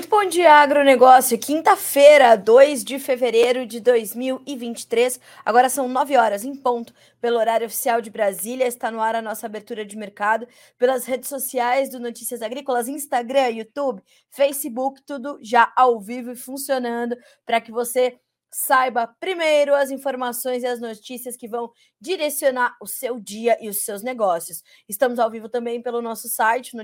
Muito 0.00 0.08
bom 0.08 0.24
dia, 0.24 0.54
agronegócio. 0.54 1.38
Quinta-feira, 1.38 2.34
2 2.34 2.82
de 2.84 2.98
fevereiro 2.98 3.66
de 3.66 3.80
2023. 3.80 5.20
Agora 5.44 5.68
são 5.68 5.86
9 5.88 6.16
horas 6.16 6.42
em 6.42 6.56
ponto, 6.56 6.94
pelo 7.20 7.36
horário 7.36 7.66
oficial 7.66 8.00
de 8.00 8.08
Brasília. 8.08 8.66
Está 8.66 8.90
no 8.90 9.02
ar 9.02 9.14
a 9.14 9.20
nossa 9.20 9.44
abertura 9.44 9.84
de 9.84 9.98
mercado 9.98 10.48
pelas 10.78 11.04
redes 11.04 11.28
sociais 11.28 11.90
do 11.90 12.00
Notícias 12.00 12.40
Agrícolas, 12.40 12.88
Instagram, 12.88 13.50
YouTube, 13.50 14.02
Facebook, 14.30 15.02
tudo 15.02 15.38
já 15.42 15.70
ao 15.76 16.00
vivo 16.00 16.30
e 16.30 16.36
funcionando 16.36 17.14
para 17.44 17.60
que 17.60 17.70
você 17.70 18.18
saiba 18.50 19.06
primeiro 19.20 19.74
as 19.74 19.90
informações 19.90 20.62
e 20.62 20.66
as 20.66 20.80
notícias 20.80 21.36
que 21.36 21.46
vão 21.46 21.70
direcionar 22.00 22.74
o 22.80 22.86
seu 22.86 23.20
dia 23.20 23.56
e 23.60 23.68
os 23.68 23.84
seus 23.84 24.02
negócios. 24.02 24.62
Estamos 24.88 25.18
ao 25.18 25.30
vivo 25.30 25.48
também 25.48 25.80
pelo 25.80 26.02
nosso 26.02 26.28
site, 26.28 26.74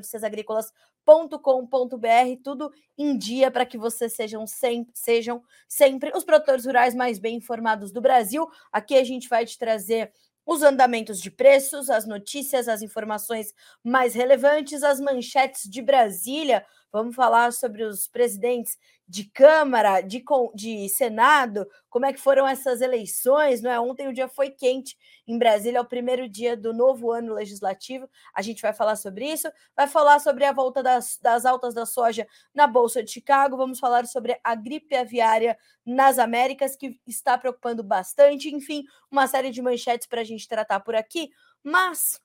noticiasagrícolas.com.br, 1.06 2.42
tudo 2.42 2.73
em 2.98 3.16
dia 3.16 3.51
para 3.51 3.65
que 3.65 3.78
vocês 3.78 4.12
sejam 4.12 4.46
sempre, 4.46 4.92
sejam 4.95 5.42
sempre 5.69 6.10
os 6.15 6.24
produtores 6.24 6.66
rurais 6.66 6.95
mais 6.95 7.19
bem 7.19 7.37
informados 7.37 7.92
do 7.92 8.01
Brasil. 8.01 8.48
Aqui 8.73 8.96
a 8.96 9.05
gente 9.05 9.29
vai 9.29 9.46
te 9.46 9.56
trazer 9.56 10.12
os 10.45 10.62
andamentos 10.62 11.20
de 11.20 11.30
preços, 11.30 11.91
as 11.91 12.06
notícias, 12.06 12.69
as 12.69 12.82
informações 12.82 13.52
mais 13.82 14.15
relevantes, 14.15 14.82
as 14.82 15.01
manchetes 15.01 15.69
de 15.69 15.82
Brasília. 15.82 16.65
Vamos 16.96 17.14
falar 17.14 17.52
sobre 17.52 17.84
os 17.84 18.09
presidentes 18.09 18.78
de 19.06 19.24
Câmara, 19.24 20.00
de, 20.00 20.24
de 20.54 20.88
Senado, 20.88 21.68
como 21.91 22.06
é 22.06 22.12
que 22.14 22.18
foram 22.18 22.48
essas 22.48 22.80
eleições, 22.80 23.60
não 23.60 23.70
é? 23.70 23.78
Ontem 23.78 24.09
o 24.09 24.14
dia 24.14 24.28
foi 24.28 24.48
quente 24.48 24.96
em 25.28 25.38
Brasília, 25.38 25.77
é 25.77 25.80
o 25.82 25.84
primeiro 25.84 26.27
dia 26.27 26.56
do 26.56 26.73
novo 26.73 27.12
ano 27.12 27.34
legislativo. 27.34 28.09
A 28.34 28.40
gente 28.40 28.62
vai 28.62 28.73
falar 28.73 28.96
sobre 28.96 29.30
isso, 29.30 29.46
vai 29.76 29.87
falar 29.87 30.21
sobre 30.21 30.46
a 30.46 30.52
volta 30.52 30.82
das, 30.82 31.18
das 31.21 31.45
altas 31.45 31.74
da 31.74 31.84
soja 31.84 32.26
na 32.54 32.66
Bolsa 32.66 33.02
de 33.02 33.10
Chicago, 33.10 33.59
vamos 33.59 33.78
falar 33.78 34.06
sobre 34.06 34.40
a 34.43 34.54
gripe 34.54 34.96
aviária 34.96 35.59
nas 35.84 36.18
Américas, 36.18 36.76
que 36.76 36.99
está 37.06 37.37
preocupando 37.37 37.82
bastante, 37.82 38.49
enfim, 38.49 38.84
uma 39.10 39.26
série 39.26 39.51
de 39.51 39.60
manchetes 39.60 40.06
para 40.06 40.23
a 40.23 40.24
gente 40.24 40.49
tratar 40.49 40.80
por 40.80 40.95
aqui, 40.95 41.28
mas 41.62 42.18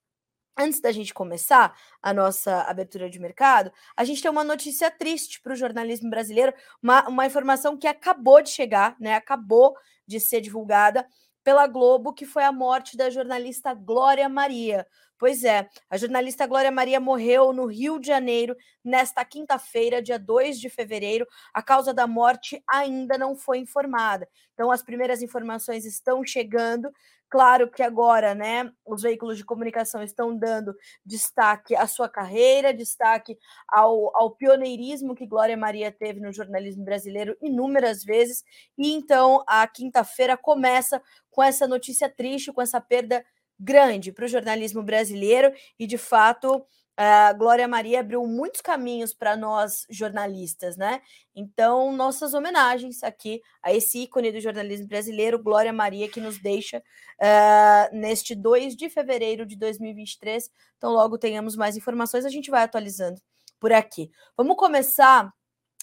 Antes 0.57 0.81
da 0.81 0.91
gente 0.91 1.13
começar 1.13 1.75
a 2.01 2.13
nossa 2.13 2.61
abertura 2.63 3.09
de 3.09 3.19
mercado, 3.19 3.71
a 3.95 4.03
gente 4.03 4.21
tem 4.21 4.29
uma 4.29 4.43
notícia 4.43 4.91
triste 4.91 5.41
para 5.41 5.53
o 5.53 5.55
jornalismo 5.55 6.09
brasileiro, 6.09 6.53
uma, 6.81 7.07
uma 7.07 7.25
informação 7.25 7.77
que 7.77 7.87
acabou 7.87 8.41
de 8.41 8.49
chegar, 8.49 8.95
né? 8.99 9.15
Acabou 9.15 9.75
de 10.05 10.19
ser 10.19 10.41
divulgada 10.41 11.07
pela 11.43 11.65
Globo, 11.67 12.13
que 12.13 12.25
foi 12.25 12.43
a 12.43 12.51
morte 12.51 12.95
da 12.95 13.09
jornalista 13.09 13.73
Glória 13.73 14.27
Maria. 14.29 14.85
Pois 15.21 15.43
é, 15.43 15.69
a 15.87 15.97
jornalista 15.97 16.47
Glória 16.47 16.71
Maria 16.71 16.99
morreu 16.99 17.53
no 17.53 17.67
Rio 17.67 17.99
de 17.99 18.07
Janeiro 18.07 18.57
nesta 18.83 19.23
quinta-feira, 19.23 20.01
dia 20.01 20.17
2 20.17 20.59
de 20.59 20.67
fevereiro. 20.67 21.27
A 21.53 21.61
causa 21.61 21.93
da 21.93 22.07
morte 22.07 22.59
ainda 22.67 23.19
não 23.19 23.35
foi 23.35 23.59
informada. 23.59 24.27
Então, 24.55 24.71
as 24.71 24.81
primeiras 24.81 25.21
informações 25.21 25.85
estão 25.85 26.25
chegando. 26.25 26.91
Claro 27.29 27.69
que 27.69 27.83
agora, 27.83 28.33
né, 28.33 28.71
os 28.83 29.03
veículos 29.03 29.37
de 29.37 29.45
comunicação 29.45 30.01
estão 30.01 30.35
dando 30.35 30.75
destaque 31.05 31.75
à 31.75 31.85
sua 31.85 32.09
carreira, 32.09 32.73
destaque 32.73 33.37
ao, 33.69 34.09
ao 34.17 34.31
pioneirismo 34.31 35.13
que 35.13 35.27
Glória 35.27 35.55
Maria 35.55 35.91
teve 35.91 36.19
no 36.19 36.33
jornalismo 36.33 36.83
brasileiro 36.83 37.37
inúmeras 37.39 38.03
vezes. 38.03 38.43
E 38.75 38.91
então 38.91 39.43
a 39.47 39.67
quinta-feira 39.67 40.35
começa 40.35 40.99
com 41.29 41.43
essa 41.43 41.67
notícia 41.67 42.09
triste, 42.09 42.51
com 42.51 42.59
essa 42.59 42.81
perda 42.81 43.23
grande 43.61 44.11
para 44.11 44.25
o 44.25 44.27
jornalismo 44.27 44.81
brasileiro 44.81 45.53
e, 45.77 45.85
de 45.85 45.97
fato, 45.97 46.65
a 46.97 47.33
Glória 47.33 47.67
Maria 47.67 48.01
abriu 48.01 48.25
muitos 48.27 48.61
caminhos 48.61 49.13
para 49.13 49.37
nós 49.37 49.85
jornalistas, 49.89 50.75
né? 50.75 51.01
Então, 51.35 51.91
nossas 51.93 52.33
homenagens 52.33 53.01
aqui 53.01 53.41
a 53.63 53.73
esse 53.73 54.03
ícone 54.03 54.31
do 54.31 54.41
jornalismo 54.41 54.87
brasileiro, 54.87 55.41
Glória 55.41 55.71
Maria, 55.71 56.09
que 56.09 56.19
nos 56.19 56.37
deixa 56.37 56.79
uh, 56.79 57.95
neste 57.95 58.35
2 58.35 58.75
de 58.75 58.89
fevereiro 58.89 59.45
de 59.45 59.55
2023. 59.55 60.49
Então, 60.77 60.91
logo 60.91 61.17
tenhamos 61.17 61.55
mais 61.55 61.77
informações, 61.77 62.25
a 62.25 62.29
gente 62.29 62.51
vai 62.51 62.63
atualizando 62.63 63.21
por 63.59 63.71
aqui. 63.71 64.11
Vamos 64.35 64.57
começar 64.57 65.31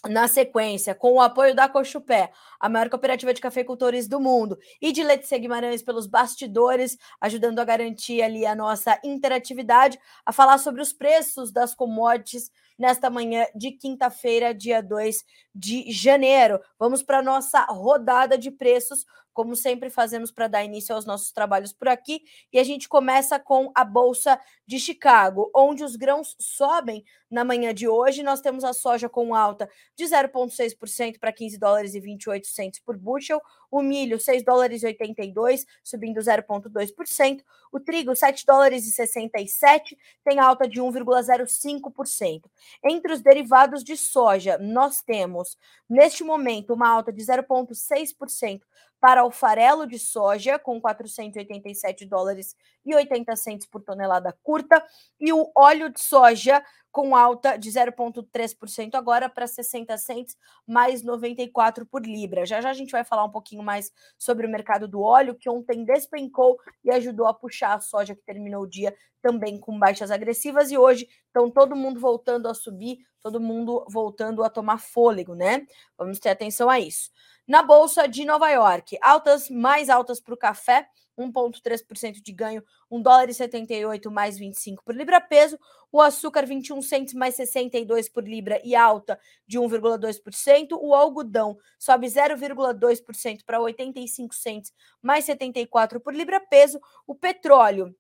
na 0.07 0.29
sequência, 0.29 0.95
com 0.95 1.15
o 1.15 1.21
apoio 1.21 1.55
da 1.55 1.69
Cochupé, 1.69 2.31
a 2.61 2.69
maior 2.69 2.89
cooperativa 2.89 3.35
de 3.35 3.41
cafeicultores 3.41 4.07
do 4.07 4.21
mundo, 4.21 4.59
e 4.81 4.93
de 4.93 5.03
Letícia 5.03 5.39
Guimarães 5.39 5.83
pelos 5.83 6.07
bastidores, 6.07 6.97
ajudando 7.21 7.59
a 7.59 7.65
garantir 7.65 8.23
ali 8.23 8.47
a 8.47 8.55
nossa 8.55 9.01
interatividade, 9.03 9.99
a 10.25 10.33
falar 10.33 10.59
sobre 10.59 10.81
os 10.81 10.93
preços 10.93 11.51
das 11.51 11.75
commodities 11.75 12.51
nesta 12.79 13.11
manhã 13.11 13.47
de 13.55 13.73
quinta-feira, 13.73 14.55
dia 14.55 14.83
2 14.83 15.25
de 15.55 15.91
janeiro. 15.91 16.61
Vamos 16.79 17.03
para 17.03 17.19
a 17.19 17.23
nossa 17.23 17.63
rodada 17.65 18.39
de 18.39 18.51
preços, 18.51 19.05
como 19.33 19.55
sempre 19.55 19.89
fazemos 19.89 20.33
para 20.33 20.49
dar 20.49 20.65
início 20.65 20.95
aos 20.95 21.05
nossos 21.05 21.31
trabalhos 21.31 21.73
por 21.73 21.89
aqui, 21.89 22.23
e 22.53 22.59
a 22.59 22.65
gente 22.65 22.89
começa 22.89 23.39
com 23.39 23.71
a 23.75 23.85
Bolsa 23.85 24.41
de 24.67 24.81
Chicago, 24.81 25.51
onde 25.55 25.85
os 25.85 25.97
grãos 25.97 26.35
sobem 26.41 27.05
na 27.31 27.45
manhã 27.45 27.73
de 27.73 27.87
hoje. 27.87 28.23
Nós 28.23 28.41
temos 28.41 28.65
a 28.65 28.73
soja 28.73 29.09
com 29.09 29.35
alta 29.35 29.69
de 29.95 30.05
0,6% 30.05 31.19
para 31.19 31.33
15 31.33 31.59
dólares 31.59 31.95
e 31.95 32.01
28 32.01 32.47
centos 32.47 32.81
por 32.81 32.97
bushel, 32.97 33.41
o 33.71 33.83
milho 33.83 34.19
6 34.19 34.45
dólares 34.45 34.83
e 34.83 34.87
82, 34.87 35.67
subindo 35.83 36.21
0,2%, 36.21 37.43
o 37.73 37.79
trigo 37.79 38.15
7 38.17 38.47
dólares 38.47 38.87
e 38.87 38.93
67, 38.93 39.97
tem 40.25 40.39
alta 40.39 40.69
de 40.69 40.81
1,05%. 40.81 42.45
Entre 42.85 43.13
os 43.13 43.21
derivados 43.21 43.85
de 43.85 43.97
soja, 43.97 44.59
nós 44.59 45.03
temos 45.03 45.57
neste 45.89 46.25
momento 46.25 46.75
uma 46.75 46.89
alta 46.89 47.13
de 47.13 47.23
0,6% 47.23 48.63
para 49.01 49.25
o 49.25 49.31
farelo 49.31 49.87
de 49.87 49.99
soja, 49.99 50.59
com 50.59 50.81
487 50.81 52.05
dólares 52.05 52.57
e 52.85 52.95
80 52.95 53.37
centos 53.37 53.67
por 53.67 53.83
tonelada 53.83 54.37
curta, 54.43 54.85
e 55.21 55.33
o 55.33 55.51
óleo 55.55 55.89
de 55.89 56.01
soja 56.01 56.65
com 56.99 57.15
alta 57.15 57.57
de 57.57 57.71
0,3% 57.71 58.97
agora 58.97 59.29
para 59.29 59.47
60 59.47 59.97
centos, 59.99 60.37
mais 60.67 61.01
94 61.01 61.87
por 61.87 62.05
libra. 62.05 62.45
Já 62.45 62.61
já 62.61 62.71
a 62.71 62.73
gente 62.73 62.91
vai 62.91 63.05
falar 63.05 63.23
um 63.23 63.31
pouquinho 63.31 63.63
mais 63.63 63.93
sobre 64.19 64.45
o 64.45 64.51
mercado 64.51 64.89
do 64.89 65.01
óleo, 65.01 65.37
que 65.37 65.49
ontem 65.49 65.85
despencou 65.85 66.59
e 66.83 66.91
ajudou 66.91 67.29
a 67.29 67.33
puxar 67.33 67.75
a 67.75 67.81
soja 67.81 68.17
que 68.17 68.23
terminou 68.23 68.65
o 68.65 68.67
dia 68.67 68.93
também 69.23 69.61
com 69.61 69.79
baixas 69.79 70.11
agressivas, 70.11 70.73
e 70.73 70.77
hoje 70.77 71.09
estão 71.27 71.49
todo 71.49 71.77
mundo 71.77 72.01
voltando 72.01 72.49
a 72.49 72.55
subir, 72.55 72.99
todo 73.21 73.41
mundo 73.41 73.87
voltando 73.89 74.43
a 74.43 74.51
tomar 74.51 74.79
fôlego, 74.79 75.37
né? 75.37 75.69
Vamos 75.97 76.19
ter 76.19 76.31
atenção 76.31 76.69
a 76.69 76.81
isso. 76.81 77.13
Na 77.47 77.63
Bolsa 77.63 78.09
de 78.09 78.25
Nova 78.25 78.51
York, 78.51 78.99
altas 79.01 79.49
mais 79.49 79.89
altas 79.89 80.19
para 80.19 80.35
o 80.35 80.37
café, 80.37 80.89
1,3% 81.19 82.23
de 82.23 82.33
ganho, 82.33 82.63
1 82.91 83.03
dólar 83.03 83.29
e 83.29 83.35
78 83.35 84.11
mais 84.11 84.39
25 84.39 84.85
por 84.85 84.95
libra 84.95 85.21
peso. 85.21 85.59
O 85.91 86.01
açúcar, 86.01 86.47
21 86.47 86.81
centos 86.83 87.15
mais 87.15 87.35
62 87.35 88.09
por 88.09 88.27
libra 88.27 88.61
e 88.65 88.77
alta 88.77 89.19
de 89.47 89.59
1,2%. 89.59 90.79
O 90.81 90.95
algodão 90.95 91.59
sobe 91.79 92.07
0,2% 92.07 93.45
para 93.45 93.61
85 93.61 94.35
centos 94.35 94.73
mais 95.03 95.25
74 95.25 96.01
por 96.01 96.15
libra 96.15 96.41
peso. 96.41 96.81
O 97.07 97.15
petróleo 97.15 97.95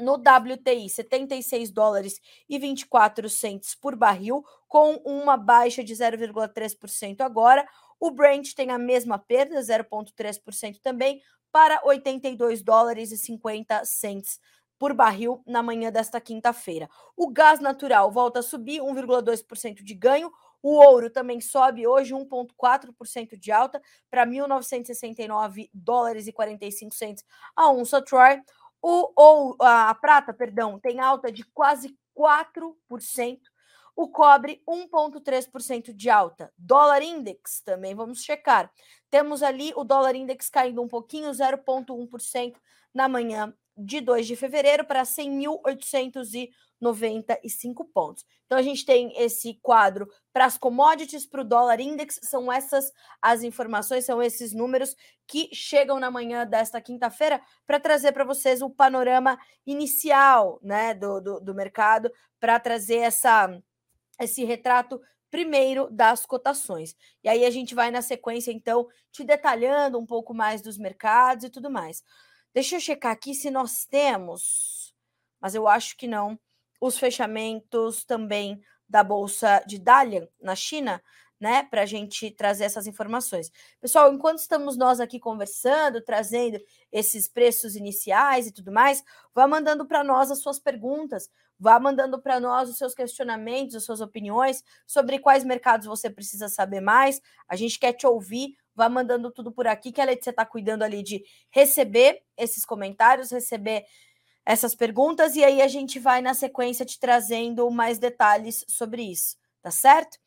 no 0.00 0.14
WTI, 0.14 0.88
76 0.88 1.70
dólares 1.70 2.20
e 2.48 2.58
24 2.58 3.28
centos 3.28 3.74
por 3.74 3.94
barril, 3.94 4.44
com 4.66 4.94
uma 5.04 5.36
baixa 5.36 5.84
de 5.84 5.94
0,3% 5.94 7.20
agora. 7.20 7.66
O 8.00 8.10
Brent 8.10 8.54
tem 8.54 8.70
a 8.70 8.78
mesma 8.78 9.18
perda, 9.18 9.60
0,3% 9.60 10.80
também, 10.82 11.22
para 11.54 11.80
82 11.84 12.62
dólares 12.62 13.12
e 13.12 13.16
50 13.16 13.84
cents 13.84 14.40
por 14.76 14.92
barril 14.92 15.40
na 15.46 15.62
manhã 15.62 15.92
desta 15.92 16.20
quinta-feira. 16.20 16.90
O 17.16 17.30
gás 17.30 17.60
natural 17.60 18.10
volta 18.10 18.40
a 18.40 18.42
subir 18.42 18.80
1,2% 18.80 19.84
de 19.84 19.94
ganho. 19.94 20.32
O 20.60 20.72
ouro 20.84 21.08
também 21.08 21.40
sobe 21.40 21.86
hoje 21.86 22.12
1,4% 22.12 23.38
de 23.38 23.52
alta 23.52 23.80
para 24.10 24.26
1.969 24.26 25.70
dólares 25.72 26.26
e 26.26 26.32
45 26.32 26.92
cents 26.92 27.24
a 27.54 27.70
onça 27.70 28.02
Troy. 28.02 28.42
O, 28.82 29.12
ou 29.14 29.56
a 29.60 29.94
prata, 29.94 30.34
perdão, 30.34 30.80
tem 30.80 30.98
alta 30.98 31.30
de 31.30 31.44
quase 31.54 31.96
4%. 32.18 33.38
O 33.96 34.08
cobre, 34.08 34.60
1,3% 34.68 35.92
de 35.92 36.10
alta. 36.10 36.52
Dólar 36.58 37.02
index, 37.02 37.62
também 37.64 37.94
vamos 37.94 38.22
checar. 38.22 38.70
Temos 39.08 39.42
ali 39.42 39.72
o 39.76 39.84
dólar 39.84 40.16
index 40.16 40.50
caindo 40.50 40.82
um 40.82 40.88
pouquinho, 40.88 41.30
0,1% 41.30 42.54
na 42.92 43.08
manhã 43.08 43.54
de 43.76 44.00
2 44.00 44.26
de 44.26 44.34
fevereiro 44.36 44.84
para 44.84 45.02
100.895 45.02 47.84
pontos. 47.92 48.24
Então 48.46 48.56
a 48.58 48.62
gente 48.62 48.86
tem 48.86 49.12
esse 49.16 49.54
quadro 49.62 50.08
para 50.32 50.44
as 50.44 50.56
commodities, 50.56 51.26
para 51.26 51.40
o 51.40 51.44
dólar 51.44 51.80
index, 51.80 52.20
são 52.22 52.52
essas 52.52 52.92
as 53.20 53.42
informações, 53.42 54.04
são 54.04 54.22
esses 54.22 54.52
números 54.52 54.94
que 55.26 55.48
chegam 55.52 55.98
na 55.98 56.08
manhã 56.10 56.46
desta 56.46 56.80
quinta-feira 56.80 57.40
para 57.66 57.80
trazer 57.80 58.12
para 58.12 58.24
vocês 58.24 58.62
o 58.62 58.70
panorama 58.70 59.36
inicial 59.66 60.60
né, 60.62 60.94
do, 60.94 61.20
do, 61.20 61.40
do 61.40 61.52
mercado, 61.54 62.12
para 62.38 62.60
trazer 62.60 62.98
essa 62.98 63.60
esse 64.20 64.44
retrato 64.44 65.00
primeiro 65.30 65.88
das 65.90 66.24
cotações. 66.24 66.94
E 67.22 67.28
aí 67.28 67.44
a 67.44 67.50
gente 67.50 67.74
vai 67.74 67.90
na 67.90 68.00
sequência, 68.02 68.52
então, 68.52 68.86
te 69.10 69.24
detalhando 69.24 69.98
um 69.98 70.06
pouco 70.06 70.32
mais 70.32 70.62
dos 70.62 70.78
mercados 70.78 71.44
e 71.44 71.50
tudo 71.50 71.70
mais. 71.70 72.04
Deixa 72.52 72.76
eu 72.76 72.80
checar 72.80 73.10
aqui 73.10 73.34
se 73.34 73.50
nós 73.50 73.84
temos, 73.84 74.94
mas 75.40 75.54
eu 75.56 75.66
acho 75.66 75.96
que 75.96 76.06
não, 76.06 76.38
os 76.80 76.96
fechamentos 76.96 78.04
também 78.04 78.62
da 78.88 79.02
Bolsa 79.02 79.60
de 79.66 79.78
Dalian, 79.78 80.28
na 80.40 80.54
China, 80.54 81.02
né, 81.40 81.64
para 81.64 81.82
a 81.82 81.86
gente 81.86 82.30
trazer 82.30 82.64
essas 82.64 82.86
informações. 82.86 83.50
Pessoal, 83.80 84.12
enquanto 84.14 84.38
estamos 84.38 84.76
nós 84.76 85.00
aqui 85.00 85.18
conversando, 85.18 86.00
trazendo 86.00 86.60
esses 86.92 87.28
preços 87.28 87.74
iniciais 87.74 88.46
e 88.46 88.52
tudo 88.52 88.70
mais, 88.70 89.02
vá 89.34 89.46
mandando 89.46 89.84
para 89.84 90.04
nós 90.04 90.30
as 90.30 90.38
suas 90.38 90.58
perguntas, 90.58 91.28
vá 91.58 91.78
mandando 91.78 92.20
para 92.20 92.40
nós 92.40 92.68
os 92.68 92.76
seus 92.76 92.94
questionamentos, 92.94 93.74
as 93.74 93.84
suas 93.84 94.00
opiniões 94.00 94.62
sobre 94.86 95.18
quais 95.18 95.44
mercados 95.44 95.86
você 95.86 96.10
precisa 96.10 96.48
saber 96.48 96.80
mais. 96.80 97.20
A 97.48 97.56
gente 97.56 97.78
quer 97.78 97.92
te 97.92 98.06
ouvir, 98.06 98.56
vá 98.74 98.88
mandando 98.88 99.30
tudo 99.30 99.52
por 99.52 99.66
aqui, 99.66 99.92
que 99.92 100.00
a 100.00 100.04
Letícia 100.04 100.30
está 100.30 100.44
cuidando 100.44 100.82
ali 100.82 101.02
de 101.02 101.24
receber 101.50 102.22
esses 102.36 102.64
comentários, 102.64 103.30
receber 103.30 103.84
essas 104.44 104.74
perguntas, 104.74 105.36
e 105.36 105.44
aí 105.44 105.62
a 105.62 105.68
gente 105.68 105.98
vai 105.98 106.20
na 106.20 106.34
sequência 106.34 106.84
te 106.84 107.00
trazendo 107.00 107.70
mais 107.70 107.98
detalhes 107.98 108.64
sobre 108.68 109.02
isso, 109.02 109.36
tá 109.62 109.70
certo? 109.70 110.18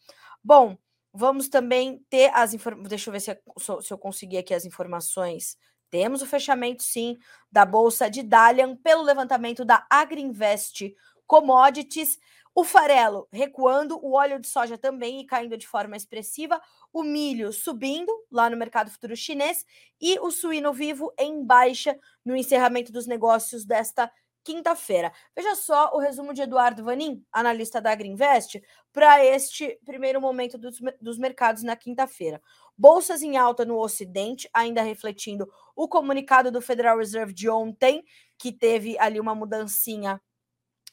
Bom, 0.43 0.75
vamos 1.13 1.47
também 1.47 2.03
ter 2.09 2.31
as 2.33 2.53
informações. 2.53 2.89
Deixa 2.89 3.09
eu 3.09 3.11
ver 3.11 3.19
se 3.19 3.31
eu, 3.31 3.81
se 3.81 3.93
eu 3.93 3.97
conseguir 3.97 4.37
aqui 4.37 4.53
as 4.53 4.65
informações. 4.65 5.57
Temos 5.89 6.21
o 6.21 6.25
fechamento, 6.25 6.83
sim, 6.83 7.17
da 7.51 7.65
Bolsa 7.65 8.09
de 8.09 8.21
Dalian 8.21 8.75
pelo 8.75 9.03
levantamento 9.03 9.63
da 9.63 9.85
Agriinvest 9.89 10.93
Commodities. 11.27 12.17
O 12.55 12.63
farelo 12.63 13.27
recuando, 13.31 13.99
o 14.03 14.13
óleo 14.13 14.39
de 14.39 14.47
soja 14.47 14.79
também 14.79 15.23
caindo 15.27 15.55
de 15.55 15.67
forma 15.67 15.95
expressiva, 15.95 16.59
o 16.91 17.03
milho 17.03 17.53
subindo 17.53 18.11
lá 18.31 18.49
no 18.49 18.57
mercado 18.57 18.89
futuro 18.89 19.15
chinês 19.15 19.63
e 20.01 20.17
o 20.19 20.31
suíno 20.31 20.73
vivo 20.73 21.13
em 21.19 21.45
baixa 21.45 21.95
no 22.25 22.35
encerramento 22.35 22.91
dos 22.91 23.05
negócios 23.05 23.63
desta 23.63 24.11
quinta-feira. 24.47 25.11
Veja 25.35 25.55
só 25.55 25.91
o 25.93 25.99
resumo 25.99 26.33
de 26.33 26.41
Eduardo 26.41 26.81
Vanin, 26.81 27.21
analista 27.33 27.81
da 27.81 27.91
Agriinvest, 27.91 28.61
para 28.93 29.23
este 29.23 29.77
primeiro 29.85 30.21
momento 30.21 30.57
dos, 30.57 30.79
dos 31.01 31.19
mercados 31.19 31.63
na 31.63 31.75
quinta-feira. 31.75 32.41
Bolsas 32.77 33.21
em 33.21 33.35
alta 33.35 33.65
no 33.65 33.77
Ocidente, 33.77 34.49
ainda 34.53 34.81
refletindo 34.81 35.47
o 35.75 35.85
comunicado 35.87 36.49
do 36.49 36.61
Federal 36.61 36.97
Reserve 36.97 37.33
de 37.33 37.49
ontem, 37.49 38.05
que 38.37 38.53
teve 38.53 38.97
ali 38.97 39.19
uma 39.19 39.35
mudancinha 39.35 40.21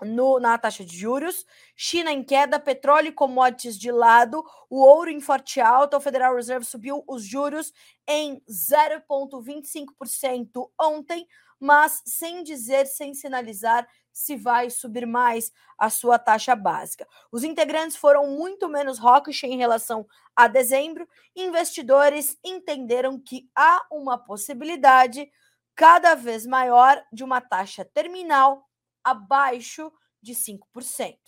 no, 0.03 0.41
na 0.41 0.59
taxa 0.59 0.85
de 0.85 0.97
juros, 0.97 1.47
China 1.77 2.11
em 2.11 2.25
queda, 2.25 2.59
petróleo 2.59 3.09
e 3.09 3.13
commodities 3.13 3.79
de 3.79 3.93
lado, 3.93 4.45
o 4.69 4.81
ouro 4.81 5.11
em 5.11 5.21
forte 5.21 5.61
alta, 5.61 5.97
o 5.97 6.01
Federal 6.01 6.35
Reserve 6.35 6.65
subiu 6.65 7.05
os 7.07 7.23
juros 7.23 7.73
em 8.07 8.43
0,25% 8.49 10.71
ontem, 10.81 11.27
mas 11.61 12.03
sem 12.05 12.43
dizer, 12.43 12.87
sem 12.87 13.15
sinalizar 13.15 13.87
se 14.13 14.37
vai 14.37 14.69
subir 14.71 15.07
mais 15.07 15.53
a 15.77 15.91
sua 15.91 16.19
taxa 16.19 16.55
básica. 16.55 17.07
Os 17.33 17.43
integrantes 17.43 17.97
foram 17.97 18.29
muito 18.29 18.69
menos 18.69 18.99
hawkish 18.99 19.43
em 19.45 19.57
relação 19.57 20.07
a 20.37 20.47
dezembro, 20.47 21.09
investidores 21.35 22.39
entenderam 22.45 23.19
que 23.19 23.49
há 23.57 23.85
uma 23.91 24.19
possibilidade 24.19 25.29
cada 25.75 26.15
vez 26.15 26.47
maior 26.47 27.03
de 27.13 27.25
uma 27.25 27.41
taxa 27.41 27.85
terminal 27.85 28.69
abaixo 29.05 29.93
de 30.23 30.35
5%. 30.35 31.19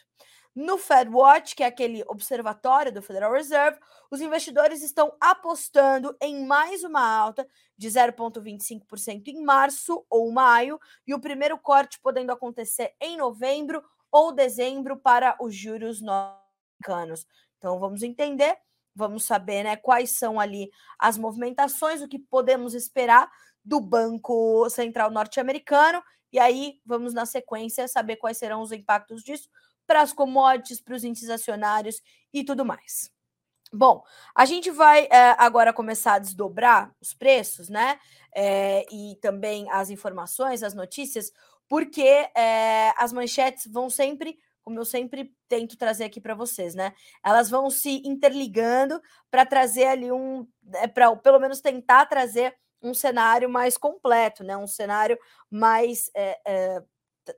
No 0.56 0.78
FedWatch, 0.78 1.55
que 1.55 1.62
é 1.62 1.67
aquele 1.67 2.02
observatório 2.08 2.90
do 2.90 3.02
Federal 3.02 3.31
Reserve, 3.31 3.78
os 4.11 4.23
investidores 4.23 4.82
estão 4.82 5.14
apostando 5.20 6.17
em 6.19 6.46
mais 6.46 6.82
uma 6.82 7.06
alta 7.06 7.46
de 7.76 7.88
0,25% 7.88 9.28
em 9.28 9.44
março 9.44 10.06
ou 10.08 10.32
maio, 10.32 10.81
e 11.06 11.12
o 11.12 11.20
primeiro 11.20 11.58
corte 11.58 12.00
podendo 12.00 12.32
acontecer 12.32 12.94
em 12.99 13.19
novembro 13.19 13.84
ou 14.11 14.32
dezembro 14.32 14.96
para 14.96 15.37
os 15.43 15.55
juros 15.55 16.00
norte-americanos. 16.00 17.26
Então 17.58 17.79
vamos 17.79 18.02
entender, 18.02 18.56
vamos 18.94 19.25
saber 19.25 19.62
né, 19.62 19.76
quais 19.76 20.12
são 20.12 20.40
ali 20.40 20.70
as 20.99 21.19
movimentações, 21.19 22.00
o 22.00 22.08
que 22.08 22.19
podemos 22.19 22.72
esperar 22.72 23.31
do 23.62 23.79
Banco 23.79 24.67
Central 24.70 25.11
norte-americano 25.11 26.02
e 26.36 26.38
aí 26.38 26.78
vamos 26.84 27.14
na 27.14 27.24
sequência 27.24 27.88
saber 27.88 28.16
quais 28.16 28.36
serão 28.36 28.60
os 28.60 28.70
impactos 28.70 29.24
disso 29.24 29.48
para 29.86 30.02
as 30.02 30.12
commodities, 30.12 30.82
para 30.82 30.94
os 30.94 31.02
índices 31.02 31.30
acionários 31.30 32.02
e 32.30 32.44
tudo 32.44 32.62
mais. 32.62 33.10
Bom, 33.72 34.04
a 34.34 34.44
gente 34.44 34.70
vai 34.70 35.06
é, 35.06 35.34
agora 35.38 35.72
começar 35.72 36.12
a 36.12 36.18
desdobrar 36.18 36.94
os 37.00 37.14
preços, 37.14 37.70
né? 37.70 37.98
É, 38.34 38.84
e 38.92 39.16
também 39.22 39.66
as 39.70 39.88
informações, 39.88 40.62
as 40.62 40.74
notícias, 40.74 41.32
porque 41.66 42.02
é, 42.02 42.92
as 42.98 43.14
manchetes 43.14 43.66
vão 43.66 43.88
sempre, 43.88 44.38
como 44.62 44.78
eu 44.78 44.84
sempre 44.84 45.34
tento 45.48 45.78
trazer 45.78 46.04
aqui 46.04 46.20
para 46.20 46.34
vocês, 46.34 46.74
né? 46.74 46.92
Elas 47.24 47.48
vão 47.48 47.70
se 47.70 48.02
interligando 48.04 49.00
para 49.30 49.46
trazer 49.46 49.86
ali 49.86 50.12
um, 50.12 50.46
para 50.92 51.16
pelo 51.16 51.40
menos 51.40 51.62
tentar 51.62 52.04
trazer 52.04 52.54
um 52.86 52.94
cenário 52.94 53.48
mais 53.48 53.76
completo, 53.76 54.44
né? 54.44 54.56
Um 54.56 54.66
cenário 54.66 55.18
mais 55.50 56.10
é, 56.14 56.40
é, 56.46 56.82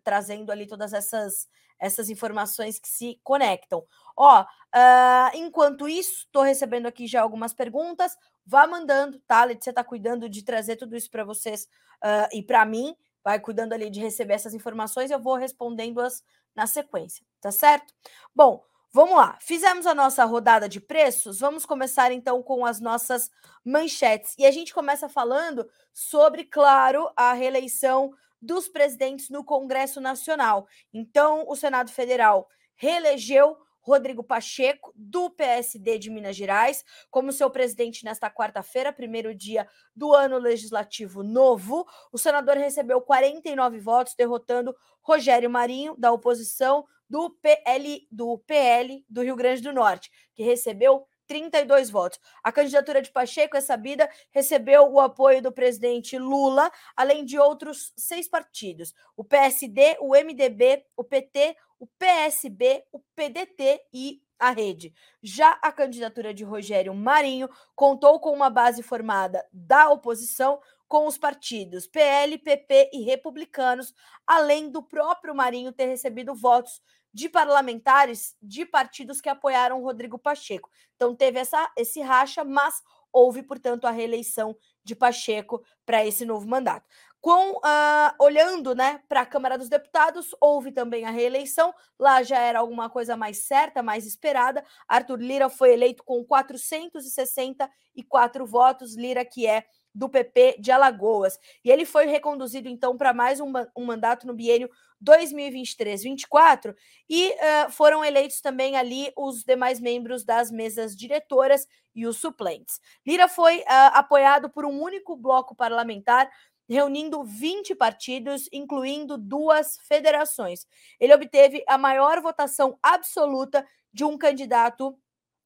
trazendo 0.05 0.51
ali 0.53 0.67
todas 0.67 0.93
essas 0.93 1.49
essas 1.79 2.11
informações 2.11 2.79
que 2.79 2.89
se 2.89 3.21
conectam. 3.23 3.87
Ó, 4.17 4.43
uh, 4.43 5.37
enquanto 5.37 5.89
isso, 5.89 6.25
estou 6.25 6.43
recebendo 6.43 6.87
aqui 6.87 7.07
já 7.07 7.23
algumas 7.23 7.55
perguntas. 7.55 8.17
Vá 8.45 8.67
mandando, 8.67 9.21
tá? 9.21 9.45
Letícia 9.45 9.71
está 9.71 9.85
cuidando 9.85 10.29
de 10.29 10.43
trazer 10.43 10.77
tudo 10.77 10.97
isso 10.97 11.11
para 11.11 11.25
vocês 11.25 11.69
uh, 12.05 12.29
e 12.33 12.43
para 12.43 12.65
mim. 12.65 12.97
Vai 13.23 13.39
cuidando 13.39 13.75
ali 13.75 13.91
de 13.91 14.01
receber 14.01 14.35
essas 14.35 14.55
informações. 14.55 15.11
Eu 15.11 15.21
vou 15.21 15.37
respondendo-as 15.37 16.23
na 16.55 16.67
sequência, 16.67 17.25
tá 17.41 17.53
certo? 17.53 17.95
Bom, 18.35 18.65
Vamos 18.91 19.17
lá, 19.17 19.39
fizemos 19.41 19.87
a 19.87 19.95
nossa 19.95 20.25
rodada 20.25 20.67
de 20.67 20.81
preços. 20.81 21.41
Vamos 21.41 21.67
começar 21.67 22.11
então 22.11 22.43
com 22.43 22.65
as 22.65 22.81
nossas 22.81 23.31
manchetes. 23.63 24.35
E 24.39 24.47
a 24.47 24.51
gente 24.51 24.73
começa 24.73 25.09
falando 25.11 25.69
sobre, 25.93 26.45
claro, 26.45 27.11
a 27.15 27.35
reeleição 27.35 28.11
dos 28.41 28.67
presidentes 28.67 29.29
no 29.29 29.45
Congresso 29.45 30.01
Nacional. 30.01 30.67
Então, 30.93 31.45
o 31.47 31.55
Senado 31.55 31.91
Federal 31.91 32.49
reelegeu 32.77 33.59
Rodrigo 33.81 34.23
Pacheco, 34.23 34.93
do 34.95 35.31
PSD 35.31 35.99
de 35.99 36.11
Minas 36.11 36.37
Gerais, 36.37 36.85
como 37.11 37.33
seu 37.33 37.51
presidente 37.51 38.05
nesta 38.05 38.31
quarta-feira, 38.31 38.93
primeiro 38.93 39.35
dia 39.35 39.67
do 39.97 40.15
ano 40.15 40.39
legislativo 40.39 41.23
novo. 41.23 41.87
O 42.13 42.19
senador 42.19 42.57
recebeu 42.57 43.01
49 43.01 43.81
votos, 43.81 44.15
derrotando 44.15 44.77
Rogério 45.01 45.49
Marinho, 45.49 45.95
da 45.97 46.13
oposição, 46.13 46.87
do 47.09 47.31
PL 47.31 48.07
do 48.11 48.39
PL 48.39 49.05
do 49.09 49.23
Rio 49.23 49.37
Grande 49.37 49.63
do 49.63 49.73
Norte, 49.73 50.11
que 50.35 50.43
recebeu 50.43 51.07
32 51.29 51.91
votos. 51.91 52.19
A 52.43 52.51
candidatura 52.51 53.01
de 53.03 53.13
Pacheco, 53.13 53.57
é 53.57 53.61
sabida, 53.61 54.11
recebeu 54.31 54.91
o 54.91 54.99
apoio 54.99 55.43
do 55.43 55.53
presidente 55.53 56.19
Lula, 56.19 56.73
além 56.97 57.25
de 57.25 57.39
outros 57.39 57.93
seis 57.97 58.27
partidos: 58.27 58.95
o 59.17 59.23
PSD, 59.23 59.99
o 60.01 60.15
MDB, 60.17 60.85
o 60.97 61.05
PT, 61.05 61.57
o 61.79 61.87
PSB, 61.87 62.83
o 62.91 62.99
PDT 63.15 63.81
e 63.93 64.21
a 64.39 64.51
rede. 64.51 64.95
Já 65.23 65.59
a 65.63 65.73
candidatura 65.73 66.33
de 66.33 66.45
Rogério 66.45 66.95
Marinho 66.95 67.49
contou 67.75 68.21
com 68.21 68.33
uma 68.33 68.49
base 68.49 68.83
formada 68.83 69.45
da 69.53 69.91
oposição, 69.91 70.61
com 70.89 71.07
os 71.07 71.19
partidos 71.19 71.87
PL, 71.87 72.39
PP 72.39 72.91
e 72.93 73.03
republicanos, 73.03 73.95
além 74.27 74.71
do 74.71 74.83
próprio 74.83 75.35
Marinho 75.35 75.73
ter 75.73 75.87
recebido 75.87 76.35
votos 76.35 76.81
de 77.13 77.29
parlamentares 77.29 78.35
de 78.43 78.65
partidos 78.65 79.21
que 79.21 79.29
apoiaram 79.29 79.83
Rodrigo 79.83 80.19
Pacheco. 80.19 80.71
Então 80.97 81.15
teve 81.15 81.39
essa, 81.39 81.71
esse 81.77 82.01
racha, 82.01 82.43
mas 82.45 82.83
houve, 83.13 83.43
portanto, 83.43 83.87
a 83.87 83.91
reeleição 83.91 84.57
de 84.85 84.95
Pacheco 84.95 85.63
para 85.85 86.07
esse 86.07 86.25
novo 86.25 86.47
mandato. 86.47 86.89
Com 87.21 87.57
uh, 87.57 88.15
olhando 88.21 88.77
né, 88.77 89.03
para 89.09 89.23
a 89.23 89.27
Câmara 89.27 89.59
dos 89.59 89.69
Deputados, 89.69 90.29
houve 90.41 90.71
também 90.71 91.05
a 91.05 91.11
reeleição. 91.11 91.75
Lá 91.99 92.23
já 92.23 92.39
era 92.39 92.61
alguma 92.61 92.89
coisa 92.89 93.17
mais 93.17 93.39
certa, 93.39 93.83
mais 93.83 94.07
esperada. 94.07 94.65
Arthur 94.87 95.19
Lira 95.19 95.51
foi 95.51 95.73
eleito 95.73 96.05
com 96.05 96.25
464 96.25 98.47
votos. 98.47 98.97
Lira, 98.97 99.25
que 99.25 99.49
é 99.49 99.65
do 99.99 100.09
PP 100.09 100.59
de 100.61 100.71
Alagoas. 100.71 101.39
E 101.65 101.71
ele 101.71 101.85
foi 101.85 102.07
reconduzido, 102.07 102.69
então, 102.69 102.97
para 102.97 103.13
mais 103.13 103.41
um, 103.41 103.53
um, 103.77 103.85
mandato 103.85 104.27
no 104.27 104.33
biênio 104.33 104.71
2023-24 105.05 106.75
e 107.11 107.31
uh, 107.31 107.71
foram 107.71 108.05
eleitos 108.05 108.41
também 108.41 108.77
ali 108.77 109.13
os 109.17 109.43
demais 109.43 109.81
membros 109.81 110.25
das 110.25 110.51
mesas 110.53 110.97
diretoras 110.97 111.67
e 111.95 112.07
os 112.07 112.17
suplentes. 112.17 112.81
Lira 113.05 113.27
foi 113.27 113.59
uh, 113.59 113.65
apoiado 113.95 114.49
por 114.49 114.65
um 114.65 114.81
único 114.81 115.17
bloco 115.17 115.55
parlamentar, 115.55 116.31
reunindo 116.69 117.25
20 117.25 117.75
partidos, 117.75 118.49
incluindo 118.53 119.19
duas 119.19 119.79
federações. 119.79 120.65
Ele 121.01 121.15
obteve 121.15 121.65
a 121.67 121.77
maior 121.77 122.21
votação 122.21 122.79
absoluta 122.81 123.67
de 123.93 124.05
um 124.05 124.17
candidato 124.17 124.97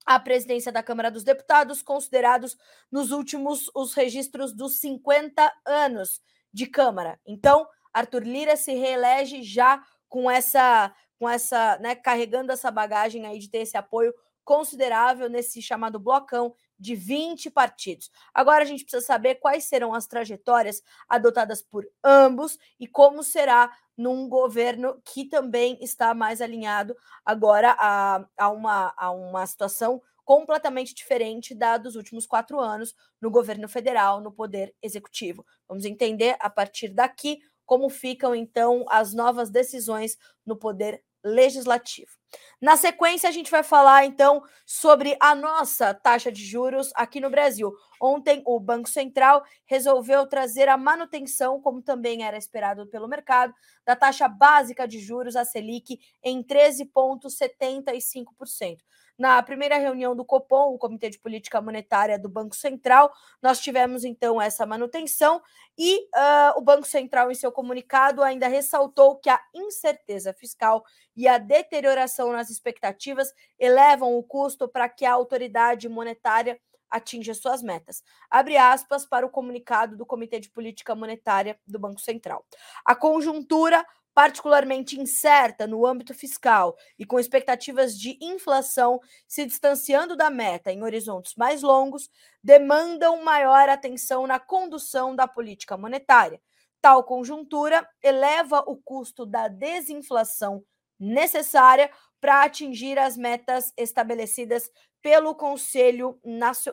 à 0.07 0.19
presidência 0.19 0.73
da 0.73 0.83
Câmara 0.83 1.11
dos 1.11 1.25
Deputados, 1.25 1.83
considerados 1.83 2.57
nos 2.91 3.11
últimos 3.11 3.71
os 3.75 3.95
registros 3.95 4.53
dos 4.53 4.79
50 4.79 5.53
anos 5.67 6.21
de 6.53 6.67
Câmara. 6.67 7.19
Então, 7.27 7.67
Arthur 7.93 8.23
Lira 8.23 8.57
se 8.57 8.73
reelege 8.73 9.43
já 9.43 9.83
com 10.09 10.31
essa, 10.31 10.95
com 11.19 11.29
essa, 11.29 11.79
né, 11.79 11.95
carregando 11.95 12.53
essa 12.53 12.71
bagagem 12.71 13.27
aí 13.27 13.39
de 13.39 13.51
ter 13.51 13.59
esse 13.59 13.77
apoio 13.77 14.13
considerável 14.45 15.29
nesse 15.29 15.63
chamado 15.63 15.99
blocão 15.99 16.55
de 16.83 16.97
20 16.97 17.49
partidos. 17.49 18.11
Agora 18.35 18.65
a 18.65 18.67
gente 18.67 18.83
precisa 18.83 19.07
saber 19.07 19.37
quais 19.37 19.65
serão 19.65 19.95
as 19.95 20.07
trajetórias 20.07 20.83
adotadas 21.09 21.63
por 21.63 21.87
ambos 22.03 22.59
e 22.79 22.89
como 22.89 23.23
será 23.23 23.73
num 23.97 24.29
governo 24.29 25.01
que 25.05 25.25
também 25.25 25.79
está 25.81 26.13
mais 26.13 26.41
alinhado 26.41 26.97
agora 27.25 27.77
a, 27.79 28.25
a, 28.37 28.49
uma, 28.51 28.93
a 28.97 29.11
uma 29.13 29.47
situação 29.47 30.03
completamente 30.25 30.93
diferente 30.95 31.55
da 31.55 31.77
dos 31.77 31.95
últimos 31.95 32.27
quatro 32.27 32.59
anos 32.59 32.95
no 33.21 33.31
governo 33.31 33.69
federal, 33.69 34.21
no 34.21 34.33
poder 34.33 34.75
executivo. 34.83 35.47
Vamos 35.69 35.85
entender 35.85 36.37
a 36.41 36.51
partir 36.51 36.89
daqui 36.89 37.39
como 37.65 37.89
ficam 37.89 38.35
então 38.35 38.85
as 38.89 39.15
novas 39.15 39.51
decisões 39.51 40.19
no 40.45 40.57
poder 40.57 41.05
legislativo. 41.23 42.22
Na 42.61 42.77
sequência, 42.77 43.29
a 43.29 43.33
gente 43.33 43.51
vai 43.51 43.63
falar 43.63 44.05
então 44.05 44.43
sobre 44.65 45.17
a 45.21 45.35
nossa 45.35 45.93
taxa 45.93 46.31
de 46.31 46.45
juros 46.45 46.93
aqui 46.95 47.21
no 47.21 47.29
Brasil. 47.29 47.75
Ontem, 48.01 48.41
o 48.47 48.61
Banco 48.61 48.89
Central 48.89 49.43
resolveu 49.67 50.27
trazer 50.27 50.69
a 50.69 50.77
manutenção, 50.77 51.61
como 51.61 51.83
também 51.83 52.25
era 52.25 52.37
esperado 52.37 52.87
pelo 52.87 53.09
mercado, 53.09 53.53
da 53.85 53.97
taxa 53.97 54.29
básica 54.29 54.87
de 54.87 55.01
juros, 55.01 55.35
a 55.35 55.45
Selic, 55.45 55.99
em 56.23 56.43
13,75%. 56.43 58.79
Na 59.19 59.43
primeira 59.43 59.77
reunião 59.77 60.17
do 60.17 60.25
Copom, 60.25 60.75
o 60.75 60.79
Comitê 60.79 61.11
de 61.11 61.19
Política 61.19 61.61
Monetária 61.61 62.19
do 62.19 62.29
Banco 62.29 62.57
Central, 62.57 63.13
nós 63.43 63.61
tivemos 63.61 64.05
então 64.05 64.41
essa 64.41 64.65
manutenção 64.65 65.43
e 65.79 65.99
uh, 65.99 66.57
o 66.57 66.61
Banco 66.61 66.87
Central, 66.87 67.31
em 67.31 67.35
seu 67.35 67.53
comunicado, 67.53 68.23
ainda 68.23 68.49
ressaltou 68.49 69.17
que 69.17 69.31
a 69.31 69.41
incerteza 69.55 70.33
fiscal 70.33 70.83
e 71.17 71.29
a 71.29 71.39
deterioração 71.39 72.22
nas 72.31 72.51
expectativas 72.51 73.33
elevam 73.59 74.15
o 74.17 74.23
custo 74.23 74.69
para 74.69 74.89
que 74.89 75.07
a 75.07 75.13
autoridade 75.15 75.89
monetária 75.89 76.61
atinja 76.91 77.33
suas 77.33 77.63
metas. 77.63 78.03
Abre 78.31 78.59
aspas 78.59 79.07
para 79.07 79.25
o 79.25 79.31
comunicado 79.31 79.97
do 79.97 80.05
Comitê 80.05 80.39
de 80.39 80.51
Política 80.51 80.95
Monetária 80.95 81.59
do 81.67 81.79
Banco 81.79 82.01
Central. 82.01 82.45
A 82.85 82.95
conjuntura 82.95 83.85
particularmente 84.15 85.01
incerta 85.01 85.67
no 85.67 85.87
âmbito 85.87 86.13
fiscal 86.13 86.77
e 86.99 87.07
com 87.07 87.19
expectativas 87.19 87.99
de 87.99 88.19
inflação 88.21 89.01
se 89.27 89.47
distanciando 89.47 90.15
da 90.15 90.29
meta 90.29 90.71
em 90.71 90.83
horizontes 90.83 91.35
mais 91.35 91.63
longos, 91.63 92.11
demandam 92.43 93.23
maior 93.25 93.69
atenção 93.69 94.27
na 94.27 94.39
condução 94.39 95.17
da 95.17 95.27
política 95.27 95.77
monetária. 95.77 96.41
Tal 96.81 97.05
conjuntura 97.05 97.89
eleva 98.03 98.63
o 98.67 98.77
custo 98.77 99.25
da 99.25 99.49
desinflação 99.49 100.63
necessária 100.99 101.91
para 102.23 102.45
atingir 102.45 102.99
as 103.01 103.17
metas 103.17 103.73
estabelecidas 103.77 104.71
pelo 105.03 105.35
Conselho, 105.35 106.21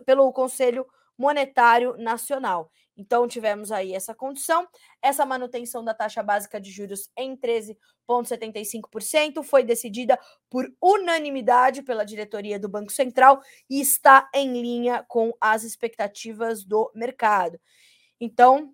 pelo 0.06 0.32
Conselho 0.32 0.86
Monetário 1.18 1.98
Nacional. 1.98 2.72
Então, 2.96 3.28
tivemos 3.28 3.72
aí 3.72 3.96
essa 3.96 4.14
condição. 4.14 4.68
Essa 5.02 5.26
manutenção 5.26 5.84
da 5.84 5.96
taxa 5.96 6.22
básica 6.22 6.62
de 6.62 6.70
juros 6.70 7.10
em 7.18 7.36
13,75% 7.36 9.42
foi 9.42 9.64
decidida 9.64 10.20
por 10.52 10.72
unanimidade 10.80 11.82
pela 11.82 12.06
diretoria 12.06 12.60
do 12.60 12.70
Banco 12.70 12.92
Central 12.92 13.42
e 13.68 13.82
está 13.82 14.30
em 14.36 14.62
linha 14.62 15.04
com 15.08 15.34
as 15.42 15.64
expectativas 15.64 16.64
do 16.64 16.92
mercado. 16.94 17.60
Então, 18.22 18.72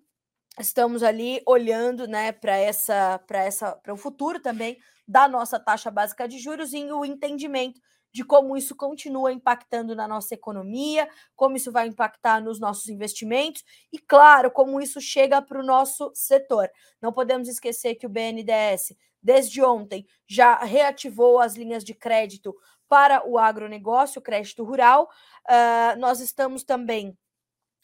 estamos 0.58 1.02
ali 1.02 1.42
olhando 1.46 2.06
né, 2.06 2.32
para 2.32 2.56
essa, 2.56 3.18
para 3.26 3.44
essa, 3.44 3.72
para 3.72 3.92
o 3.92 3.96
futuro 3.96 4.40
também 4.40 4.78
da 5.06 5.28
nossa 5.28 5.58
taxa 5.60 5.90
básica 5.90 6.26
de 6.26 6.38
juros 6.38 6.72
e 6.72 6.84
o 6.90 7.04
entendimento 7.04 7.80
de 8.12 8.24
como 8.24 8.56
isso 8.56 8.74
continua 8.74 9.30
impactando 9.30 9.94
na 9.94 10.08
nossa 10.08 10.32
economia, 10.32 11.06
como 11.34 11.56
isso 11.56 11.70
vai 11.70 11.86
impactar 11.86 12.40
nos 12.40 12.58
nossos 12.58 12.88
investimentos 12.88 13.62
e, 13.92 13.98
claro, 13.98 14.50
como 14.50 14.80
isso 14.80 15.02
chega 15.02 15.42
para 15.42 15.60
o 15.60 15.62
nosso 15.62 16.10
setor. 16.14 16.70
Não 17.00 17.12
podemos 17.12 17.46
esquecer 17.46 17.94
que 17.94 18.06
o 18.06 18.08
BNDES, 18.08 18.94
desde 19.22 19.62
ontem, 19.62 20.06
já 20.26 20.56
reativou 20.56 21.40
as 21.40 21.56
linhas 21.56 21.84
de 21.84 21.92
crédito 21.92 22.56
para 22.88 23.22
o 23.28 23.38
agronegócio, 23.38 24.22
crédito 24.22 24.64
rural. 24.64 25.10
Uh, 25.46 25.98
nós 25.98 26.20
estamos 26.20 26.64
também 26.64 27.14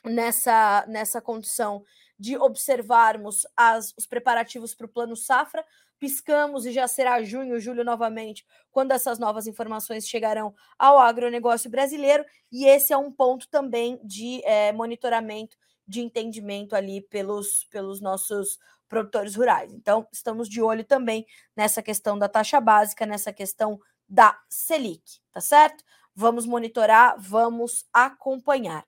nessa, 0.03 0.85
nessa 0.89 1.21
condição 1.21 1.85
de 2.23 2.37
observarmos 2.37 3.45
as, 3.57 3.93
os 3.99 4.07
preparativos 4.07 4.73
para 4.77 4.87
o 4.87 4.89
Plano 4.89 5.17
Safra, 5.17 5.65
piscamos 5.99 6.65
e 6.65 6.71
já 6.71 6.87
será 6.87 7.21
junho, 7.21 7.59
julho 7.59 7.83
novamente, 7.83 8.47
quando 8.71 8.93
essas 8.93 9.19
novas 9.19 9.49
informações 9.49 10.07
chegarão 10.07 10.55
ao 10.79 11.01
agronegócio 11.01 11.69
brasileiro, 11.69 12.25
e 12.53 12.65
esse 12.65 12.93
é 12.93 12.97
um 12.97 13.11
ponto 13.11 13.49
também 13.49 13.99
de 14.05 14.41
é, 14.45 14.71
monitoramento, 14.71 15.57
de 15.85 16.01
entendimento 16.01 16.77
ali 16.77 17.01
pelos, 17.01 17.65
pelos 17.65 18.01
nossos 18.01 18.57
produtores 18.89 19.35
rurais. 19.35 19.75
Então, 19.75 20.07
estamos 20.13 20.49
de 20.49 20.63
olho 20.63 20.85
também 20.85 21.27
nessa 21.57 21.83
questão 21.83 22.17
da 22.17 22.29
taxa 22.29 22.61
básica, 22.61 23.05
nessa 23.05 23.33
questão 23.33 23.81
da 24.09 24.39
Selic, 24.49 25.19
tá 25.33 25.41
certo? 25.41 25.83
Vamos 26.15 26.47
monitorar, 26.47 27.17
vamos 27.19 27.85
acompanhar. 27.93 28.87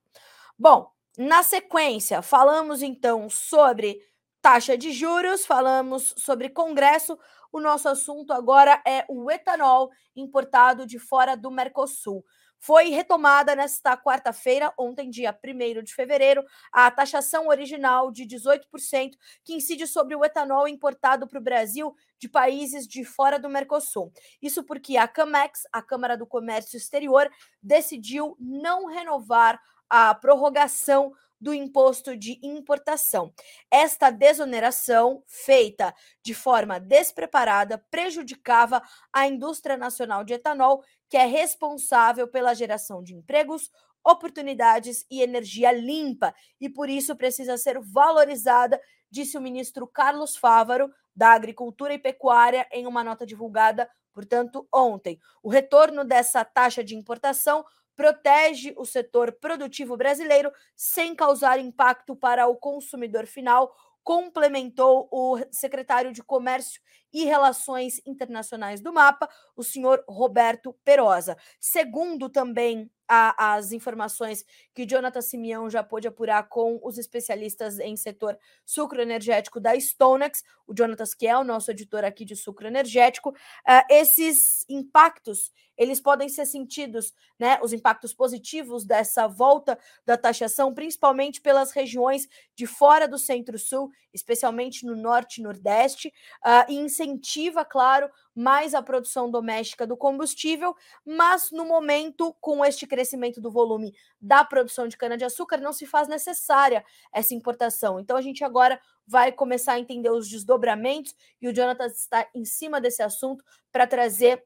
Bom, 0.56 0.93
na 1.16 1.42
sequência, 1.42 2.23
falamos 2.23 2.83
então 2.83 3.28
sobre 3.30 4.00
taxa 4.42 4.76
de 4.76 4.92
juros, 4.92 5.47
falamos 5.47 6.14
sobre 6.18 6.49
Congresso. 6.50 7.18
O 7.52 7.61
nosso 7.61 7.88
assunto 7.88 8.33
agora 8.33 8.83
é 8.87 9.04
o 9.09 9.30
etanol 9.30 9.90
importado 10.14 10.87
de 10.87 10.99
fora 10.99 11.37
do 11.37 11.50
Mercosul. 11.50 12.25
Foi 12.59 12.88
retomada 12.88 13.54
nesta 13.54 13.97
quarta-feira, 13.97 14.73
ontem, 14.78 15.11
dia 15.11 15.38
1 15.44 15.83
de 15.83 15.94
fevereiro, 15.94 16.42
a 16.73 16.90
taxação 16.90 17.49
original 17.49 18.11
de 18.11 18.25
18% 18.25 19.12
que 19.44 19.54
incide 19.54 19.87
sobre 19.87 20.16
o 20.16 20.25
etanol 20.25 20.66
importado 20.66 21.28
para 21.28 21.38
o 21.38 21.42
Brasil 21.42 21.94
de 22.18 22.28
países 22.28 22.88
de 22.88 23.04
fora 23.04 23.38
do 23.38 23.50
Mercosul. 23.50 24.11
Isso 24.40 24.64
porque 24.64 24.97
a 24.97 25.06
CAMEX, 25.06 25.64
a 25.71 25.83
Câmara 25.83 26.16
do 26.16 26.26
Comércio 26.26 26.76
Exterior, 26.76 27.30
decidiu 27.62 28.35
não 28.40 28.87
renovar 28.87 29.61
a 29.88 30.14
prorrogação 30.14 31.12
do 31.40 31.52
imposto 31.52 32.16
de 32.16 32.38
importação. 32.42 33.32
Esta 33.70 34.10
desoneração, 34.10 35.22
feita 35.26 35.94
de 36.22 36.32
forma 36.32 36.80
despreparada, 36.80 37.84
prejudicava 37.90 38.82
a 39.12 39.26
indústria 39.26 39.76
nacional 39.76 40.24
de 40.24 40.32
etanol, 40.32 40.82
que 41.08 41.18
é 41.18 41.26
responsável 41.26 42.26
pela 42.26 42.54
geração 42.54 43.02
de 43.02 43.14
empregos, 43.14 43.70
oportunidades 44.02 45.04
e 45.10 45.22
energia 45.22 45.72
limpa, 45.72 46.34
e 46.60 46.68
por 46.68 46.88
isso 46.88 47.16
precisa 47.16 47.56
ser 47.56 47.78
valorizada, 47.80 48.80
disse 49.10 49.36
o 49.36 49.40
ministro 49.40 49.86
Carlos 49.86 50.36
Fávaro, 50.36 50.90
da 51.14 51.32
Agricultura 51.32 51.94
e 51.94 51.98
Pecuária, 51.98 52.66
em 52.72 52.86
uma 52.86 53.04
nota 53.04 53.24
divulgada, 53.24 53.88
portanto, 54.12 54.66
ontem. 54.72 55.18
O 55.42 55.48
retorno 55.48 56.04
dessa 56.04 56.44
taxa 56.44 56.82
de 56.82 56.96
importação 56.96 57.64
protege 57.96 58.74
o 58.76 58.84
setor 58.84 59.32
produtivo 59.32 59.96
brasileiro 59.96 60.52
sem 60.76 61.14
causar 61.14 61.58
impacto 61.58 62.16
para 62.16 62.46
o 62.46 62.56
consumidor 62.56 63.26
final, 63.26 63.74
complementou 64.02 65.08
o 65.10 65.38
secretário 65.50 66.12
de 66.12 66.22
Comércio 66.22 66.80
e 67.14 67.25
Relações 67.25 68.02
Internacionais 68.04 68.80
do 68.80 68.92
MAPA, 68.92 69.28
o 69.56 69.62
senhor 69.62 70.04
Roberto 70.09 70.75
Perosa. 70.85 71.37
Segundo 71.61 72.28
também 72.28 72.90
a, 73.09 73.54
as 73.54 73.71
informações 73.71 74.44
que 74.75 74.85
Jonathan 74.85 75.21
Simeão 75.21 75.71
já 75.71 75.83
pôde 75.83 76.09
apurar 76.09 76.49
com 76.49 76.80
os 76.83 76.99
especialistas 76.99 77.78
em 77.78 77.97
setor 77.97 78.37
sucro 78.64 79.00
energético 79.00 79.61
da 79.61 79.78
Stonex, 79.78 80.42
o 80.66 80.75
Jonathan, 80.75 81.04
que 81.16 81.26
é 81.26 81.37
o 81.37 81.44
nosso 81.44 81.71
editor 81.71 82.04
aqui 82.04 82.25
de 82.25 82.35
sucro 82.35 82.66
energético, 82.66 83.30
uh, 83.30 83.85
esses 83.88 84.64
impactos 84.68 85.52
eles 85.76 86.00
podem 86.00 86.28
ser 86.28 86.47
sentidos, 86.47 87.12
né, 87.38 87.59
os 87.62 87.73
impactos 87.73 88.14
positivos 88.14 88.85
dessa 88.85 89.26
volta 89.26 89.78
da 90.06 90.16
taxação, 90.16 90.73
principalmente 90.73 91.40
pelas 91.40 91.73
regiões 91.73 92.28
de 92.54 92.66
fora 92.66 93.09
do 93.09 93.18
Centro-Sul, 93.18 93.90
especialmente 94.12 94.87
no 94.87 94.94
Norte 94.94 95.40
e 95.40 95.42
Nordeste, 95.42 96.09
uh, 96.44 96.71
e 96.71 96.76
incentiva, 97.04 97.64
claro, 97.64 98.11
mais 98.34 98.75
a 98.75 98.82
produção 98.82 99.30
doméstica 99.30 99.87
do 99.87 99.96
combustível, 99.96 100.75
mas 101.04 101.50
no 101.50 101.64
momento, 101.64 102.34
com 102.40 102.64
este 102.64 102.87
crescimento 102.87 103.40
do 103.40 103.50
volume 103.50 103.94
da 104.20 104.44
produção 104.44 104.88
de 104.88 104.96
cana-de-açúcar, 104.96 105.58
não 105.58 105.73
se 105.73 105.87
faz 105.87 106.08
necessária 106.08 106.84
essa 107.12 107.34
importação. 107.34 108.00
Então, 108.00 108.16
a 108.16 108.23
gente 108.23 108.42
agora 108.42 108.80
vai 109.06 109.30
começar 109.30 109.75
a 109.75 109.78
entender 109.78 110.11
os 110.11 110.28
desdobramentos 110.28 111.14
e 111.40 111.49
o 111.49 111.52
Jonathan 111.52 111.87
está 111.87 112.28
em 112.34 112.44
cima 112.44 112.80
desse 112.80 113.02
assunto 113.02 113.44
para 113.70 113.87
trazer 113.87 114.44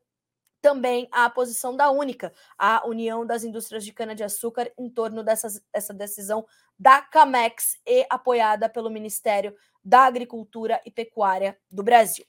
também 0.60 1.08
a 1.12 1.30
posição 1.30 1.76
da 1.76 1.88
Única, 1.88 2.32
a 2.58 2.86
União 2.86 3.24
das 3.24 3.44
Indústrias 3.44 3.84
de 3.84 3.92
Cana-de-Açúcar, 3.92 4.72
em 4.76 4.90
torno 4.90 5.22
dessa 5.22 5.94
decisão 5.94 6.44
da 6.76 7.00
CAMEX 7.00 7.78
e 7.86 8.04
apoiada 8.10 8.68
pelo 8.68 8.90
Ministério 8.90 9.54
da 9.84 10.00
Agricultura 10.00 10.80
e 10.84 10.90
Pecuária 10.90 11.56
do 11.70 11.82
Brasil. 11.82 12.24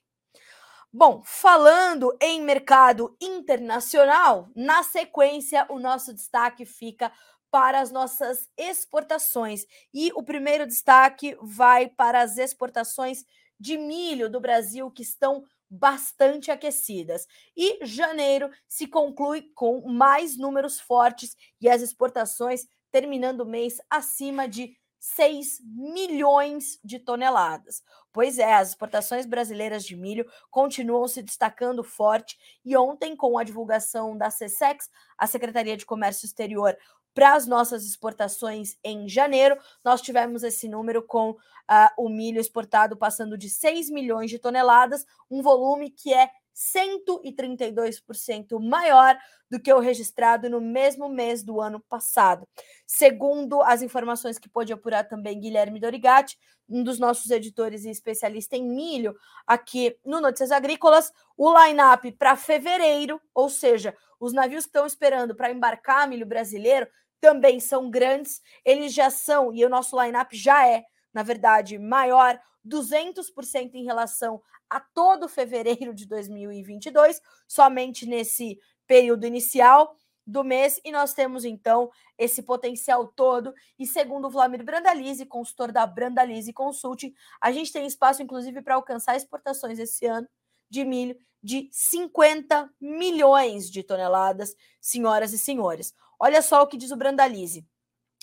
Bom, 0.92 1.22
falando 1.24 2.16
em 2.20 2.42
mercado 2.42 3.16
internacional, 3.22 4.50
na 4.56 4.82
sequência, 4.82 5.66
o 5.70 5.78
nosso 5.78 6.14
destaque 6.14 6.66
fica 6.66 7.12
para 7.52 7.80
as 7.80 7.92
nossas 7.92 8.48
exportações. 8.58 9.66
E 9.94 10.12
o 10.16 10.24
primeiro 10.24 10.66
destaque 10.66 11.38
vai 11.42 11.88
para 11.88 12.22
as 12.22 12.38
exportações 12.38 13.24
de 13.60 13.78
milho 13.78 14.30
do 14.30 14.40
Brasil, 14.40 14.90
que 14.90 15.04
estão 15.04 15.44
bastante 15.70 16.50
aquecidas. 16.50 17.28
E 17.56 17.86
janeiro 17.86 18.50
se 18.68 18.88
conclui 18.88 19.44
com 19.54 19.88
mais 19.88 20.38
números 20.38 20.80
fortes 20.80 21.36
e 21.62 21.70
as 21.70 21.84
exportações 21.84 22.66
terminando 22.92 23.42
o 23.42 23.46
mês 23.46 23.78
acima 23.92 24.48
de 24.48 24.76
6 25.00 25.62
milhões 25.64 26.80
de 26.84 27.00
toneladas. 27.00 27.82
Pois 28.12 28.38
é, 28.38 28.54
as 28.54 28.70
exportações 28.70 29.26
brasileiras 29.26 29.86
de 29.86 29.96
milho 29.96 30.26
continuam 30.52 31.08
se 31.08 31.22
destacando 31.22 31.84
forte 31.84 32.38
e 32.66 32.76
ontem, 32.76 33.16
com 33.16 33.38
a 33.38 33.44
divulgação 33.44 34.18
da 34.18 34.30
CSEX, 34.30 34.90
a 35.18 35.26
Secretaria 35.26 35.78
de 35.78 35.86
Comércio 35.86 36.26
Exterior, 36.26 36.78
para 37.14 37.34
as 37.34 37.48
nossas 37.48 37.84
exportações 37.86 38.78
em 38.84 39.10
janeiro, 39.10 39.58
nós 39.84 40.02
tivemos 40.02 40.44
esse 40.44 40.68
número 40.68 41.04
com 41.04 41.32
uh, 41.32 41.38
o 41.98 42.08
milho 42.08 42.40
exportado 42.40 42.96
passando 42.96 43.38
de 43.38 43.50
6 43.50 43.90
milhões 43.90 44.30
de 44.30 44.40
toneladas, 44.40 45.06
um 45.30 45.42
volume 45.42 45.90
que 45.90 46.14
é 46.14 46.30
132% 46.60 48.60
maior 48.60 49.18
do 49.50 49.60
que 49.60 49.74
o 49.74 49.80
registrado 49.80 50.50
no 50.50 50.60
mesmo 50.60 51.08
mês 51.08 51.42
do 51.42 51.62
ano 51.62 51.80
passado. 51.80 52.46
Segundo 52.86 53.62
as 53.62 53.82
informações 53.82 54.38
que 54.38 54.50
pôde 54.50 54.74
apurar 54.74 55.06
também 55.06 55.40
Guilherme 55.40 55.80
Dorigatti, 55.80 56.38
um 56.68 56.84
dos 56.84 57.00
nossos 57.00 57.32
editores 57.32 57.86
e 57.86 57.90
especialista 57.90 58.58
em 58.58 58.64
milho 58.64 59.16
aqui 59.48 59.98
no 60.06 60.20
Notícias 60.20 60.52
Agrícolas, 60.52 61.14
o 61.38 61.58
line-up 61.58 62.12
para 62.12 62.36
fevereiro, 62.36 63.22
ou 63.34 63.50
seja, 63.50 63.96
os 64.20 64.34
navios 64.34 64.66
que 64.66 64.70
estão 64.70 64.86
esperando 64.86 65.34
para 65.34 65.52
embarcar 65.52 66.08
milho 66.08 66.26
brasileiro 66.26 66.88
também 67.22 67.60
são 67.60 67.90
grandes, 67.90 68.42
eles 68.64 68.94
já 68.94 69.10
são, 69.10 69.54
e 69.54 69.66
o 69.66 69.70
nosso 69.70 70.02
line-up 70.02 70.36
já 70.36 70.68
é, 70.68 70.84
na 71.14 71.24
verdade, 71.24 71.78
maior, 71.78 72.40
200% 72.66 73.76
em 73.76 73.84
relação 73.84 74.42
a 74.70 74.80
todo 74.80 75.28
fevereiro 75.28 75.94
de 75.94 76.06
2022, 76.06 77.22
somente 77.48 78.06
nesse 78.06 78.60
período 78.86 79.26
inicial 79.26 79.96
do 80.26 80.44
mês, 80.44 80.80
e 80.86 80.92
nós 80.92 81.14
temos 81.14 81.44
então 81.44 81.90
esse 82.18 82.44
potencial 82.44 83.08
todo. 83.08 83.54
E 83.80 83.88
segundo 83.88 84.26
o 84.26 84.30
Vladimir 84.30 84.64
Brandalize, 84.64 85.26
consultor 85.26 85.72
da 85.72 85.88
Brandalize 85.88 86.54
Consulting, 86.54 87.14
a 87.42 87.52
gente 87.52 87.74
tem 87.74 87.86
espaço, 87.88 88.22
inclusive, 88.22 88.62
para 88.62 88.76
alcançar 88.76 89.16
exportações 89.16 89.80
esse 89.80 90.06
ano 90.06 90.28
de 90.70 90.86
milho 90.86 91.18
de 91.42 91.70
50 91.72 92.70
milhões 92.80 93.70
de 93.72 93.82
toneladas, 93.82 94.56
senhoras 94.80 95.34
e 95.34 95.40
senhores. 95.40 95.94
Olha 96.20 96.42
só 96.42 96.62
o 96.62 96.68
que 96.68 96.78
diz 96.78 96.92
o 96.92 96.98
Brandalize. 96.98 97.66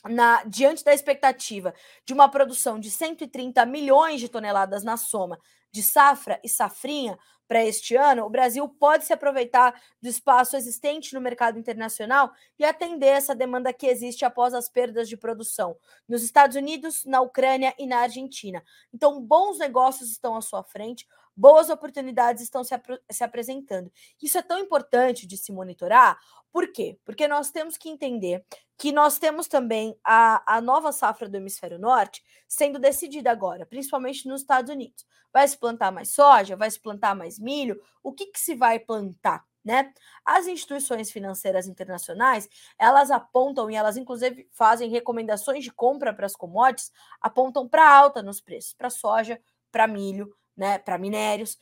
Na, 0.08 0.44
diante 0.44 0.84
da 0.84 0.94
expectativa 0.94 1.74
de 2.04 2.12
uma 2.12 2.28
produção 2.28 2.78
de 2.78 2.90
130 2.90 3.64
milhões 3.66 4.20
de 4.20 4.28
toneladas 4.28 4.84
na 4.84 4.96
soma 4.96 5.38
de 5.76 5.82
safra 5.82 6.40
e 6.42 6.48
safrinha 6.48 7.18
para 7.46 7.64
este 7.64 7.94
ano, 7.94 8.24
o 8.24 8.30
Brasil 8.30 8.68
pode 8.68 9.04
se 9.04 9.12
aproveitar 9.12 9.78
do 10.02 10.08
espaço 10.08 10.56
existente 10.56 11.14
no 11.14 11.20
mercado 11.20 11.58
internacional 11.58 12.32
e 12.58 12.64
atender 12.64 13.08
essa 13.08 13.34
demanda 13.34 13.72
que 13.72 13.86
existe 13.86 14.24
após 14.24 14.52
as 14.54 14.68
perdas 14.68 15.08
de 15.08 15.16
produção 15.16 15.76
nos 16.08 16.22
Estados 16.22 16.56
Unidos, 16.56 17.04
na 17.04 17.20
Ucrânia 17.20 17.74
e 17.78 17.86
na 17.86 17.98
Argentina. 17.98 18.64
Então, 18.92 19.20
bons 19.20 19.58
negócios 19.58 20.10
estão 20.10 20.34
à 20.34 20.40
sua 20.40 20.64
frente, 20.64 21.06
boas 21.36 21.68
oportunidades 21.68 22.42
estão 22.42 22.64
se, 22.64 22.74
ap 22.74 22.86
se 23.10 23.22
apresentando. 23.22 23.92
Isso 24.22 24.38
é 24.38 24.42
tão 24.42 24.58
importante 24.58 25.26
de 25.26 25.36
se 25.36 25.52
monitorar, 25.52 26.18
por 26.56 26.72
quê? 26.72 26.98
Porque 27.04 27.28
nós 27.28 27.50
temos 27.50 27.76
que 27.76 27.86
entender 27.86 28.42
que 28.78 28.90
nós 28.90 29.18
temos 29.18 29.46
também 29.46 29.94
a, 30.02 30.56
a 30.56 30.58
nova 30.58 30.90
safra 30.90 31.28
do 31.28 31.36
hemisfério 31.36 31.78
norte 31.78 32.24
sendo 32.48 32.78
decidida 32.78 33.30
agora, 33.30 33.66
principalmente 33.66 34.26
nos 34.26 34.40
Estados 34.40 34.70
Unidos. 34.70 35.04
Vai 35.30 35.46
se 35.46 35.58
plantar 35.58 35.92
mais 35.92 36.14
soja? 36.14 36.56
Vai 36.56 36.70
se 36.70 36.80
plantar 36.80 37.14
mais 37.14 37.38
milho? 37.38 37.78
O 38.02 38.10
que, 38.10 38.28
que 38.28 38.40
se 38.40 38.54
vai 38.54 38.78
plantar? 38.78 39.44
Né? 39.62 39.92
As 40.24 40.46
instituições 40.46 41.10
financeiras 41.10 41.66
internacionais, 41.66 42.48
elas 42.78 43.10
apontam 43.10 43.70
e 43.70 43.74
elas 43.74 43.98
inclusive 43.98 44.48
fazem 44.50 44.88
recomendações 44.88 45.62
de 45.62 45.70
compra 45.70 46.14
para 46.14 46.24
as 46.24 46.34
commodities, 46.34 46.90
apontam 47.20 47.68
para 47.68 47.86
alta 47.86 48.22
nos 48.22 48.40
preços, 48.40 48.72
para 48.72 48.88
soja, 48.88 49.38
para 49.70 49.86
milho, 49.86 50.34
né, 50.56 50.78
para 50.78 50.98
minérios. 50.98 51.58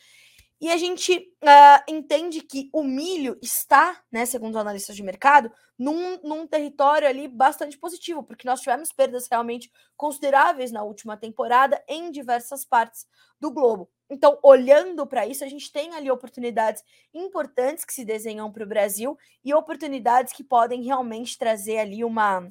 E 0.60 0.70
a 0.70 0.76
gente 0.76 1.18
uh, 1.42 1.92
entende 1.92 2.40
que 2.40 2.70
o 2.72 2.82
milho 2.82 3.36
está, 3.42 4.00
né, 4.10 4.24
segundo 4.24 4.58
analistas 4.58 4.96
de 4.96 5.02
mercado, 5.02 5.52
num, 5.78 6.18
num 6.22 6.46
território 6.46 7.08
ali 7.08 7.28
bastante 7.28 7.76
positivo, 7.76 8.22
porque 8.22 8.46
nós 8.46 8.60
tivemos 8.60 8.92
perdas 8.92 9.26
realmente 9.30 9.70
consideráveis 9.96 10.70
na 10.70 10.82
última 10.82 11.16
temporada 11.16 11.82
em 11.88 12.10
diversas 12.10 12.64
partes 12.64 13.06
do 13.40 13.50
globo. 13.50 13.90
Então, 14.08 14.38
olhando 14.42 15.06
para 15.06 15.26
isso, 15.26 15.44
a 15.44 15.48
gente 15.48 15.72
tem 15.72 15.94
ali 15.94 16.10
oportunidades 16.10 16.82
importantes 17.12 17.84
que 17.84 17.92
se 17.92 18.04
desenham 18.04 18.50
para 18.52 18.64
o 18.64 18.68
Brasil 18.68 19.18
e 19.44 19.52
oportunidades 19.52 20.32
que 20.32 20.44
podem 20.44 20.82
realmente 20.82 21.36
trazer 21.36 21.78
ali 21.78 22.04
uma, 22.04 22.48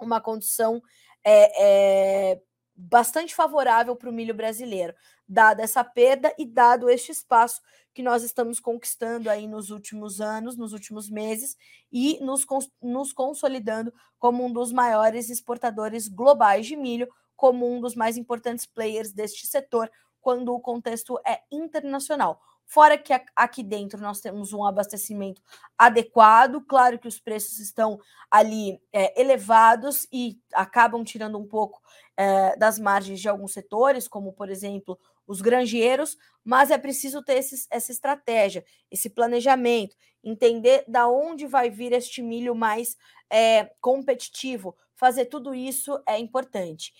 uma 0.00 0.20
condição 0.20 0.80
é, 1.24 2.32
é, 2.32 2.40
bastante 2.74 3.34
favorável 3.34 3.94
para 3.94 4.08
o 4.08 4.12
milho 4.12 4.34
brasileiro, 4.34 4.94
dada 5.28 5.62
essa 5.62 5.84
perda 5.84 6.34
e 6.38 6.44
dado 6.44 6.88
este 6.88 7.12
espaço 7.12 7.60
que 7.94 8.02
nós 8.02 8.22
estamos 8.22 8.58
conquistando 8.58 9.28
aí 9.28 9.46
nos 9.46 9.70
últimos 9.70 10.20
anos, 10.20 10.56
nos 10.56 10.72
últimos 10.72 11.10
meses, 11.10 11.56
e 11.92 12.18
nos, 12.22 12.46
nos 12.82 13.12
consolidando 13.12 13.92
como 14.18 14.44
um 14.44 14.52
dos 14.52 14.72
maiores 14.72 15.28
exportadores 15.28 16.08
globais 16.08 16.66
de 16.66 16.76
milho, 16.76 17.08
como 17.36 17.70
um 17.70 17.80
dos 17.80 17.94
mais 17.94 18.16
importantes 18.16 18.64
players 18.64 19.12
deste 19.12 19.46
setor, 19.46 19.90
quando 20.20 20.54
o 20.54 20.60
contexto 20.60 21.18
é 21.26 21.40
internacional. 21.50 22.40
Fora 22.64 22.96
que 22.96 23.12
aqui 23.36 23.62
dentro 23.62 24.00
nós 24.00 24.20
temos 24.20 24.52
um 24.54 24.64
abastecimento 24.64 25.42
adequado, 25.76 26.64
claro 26.66 26.98
que 26.98 27.08
os 27.08 27.20
preços 27.20 27.58
estão 27.58 28.00
ali 28.30 28.80
é, 28.92 29.20
elevados 29.20 30.06
e 30.10 30.40
acabam 30.54 31.04
tirando 31.04 31.36
um 31.36 31.46
pouco 31.46 31.82
é, 32.22 32.56
das 32.56 32.78
margens 32.78 33.20
de 33.20 33.28
alguns 33.28 33.52
setores, 33.52 34.06
como 34.06 34.32
por 34.32 34.48
exemplo 34.48 34.96
os 35.26 35.40
granjeiros, 35.40 36.16
mas 36.44 36.70
é 36.70 36.78
preciso 36.78 37.20
ter 37.20 37.38
esse, 37.38 37.66
essa 37.68 37.90
estratégia, 37.90 38.64
esse 38.90 39.10
planejamento, 39.10 39.96
entender 40.22 40.84
da 40.86 41.08
onde 41.08 41.46
vai 41.48 41.68
vir 41.68 41.92
este 41.92 42.22
milho 42.22 42.54
mais 42.54 42.96
é, 43.28 43.72
competitivo. 43.80 44.76
Fazer 44.94 45.26
tudo 45.26 45.52
isso 45.52 46.00
é 46.06 46.16
importante. 46.16 46.92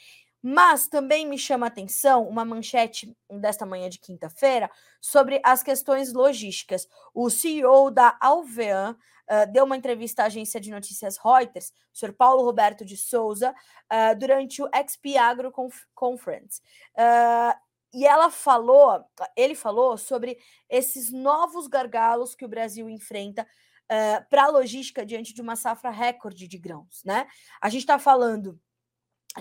Mas 0.42 0.88
também 0.88 1.24
me 1.24 1.38
chama 1.38 1.66
a 1.66 1.68
atenção 1.68 2.26
uma 2.26 2.44
manchete 2.44 3.16
desta 3.30 3.64
manhã 3.64 3.88
de 3.88 4.00
quinta-feira 4.00 4.68
sobre 5.00 5.40
as 5.44 5.62
questões 5.62 6.12
logísticas. 6.12 6.88
O 7.14 7.30
CEO 7.30 7.92
da 7.92 8.18
Alvean 8.20 8.96
uh, 9.30 9.50
deu 9.52 9.64
uma 9.64 9.76
entrevista 9.76 10.22
à 10.22 10.26
agência 10.26 10.60
de 10.60 10.70
notícias 10.70 11.16
Reuters, 11.16 11.72
o 11.92 11.98
senhor 11.98 12.12
Paulo 12.12 12.42
Roberto 12.42 12.84
de 12.84 12.96
Souza, 12.96 13.52
uh, 13.52 14.18
durante 14.18 14.62
o 14.62 14.68
XP 14.74 15.16
Agro 15.16 15.50
Conf 15.50 15.84
Conference. 15.94 16.60
Uh, 16.96 17.58
e 17.94 18.06
ela 18.06 18.30
falou, 18.30 19.04
ele 19.36 19.54
falou 19.54 19.98
sobre 19.98 20.38
esses 20.68 21.12
novos 21.12 21.66
gargalos 21.66 22.34
que 22.34 22.44
o 22.44 22.48
Brasil 22.48 22.88
enfrenta 22.88 23.46
para 24.30 24.44
a 24.44 24.48
logística 24.48 25.04
diante 25.04 25.34
de 25.34 25.42
uma 25.42 25.54
safra 25.54 25.90
recorde 25.90 26.48
de 26.48 26.56
grãos, 26.56 27.02
né? 27.04 27.26
A 27.60 27.68
gente 27.68 27.82
está 27.82 27.98
falando 27.98 28.58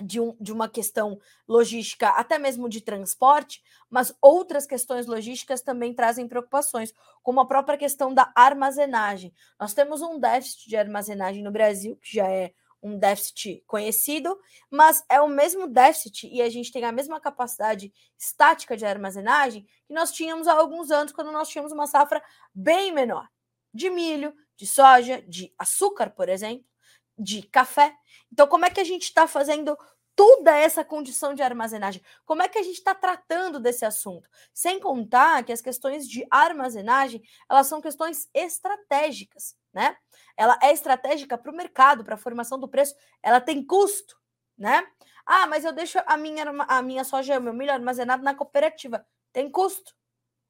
de, 0.00 0.20
um, 0.20 0.36
de 0.40 0.52
uma 0.52 0.68
questão 0.68 1.18
logística, 1.46 2.08
até 2.08 2.38
mesmo 2.38 2.68
de 2.68 2.80
transporte, 2.80 3.62
mas 3.90 4.14
outras 4.20 4.66
questões 4.66 5.06
logísticas 5.06 5.60
também 5.60 5.92
trazem 5.92 6.28
preocupações, 6.28 6.94
como 7.22 7.40
a 7.40 7.46
própria 7.46 7.76
questão 7.76 8.14
da 8.14 8.32
armazenagem. 8.34 9.34
Nós 9.58 9.74
temos 9.74 10.00
um 10.00 10.18
déficit 10.18 10.68
de 10.68 10.76
armazenagem 10.76 11.42
no 11.42 11.50
Brasil, 11.50 11.96
que 11.96 12.16
já 12.16 12.28
é 12.28 12.52
um 12.82 12.98
déficit 12.98 13.62
conhecido, 13.66 14.36
mas 14.68 15.04
é 15.08 15.20
o 15.20 15.28
mesmo 15.28 15.68
déficit 15.68 16.26
e 16.26 16.42
a 16.42 16.50
gente 16.50 16.72
tem 16.72 16.84
a 16.84 16.90
mesma 16.90 17.20
capacidade 17.20 17.92
estática 18.18 18.76
de 18.76 18.84
armazenagem 18.84 19.64
que 19.86 19.94
nós 19.94 20.10
tínhamos 20.10 20.48
há 20.48 20.54
alguns 20.54 20.90
anos, 20.90 21.12
quando 21.12 21.30
nós 21.30 21.48
tínhamos 21.48 21.72
uma 21.72 21.86
safra 21.86 22.20
bem 22.52 22.92
menor 22.92 23.28
de 23.72 23.88
milho, 23.88 24.34
de 24.56 24.66
soja, 24.66 25.22
de 25.22 25.54
açúcar, 25.58 26.10
por 26.10 26.28
exemplo 26.28 26.71
de 27.18 27.42
café. 27.42 27.94
Então, 28.32 28.46
como 28.46 28.64
é 28.64 28.70
que 28.70 28.80
a 28.80 28.84
gente 28.84 29.02
está 29.02 29.26
fazendo 29.26 29.76
toda 30.14 30.56
essa 30.56 30.84
condição 30.84 31.34
de 31.34 31.42
armazenagem. 31.42 32.02
Como 32.24 32.42
é 32.42 32.48
que 32.48 32.58
a 32.58 32.62
gente 32.62 32.76
está 32.76 32.94
tratando 32.94 33.58
desse 33.58 33.84
assunto? 33.84 34.28
Sem 34.52 34.78
contar 34.78 35.42
que 35.44 35.52
as 35.52 35.60
questões 35.60 36.08
de 36.08 36.26
armazenagem 36.30 37.22
elas 37.48 37.66
são 37.66 37.80
questões 37.80 38.28
estratégicas, 38.34 39.56
né? 39.72 39.96
Ela 40.36 40.58
é 40.62 40.72
estratégica 40.72 41.38
para 41.38 41.50
o 41.50 41.56
mercado, 41.56 42.04
para 42.04 42.14
a 42.14 42.18
formação 42.18 42.58
do 42.58 42.68
preço, 42.68 42.94
ela 43.22 43.40
tem 43.40 43.64
custo, 43.64 44.16
né? 44.56 44.86
Ah, 45.24 45.46
mas 45.46 45.64
eu 45.64 45.72
deixo 45.72 45.98
a 46.06 46.16
minha, 46.16 46.44
a 46.68 46.82
minha 46.82 47.04
soja, 47.04 47.38
o 47.38 47.42
meu 47.42 47.54
milho 47.54 47.72
armazenado 47.72 48.22
na 48.22 48.34
cooperativa. 48.34 49.06
Tem 49.32 49.50
custo, 49.50 49.94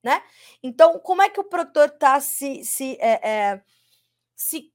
né? 0.03 0.23
Então, 0.63 0.99
como 0.99 1.23
é 1.23 1.29
que 1.29 1.41
o 1.41 1.45
produtor 1.45 1.89
está 1.89 2.19
se, 2.21 2.65
se, 2.65 2.97
é, 3.01 3.29
é, 3.29 3.63
se 4.35 4.72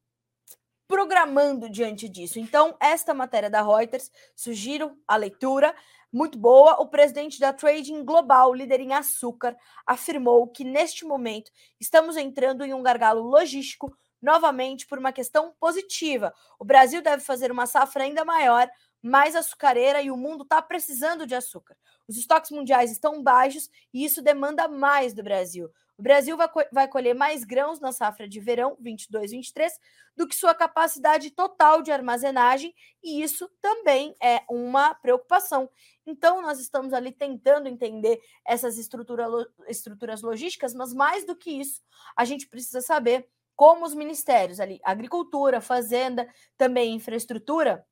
programando 0.88 1.70
diante 1.70 2.08
disso? 2.08 2.40
Então, 2.40 2.76
esta 2.80 3.14
matéria 3.14 3.50
da 3.50 3.62
Reuters, 3.62 4.10
sugiro 4.36 4.98
a 5.08 5.16
leitura, 5.16 5.76
muito 6.12 6.38
boa. 6.38 6.82
O 6.82 6.88
presidente 6.88 7.40
da 7.40 7.52
Trading 7.52 8.04
Global, 8.04 8.54
líder 8.54 8.80
em 8.80 8.94
açúcar, 8.94 9.56
afirmou 9.86 10.48
que 10.48 10.64
neste 10.64 11.06
momento 11.06 11.52
estamos 11.80 12.16
entrando 12.16 12.64
em 12.64 12.74
um 12.74 12.82
gargalo 12.82 13.22
logístico 13.22 13.96
novamente 14.22 14.88
por 14.88 14.98
uma 14.98 15.12
questão 15.12 15.54
positiva. 15.60 16.34
O 16.60 16.66
Brasil 16.66 17.02
deve 17.02 17.24
fazer 17.24 17.52
uma 17.52 17.68
safra 17.68 18.04
ainda 18.04 18.26
maior 18.26 18.70
mais 19.02 19.36
açucareira 19.36 20.02
e 20.02 20.10
o 20.10 20.18
mundo 20.18 20.44
está 20.44 20.62
precisando 20.62 21.28
de 21.28 21.36
açúcar. 21.36 21.78
Os 22.08 22.18
estoques 22.18 22.52
mundiais 22.52 22.92
estão 22.92 23.22
baixos 23.22 23.70
e 23.94 24.04
isso 24.04 24.22
demanda 24.22 24.68
mais 24.68 25.14
do 25.14 25.24
Brasil. 25.24 25.70
O 25.98 26.04
Brasil 26.04 26.38
vai, 26.38 26.48
vai 26.72 26.88
colher 26.88 27.16
mais 27.16 27.44
grãos 27.44 27.80
na 27.80 27.92
safra 27.92 28.28
de 28.28 28.40
verão 28.40 28.78
22-23 28.82 29.72
do 30.16 30.28
que 30.28 30.36
sua 30.36 30.54
capacidade 30.54 31.32
total 31.32 31.82
de 31.82 31.92
armazenagem, 31.92 32.74
e 33.04 33.22
isso 33.22 33.50
também 33.62 34.16
é 34.22 34.44
uma 34.50 34.94
preocupação. 34.94 35.70
Então, 36.06 36.42
nós 36.42 36.60
estamos 36.60 36.94
ali 36.94 37.12
tentando 37.12 37.68
entender 37.68 38.20
essas 38.46 38.78
estrutura, 38.78 39.28
estruturas 39.68 40.22
logísticas, 40.22 40.74
mas 40.74 40.94
mais 40.94 41.26
do 41.26 41.36
que 41.36 41.52
isso, 41.52 41.82
a 42.16 42.26
gente 42.26 42.48
precisa 42.48 42.82
saber 42.82 43.28
como 43.56 43.84
os 43.84 43.96
ministérios 43.96 44.60
ali, 44.60 44.80
agricultura, 44.84 45.60
fazenda, 45.60 46.32
também 46.56 46.94
infraestrutura, 46.94 47.84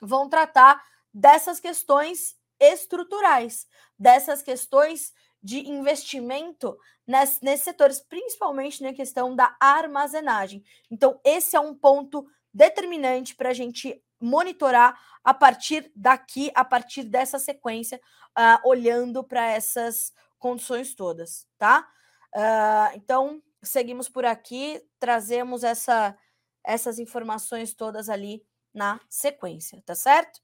vão 0.00 0.28
tratar 0.28 0.80
dessas 1.12 1.58
questões 1.58 2.36
estruturais, 2.60 3.66
dessas 3.98 4.42
questões 4.42 5.12
de 5.42 5.68
investimento 5.68 6.76
nesses, 7.06 7.62
setores, 7.62 8.00
principalmente 8.00 8.82
na 8.82 8.92
questão 8.92 9.34
da 9.34 9.56
armazenagem. 9.60 10.62
Então, 10.90 11.20
esse 11.24 11.56
é 11.56 11.60
um 11.60 11.74
ponto 11.74 12.26
determinante 12.52 13.34
para 13.34 13.50
a 13.50 13.54
gente 13.54 14.02
monitorar 14.20 15.00
a 15.22 15.32
partir 15.32 15.92
daqui, 15.94 16.50
a 16.54 16.64
partir 16.64 17.04
dessa 17.04 17.38
sequência, 17.38 18.00
uh, 18.36 18.68
olhando 18.68 19.22
para 19.22 19.46
essas 19.46 20.12
condições 20.38 20.94
todas, 20.94 21.46
tá? 21.56 21.88
Uh, 22.34 22.96
então, 22.96 23.42
seguimos 23.62 24.08
por 24.08 24.24
aqui, 24.24 24.82
trazemos 24.98 25.64
essa, 25.64 26.16
essas 26.64 26.98
informações 26.98 27.74
todas 27.74 28.08
ali 28.08 28.44
na 28.74 29.00
sequência, 29.08 29.82
tá 29.84 29.94
certo? 29.94 30.40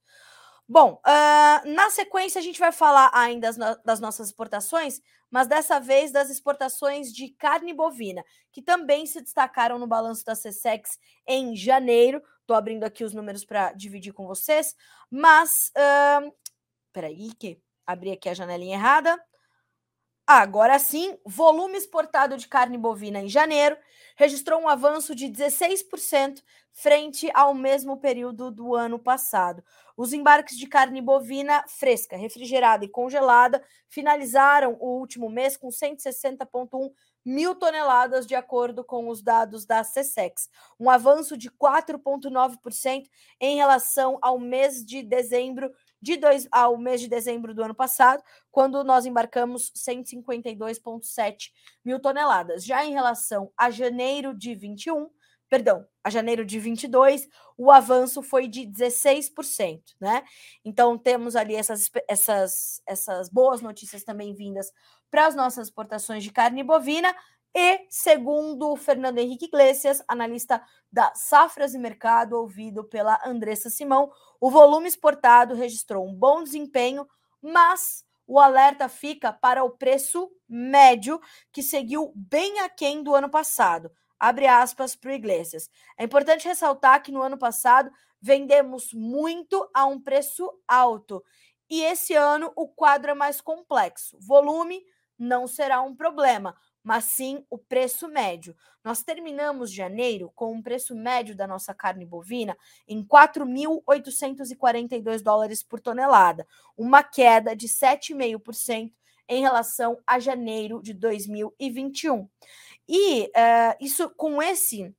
Bom, 0.66 1.00
uh, 1.06 1.68
na 1.74 1.90
sequência 1.90 2.38
a 2.38 2.42
gente 2.42 2.58
vai 2.58 2.72
falar 2.72 3.10
ainda 3.12 3.48
das, 3.48 3.56
no 3.58 3.82
das 3.84 4.00
nossas 4.00 4.28
exportações, 4.28 5.00
mas 5.30 5.46
dessa 5.46 5.78
vez 5.78 6.10
das 6.10 6.30
exportações 6.30 7.12
de 7.12 7.28
carne 7.30 7.74
bovina, 7.74 8.24
que 8.50 8.62
também 8.62 9.04
se 9.04 9.20
destacaram 9.20 9.78
no 9.78 9.86
balanço 9.86 10.24
da 10.24 10.32
CSEX 10.32 10.98
em 11.26 11.54
janeiro. 11.54 12.22
Estou 12.40 12.56
abrindo 12.56 12.84
aqui 12.84 13.04
os 13.04 13.12
números 13.12 13.44
para 13.44 13.72
dividir 13.72 14.12
com 14.12 14.26
vocês, 14.26 14.74
mas. 15.10 15.70
Uh, 15.76 16.32
peraí, 16.92 17.34
que 17.34 17.60
abri 17.86 18.12
aqui 18.12 18.28
a 18.28 18.34
janelinha 18.34 18.76
errada. 18.76 19.18
Agora 20.26 20.78
sim, 20.78 21.18
volume 21.26 21.76
exportado 21.76 22.38
de 22.38 22.48
carne 22.48 22.78
bovina 22.78 23.20
em 23.20 23.28
janeiro 23.28 23.76
registrou 24.16 24.58
um 24.60 24.68
avanço 24.68 25.14
de 25.14 25.28
16% 25.28 26.42
frente 26.72 27.30
ao 27.34 27.52
mesmo 27.52 27.98
período 27.98 28.50
do 28.50 28.74
ano 28.74 28.98
passado. 28.98 29.62
Os 29.96 30.12
embarques 30.14 30.56
de 30.56 30.66
carne 30.66 31.02
bovina 31.02 31.62
fresca, 31.68 32.16
refrigerada 32.16 32.84
e 32.84 32.88
congelada 32.88 33.62
finalizaram 33.88 34.76
o 34.80 34.98
último 34.98 35.28
mês 35.28 35.56
com 35.58 35.70
160,1 35.70 36.90
mil 37.24 37.54
toneladas, 37.54 38.26
de 38.26 38.34
acordo 38.34 38.82
com 38.84 39.08
os 39.08 39.22
dados 39.22 39.66
da 39.66 39.82
CSEX, 39.82 40.48
um 40.80 40.88
avanço 40.90 41.36
de 41.36 41.50
4,9% 41.50 43.08
em 43.40 43.56
relação 43.56 44.18
ao 44.22 44.38
mês 44.38 44.84
de 44.84 45.02
dezembro 45.02 45.70
de 46.04 46.18
dois, 46.18 46.46
ao 46.52 46.76
mês 46.76 47.00
de 47.00 47.08
dezembro 47.08 47.54
do 47.54 47.64
ano 47.64 47.74
passado, 47.74 48.22
quando 48.52 48.84
nós 48.84 49.06
embarcamos 49.06 49.72
152,7 49.74 51.50
mil 51.82 51.98
toneladas. 51.98 52.62
Já 52.62 52.84
em 52.84 52.92
relação 52.92 53.50
a 53.56 53.70
janeiro 53.70 54.34
de 54.34 54.54
21, 54.54 55.08
perdão, 55.48 55.86
a 56.04 56.10
janeiro 56.10 56.44
de 56.44 56.60
22, 56.60 57.26
o 57.56 57.70
avanço 57.70 58.22
foi 58.22 58.46
de 58.46 58.66
16%, 58.66 59.80
né? 59.98 60.22
Então 60.62 60.98
temos 60.98 61.34
ali 61.34 61.54
essas, 61.54 61.90
essas, 62.06 62.82
essas 62.86 63.30
boas 63.30 63.62
notícias 63.62 64.04
também 64.04 64.34
vindas 64.34 64.70
para 65.10 65.26
as 65.26 65.34
nossas 65.34 65.68
exportações 65.68 66.22
de 66.22 66.30
carne 66.30 66.62
bovina. 66.62 67.14
E, 67.54 67.86
segundo 67.88 68.74
Fernando 68.74 69.18
Henrique 69.18 69.44
Iglesias, 69.44 70.02
analista 70.08 70.60
da 70.90 71.14
Safras 71.14 71.72
e 71.72 71.78
Mercado, 71.78 72.36
ouvido 72.36 72.82
pela 72.82 73.20
Andressa 73.24 73.70
Simão, 73.70 74.10
o 74.40 74.50
volume 74.50 74.88
exportado 74.88 75.54
registrou 75.54 76.04
um 76.04 76.12
bom 76.12 76.42
desempenho, 76.42 77.06
mas 77.40 78.04
o 78.26 78.40
alerta 78.40 78.88
fica 78.88 79.32
para 79.32 79.62
o 79.62 79.70
preço 79.70 80.28
médio, 80.48 81.20
que 81.52 81.62
seguiu 81.62 82.12
bem 82.16 82.58
aquém 82.58 83.04
do 83.04 83.14
ano 83.14 83.30
passado. 83.30 83.88
Abre 84.18 84.48
aspas 84.48 84.96
para 84.96 85.10
o 85.10 85.14
Iglesias. 85.14 85.70
É 85.96 86.04
importante 86.04 86.48
ressaltar 86.48 87.02
que 87.02 87.12
no 87.12 87.22
ano 87.22 87.38
passado 87.38 87.88
vendemos 88.20 88.92
muito 88.92 89.70
a 89.72 89.86
um 89.86 90.00
preço 90.00 90.50
alto. 90.66 91.22
E 91.70 91.82
esse 91.82 92.14
ano 92.14 92.52
o 92.56 92.66
quadro 92.66 93.12
é 93.12 93.14
mais 93.14 93.40
complexo. 93.40 94.18
Volume 94.20 94.82
não 95.18 95.46
será 95.46 95.82
um 95.82 95.94
problema, 95.94 96.56
mas 96.84 97.04
sim 97.04 97.42
o 97.48 97.56
preço 97.56 98.06
médio. 98.06 98.54
Nós 98.84 99.02
terminamos 99.02 99.72
janeiro 99.72 100.30
com 100.34 100.52
um 100.52 100.62
preço 100.62 100.94
médio 100.94 101.34
da 101.34 101.46
nossa 101.46 101.72
carne 101.72 102.04
bovina 102.04 102.54
em 102.86 103.02
4.842 103.02 105.22
dólares 105.22 105.62
por 105.62 105.80
tonelada, 105.80 106.46
uma 106.76 107.02
queda 107.02 107.56
de 107.56 107.66
7,5% 107.66 108.92
em 109.26 109.40
relação 109.40 109.98
a 110.06 110.18
janeiro 110.18 110.82
de 110.82 110.92
2021. 110.92 112.28
E 112.86 113.22
uh, 113.22 113.30
isso 113.80 114.10
com 114.10 114.42
esse 114.42 114.94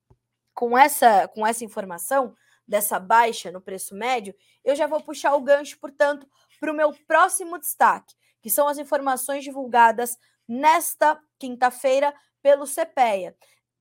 com 0.55 0.75
essa 0.75 1.27
com 1.27 1.45
essa 1.45 1.63
informação 1.63 2.35
dessa 2.67 2.99
baixa 2.99 3.51
no 3.51 3.61
preço 3.61 3.93
médio, 3.93 4.33
eu 4.63 4.75
já 4.75 4.87
vou 4.87 4.99
puxar 4.99 5.35
o 5.35 5.41
gancho, 5.41 5.77
portanto, 5.79 6.27
para 6.59 6.71
o 6.71 6.75
meu 6.75 6.91
próximo 7.05 7.59
destaque, 7.59 8.15
que 8.41 8.49
são 8.49 8.67
as 8.67 8.79
informações 8.79 9.43
divulgadas 9.43 10.17
nesta 10.47 11.19
quinta-feira 11.39 12.13
pelo 12.41 12.65
CPEA. 12.65 13.35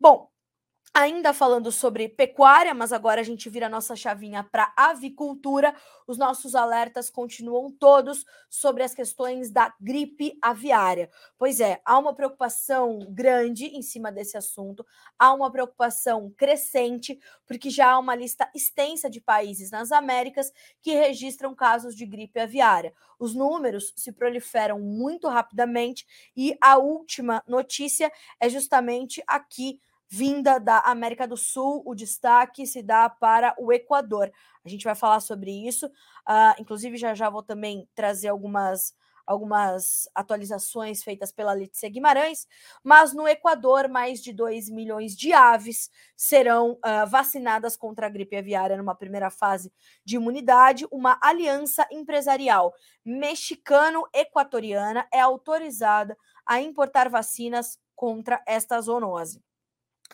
Bom, 0.01 0.31
Ainda 0.95 1.33
falando 1.33 1.71
sobre 1.71 2.09
pecuária, 2.09 2.75
mas 2.75 2.93
agora 2.93 3.21
a 3.21 3.25
gente 3.25 3.49
vira 3.49 3.69
nossa 3.69 3.95
chavinha 3.95 4.43
para 4.43 4.73
avicultura. 4.77 5.75
Os 6.07 6.19
nossos 6.19 6.55
alertas 6.55 7.11
continuam 7.11 7.71
todos 7.71 8.25
sobre 8.49 8.83
as 8.83 8.95
questões 8.95 9.51
da 9.51 9.73
gripe 9.81 10.37
aviária. 10.43 11.09
Pois 11.39 11.61
é, 11.61 11.81
há 11.85 11.99
uma 11.99 12.15
preocupação 12.15 12.99
grande 13.11 13.67
em 13.67 13.83
cima 13.83 14.11
desse 14.11 14.37
assunto, 14.37 14.85
há 15.19 15.33
uma 15.33 15.53
preocupação 15.53 16.33
crescente, 16.37 17.21
porque 17.47 17.71
já 17.71 17.93
há 17.93 17.99
uma 17.99 18.17
lista 18.17 18.51
extensa 18.55 19.09
de 19.09 19.21
países 19.21 19.71
nas 19.71 19.93
Américas 19.93 20.51
que 20.81 20.95
registram 20.95 21.55
casos 21.55 21.95
de 21.95 22.07
gripe 22.07 22.41
aviária. 22.41 22.93
Os 23.19 23.35
números 23.35 23.93
se 23.95 24.11
proliferam 24.11 24.81
muito 24.81 25.29
rapidamente 25.29 26.07
e 26.37 26.57
a 26.61 26.77
última 26.79 27.43
notícia 27.47 28.11
é 28.41 28.49
justamente 28.49 29.23
aqui 29.27 29.81
vinda 30.09 30.59
da 30.59 30.79
América 30.81 31.27
do 31.27 31.37
Sul, 31.37 31.83
o 31.85 31.95
destaque 31.95 32.67
se 32.67 32.83
dá 32.83 33.09
para 33.09 33.55
o 33.59 33.73
Equador. 33.73 34.31
A 34.65 34.69
gente 34.69 34.85
vai 34.85 34.95
falar 34.95 35.21
sobre 35.21 35.51
isso, 35.51 35.87
uh, 35.87 36.55
inclusive 36.59 36.97
já 36.97 37.15
já 37.15 37.29
vou 37.29 37.43
também 37.43 37.89
trazer 37.95 38.29
algumas 38.29 38.95
algumas 39.29 40.09
atualizações 40.15 41.03
feitas 41.03 41.31
pela 41.31 41.53
Letícia 41.53 41.91
Guimarães, 41.91 42.49
mas 42.83 43.13
no 43.13 43.29
Equador, 43.29 43.87
mais 43.87 44.23
de 44.23 44.33
2 44.33 44.71
milhões 44.71 45.15
de 45.15 45.35
aves 45.35 45.91
serão 46.17 46.73
uh, 46.73 47.07
vacinadas 47.07 47.77
contra 47.77 48.07
a 48.07 48.09
gripe 48.09 48.37
aviária 48.37 48.79
numa 48.79 48.95
primeira 48.95 49.29
fase 49.29 49.71
de 50.03 50.17
imunidade. 50.17 50.87
Uma 50.91 51.19
aliança 51.23 51.87
empresarial 51.93 52.73
mexicano-equatoriana 53.05 55.07
é 55.13 55.21
autorizada 55.21 56.17
a 56.47 56.63
importar 56.63 57.11
vacinas 57.11 57.79
contra 57.95 58.43
esta 58.47 58.81
zoonose. 58.81 59.43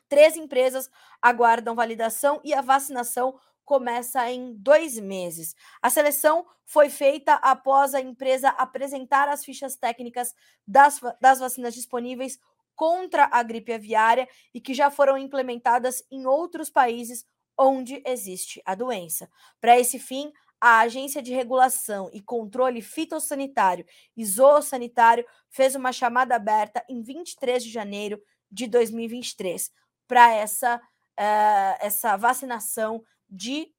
Três 0.09 0.37
empresas 0.37 0.91
aguardam 1.21 1.75
validação 1.75 2.41
e 2.45 2.53
a 2.53 2.61
vacinação 2.61 3.39
começa 3.65 4.31
em 4.31 4.55
dois 4.55 4.99
meses. 4.99 5.55
A 5.81 5.89
seleção 5.89 6.47
foi 6.67 6.91
feita 6.91 7.35
após 7.35 7.95
a 7.95 8.01
empresa 8.01 8.51
apresentar 8.51 9.29
as 9.29 9.45
fichas 9.45 9.77
técnicas 9.77 10.35
das, 10.67 11.01
das 11.21 11.39
vacinas 11.39 11.75
disponíveis 11.75 12.39
contra 12.77 13.29
a 13.31 13.43
gripe 13.43 13.73
aviária 13.73 14.29
e 14.53 14.61
que 14.61 14.75
já 14.75 14.91
foram 14.91 15.17
implementadas 15.17 16.03
em 16.11 16.27
outros 16.27 16.69
países 16.69 17.25
onde 17.57 18.03
existe 18.05 18.61
a 18.67 18.75
doença. 18.75 19.31
Para 19.61 19.79
esse 19.79 19.99
fim, 19.99 20.33
a 20.61 20.81
Agência 20.81 21.23
de 21.23 21.33
Regulação 21.33 22.11
e 22.13 22.21
Controle 22.21 22.83
Fitossanitário 22.83 23.87
e 24.17 24.25
Zoossanitário 24.25 25.25
fez 25.51 25.75
uma 25.75 25.93
chamada 25.93 26.35
aberta 26.35 26.85
em 26.89 27.03
23 27.03 27.63
de 27.63 27.71
janeiro 27.71 28.21
de 28.51 28.67
2023 28.67 29.71
para 30.07 30.33
essa, 30.35 30.77
uh, 30.77 31.77
essa 31.81 32.17
vacinação 32.17 33.03
de 33.29 33.73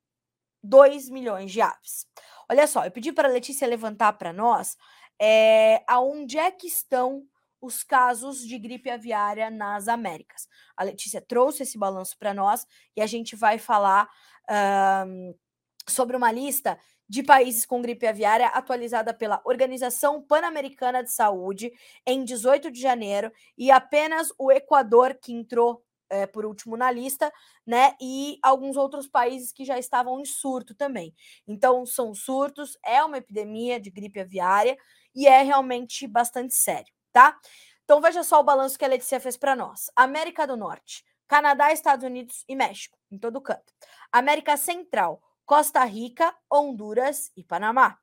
2 0.63 1.09
milhões 1.09 1.51
de 1.51 1.61
aves. 1.61 2.07
Olha 2.49 2.67
só, 2.67 2.85
eu 2.85 2.91
pedi 2.91 3.11
para 3.11 3.27
a 3.27 3.31
Letícia 3.31 3.67
levantar 3.67 4.13
para 4.13 4.33
nós 4.33 4.77
é, 5.19 5.83
aonde 5.87 6.37
é 6.37 6.51
que 6.51 6.67
estão 6.67 7.23
os 7.61 7.83
casos 7.83 8.45
de 8.45 8.59
gripe 8.59 8.89
aviária 8.89 9.49
nas 9.49 9.87
Américas. 9.87 10.47
A 10.75 10.83
Letícia 10.83 11.21
trouxe 11.21 11.63
esse 11.63 11.77
balanço 11.77 12.17
para 12.17 12.33
nós 12.33 12.65
e 12.95 13.01
a 13.01 13.07
gente 13.07 13.35
vai 13.35 13.57
falar 13.57 14.07
uh, 14.49 15.39
sobre 15.87 16.15
uma 16.15 16.31
lista 16.31 16.77
de 17.07 17.23
países 17.23 17.65
com 17.65 17.81
gripe 17.81 18.07
aviária 18.07 18.47
atualizada 18.47 19.13
pela 19.13 19.41
Organização 19.45 20.21
Pan-Americana 20.21 21.03
de 21.03 21.11
Saúde 21.11 21.71
em 22.05 22.23
18 22.23 22.71
de 22.71 22.81
janeiro 22.81 23.31
e 23.57 23.69
apenas 23.69 24.33
o 24.37 24.51
Equador 24.51 25.15
que 25.15 25.31
entrou 25.31 25.83
é, 26.15 26.25
por 26.25 26.45
último 26.45 26.77
na 26.77 26.89
lista, 26.91 27.31
né? 27.65 27.95
E 28.01 28.39
alguns 28.41 28.77
outros 28.77 29.07
países 29.07 29.51
que 29.51 29.65
já 29.65 29.77
estavam 29.77 30.19
em 30.19 30.25
surto 30.25 30.73
também. 30.73 31.13
Então, 31.47 31.85
são 31.85 32.13
surtos, 32.13 32.77
é 32.85 33.03
uma 33.03 33.17
epidemia 33.17 33.79
de 33.79 33.89
gripe 33.89 34.19
aviária 34.19 34.77
e 35.13 35.27
é 35.27 35.41
realmente 35.41 36.07
bastante 36.07 36.55
sério, 36.55 36.91
tá? 37.11 37.37
Então, 37.83 38.01
veja 38.01 38.23
só 38.23 38.39
o 38.39 38.43
balanço 38.43 38.77
que 38.77 38.85
a 38.85 38.87
Letícia 38.87 39.19
fez 39.19 39.37
para 39.37 39.55
nós: 39.55 39.91
América 39.95 40.47
do 40.47 40.57
Norte, 40.57 41.03
Canadá, 41.27 41.71
Estados 41.71 42.05
Unidos 42.05 42.43
e 42.47 42.55
México, 42.55 42.97
em 43.11 43.17
todo 43.17 43.41
canto. 43.41 43.73
América 44.11 44.57
Central, 44.57 45.21
Costa 45.45 45.83
Rica, 45.83 46.35
Honduras 46.51 47.31
e 47.35 47.43
Panamá. 47.43 47.97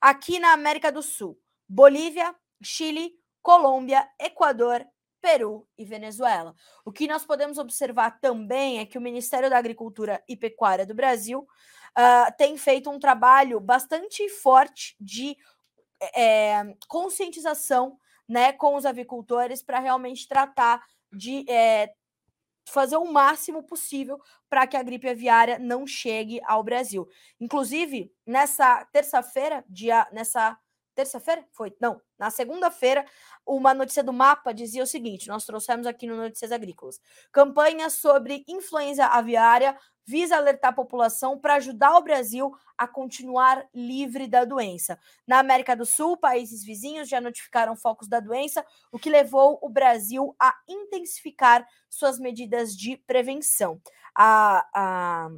Aqui 0.00 0.38
na 0.38 0.52
América 0.52 0.90
do 0.90 1.02
Sul, 1.02 1.38
Bolívia, 1.68 2.34
Chile, 2.62 3.12
Colômbia, 3.42 4.08
Equador 4.18 4.84
Peru 5.20 5.66
e 5.76 5.84
Venezuela. 5.84 6.54
O 6.84 6.92
que 6.92 7.06
nós 7.06 7.24
podemos 7.24 7.58
observar 7.58 8.20
também 8.20 8.78
é 8.78 8.86
que 8.86 8.98
o 8.98 9.00
Ministério 9.00 9.50
da 9.50 9.58
Agricultura 9.58 10.22
e 10.28 10.36
Pecuária 10.36 10.86
do 10.86 10.94
Brasil 10.94 11.40
uh, 11.40 12.36
tem 12.36 12.56
feito 12.56 12.90
um 12.90 12.98
trabalho 12.98 13.60
bastante 13.60 14.28
forte 14.28 14.96
de 15.00 15.36
é, 16.14 16.62
conscientização 16.88 17.98
né, 18.28 18.52
com 18.52 18.76
os 18.76 18.86
avicultores 18.86 19.62
para 19.62 19.80
realmente 19.80 20.26
tratar 20.26 20.82
de 21.12 21.44
é, 21.50 21.92
fazer 22.64 22.96
o 22.96 23.04
máximo 23.04 23.62
possível 23.62 24.20
para 24.48 24.66
que 24.66 24.76
a 24.76 24.82
gripe 24.82 25.08
aviária 25.08 25.58
não 25.58 25.86
chegue 25.86 26.40
ao 26.44 26.62
Brasil. 26.62 27.08
Inclusive, 27.40 28.12
nessa 28.24 28.84
terça-feira, 28.92 29.64
dia 29.68 30.06
nessa 30.12 30.56
terça-feira? 31.00 31.44
Foi? 31.52 31.74
Não, 31.80 32.00
na 32.18 32.30
segunda-feira, 32.30 33.04
uma 33.46 33.72
notícia 33.72 34.02
do 34.02 34.12
mapa 34.12 34.52
dizia 34.52 34.82
o 34.82 34.86
seguinte: 34.86 35.28
nós 35.28 35.46
trouxemos 35.46 35.86
aqui 35.86 36.06
no 36.06 36.16
Notícias 36.16 36.52
Agrícolas. 36.52 37.00
Campanha 37.32 37.88
sobre 37.88 38.44
influenza 38.46 39.06
aviária 39.06 39.76
visa 40.06 40.36
alertar 40.36 40.70
a 40.70 40.74
população 40.74 41.38
para 41.38 41.54
ajudar 41.54 41.96
o 41.96 42.02
Brasil 42.02 42.52
a 42.76 42.86
continuar 42.86 43.64
livre 43.72 44.26
da 44.26 44.44
doença. 44.44 44.98
Na 45.26 45.38
América 45.38 45.76
do 45.76 45.86
Sul, 45.86 46.16
países 46.16 46.64
vizinhos 46.64 47.08
já 47.08 47.20
notificaram 47.20 47.76
focos 47.76 48.08
da 48.08 48.18
doença, 48.18 48.64
o 48.90 48.98
que 48.98 49.08
levou 49.08 49.58
o 49.62 49.68
Brasil 49.68 50.34
a 50.38 50.54
intensificar 50.68 51.66
suas 51.88 52.18
medidas 52.18 52.76
de 52.76 52.96
prevenção. 52.96 53.80
A, 54.14 54.66
a 54.74 55.30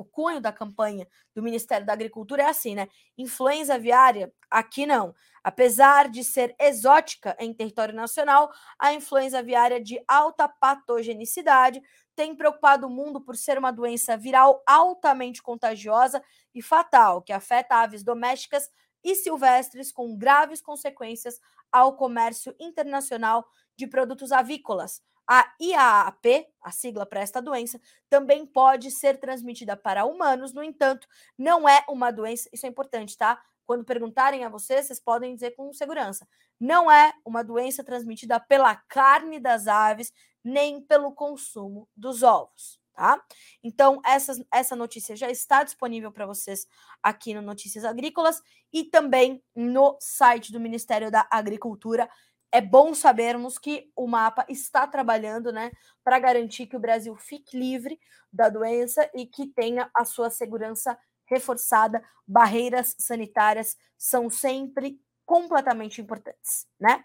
o 0.00 0.04
cunho 0.04 0.40
da 0.40 0.50
campanha 0.50 1.06
do 1.34 1.42
Ministério 1.42 1.86
da 1.86 1.92
Agricultura 1.92 2.44
é 2.44 2.46
assim, 2.46 2.74
né? 2.74 2.88
Influenza 3.18 3.74
aviária, 3.74 4.32
aqui 4.50 4.86
não. 4.86 5.14
Apesar 5.44 6.08
de 6.08 6.24
ser 6.24 6.54
exótica 6.58 7.36
em 7.38 7.52
território 7.52 7.94
nacional, 7.94 8.50
a 8.78 8.94
influenza 8.94 9.40
aviária 9.40 9.78
de 9.78 10.02
alta 10.08 10.48
patogenicidade 10.48 11.82
tem 12.16 12.34
preocupado 12.34 12.86
o 12.86 12.90
mundo 12.90 13.20
por 13.20 13.36
ser 13.36 13.58
uma 13.58 13.70
doença 13.70 14.16
viral 14.16 14.62
altamente 14.66 15.42
contagiosa 15.42 16.22
e 16.54 16.62
fatal, 16.62 17.20
que 17.20 17.32
afeta 17.32 17.76
aves 17.76 18.02
domésticas 18.02 18.70
e 19.04 19.14
silvestres 19.14 19.92
com 19.92 20.16
graves 20.16 20.62
consequências 20.62 21.38
ao 21.70 21.94
comércio 21.94 22.54
internacional 22.58 23.46
de 23.76 23.86
produtos 23.86 24.32
avícolas, 24.32 25.02
a 25.32 25.48
IAAP, 25.60 26.48
a 26.60 26.72
sigla 26.72 27.06
para 27.06 27.20
esta 27.20 27.40
doença, 27.40 27.80
também 28.08 28.44
pode 28.44 28.90
ser 28.90 29.20
transmitida 29.20 29.76
para 29.76 30.04
humanos, 30.04 30.52
no 30.52 30.60
entanto, 30.60 31.06
não 31.38 31.68
é 31.68 31.84
uma 31.88 32.10
doença, 32.10 32.50
isso 32.52 32.66
é 32.66 32.68
importante, 32.68 33.16
tá? 33.16 33.40
Quando 33.64 33.84
perguntarem 33.84 34.44
a 34.44 34.48
vocês, 34.48 34.86
vocês 34.86 34.98
podem 34.98 35.32
dizer 35.32 35.52
com 35.52 35.72
segurança. 35.72 36.26
Não 36.58 36.90
é 36.90 37.12
uma 37.24 37.44
doença 37.44 37.84
transmitida 37.84 38.40
pela 38.40 38.74
carne 38.74 39.38
das 39.38 39.68
aves, 39.68 40.12
nem 40.42 40.80
pelo 40.82 41.12
consumo 41.12 41.88
dos 41.96 42.24
ovos, 42.24 42.80
tá? 42.92 43.22
Então, 43.62 44.00
essa, 44.04 44.32
essa 44.52 44.74
notícia 44.74 45.14
já 45.14 45.30
está 45.30 45.62
disponível 45.62 46.10
para 46.10 46.26
vocês 46.26 46.66
aqui 47.00 47.34
no 47.34 47.40
Notícias 47.40 47.84
Agrícolas 47.84 48.42
e 48.72 48.82
também 48.82 49.40
no 49.54 49.96
site 50.00 50.50
do 50.50 50.58
Ministério 50.58 51.08
da 51.08 51.24
Agricultura 51.30 52.10
é 52.52 52.60
bom 52.60 52.94
sabermos 52.94 53.58
que 53.58 53.90
o 53.94 54.06
mapa 54.06 54.44
está 54.48 54.86
trabalhando 54.86 55.52
né, 55.52 55.70
para 56.02 56.18
garantir 56.18 56.66
que 56.66 56.76
o 56.76 56.80
Brasil 56.80 57.14
fique 57.16 57.56
livre 57.56 57.98
da 58.32 58.48
doença 58.48 59.08
e 59.14 59.26
que 59.26 59.46
tenha 59.46 59.90
a 59.94 60.04
sua 60.04 60.30
segurança 60.30 60.98
reforçada. 61.26 62.02
Barreiras 62.26 62.94
sanitárias 62.98 63.76
são 63.96 64.28
sempre 64.28 65.00
completamente 65.24 66.00
importantes, 66.00 66.66
né? 66.78 67.04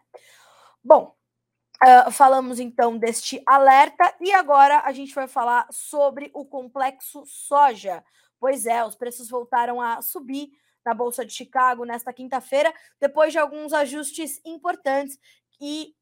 Bom, 0.83 1.15
uh, 1.83 2.11
falamos 2.11 2.59
então 2.59 2.97
deste 2.97 3.41
alerta 3.45 4.15
e 4.19 4.31
agora 4.33 4.79
a 4.79 4.91
gente 4.91 5.13
vai 5.13 5.27
falar 5.27 5.67
sobre 5.69 6.31
o 6.33 6.43
complexo 6.43 7.23
soja. 7.27 8.03
Pois 8.39 8.65
é, 8.65 8.83
os 8.83 8.95
preços 8.95 9.29
voltaram 9.29 9.79
a 9.79 10.01
subir 10.01 10.49
na 10.85 10.93
Bolsa 10.93 11.25
de 11.25 11.33
Chicago 11.33 11.83
nesta 11.83 12.13
quinta-feira, 12.13 12.73
depois 12.99 13.31
de 13.31 13.39
alguns 13.39 13.73
ajustes 13.73 14.39
importantes 14.45 15.17
e 15.59 15.95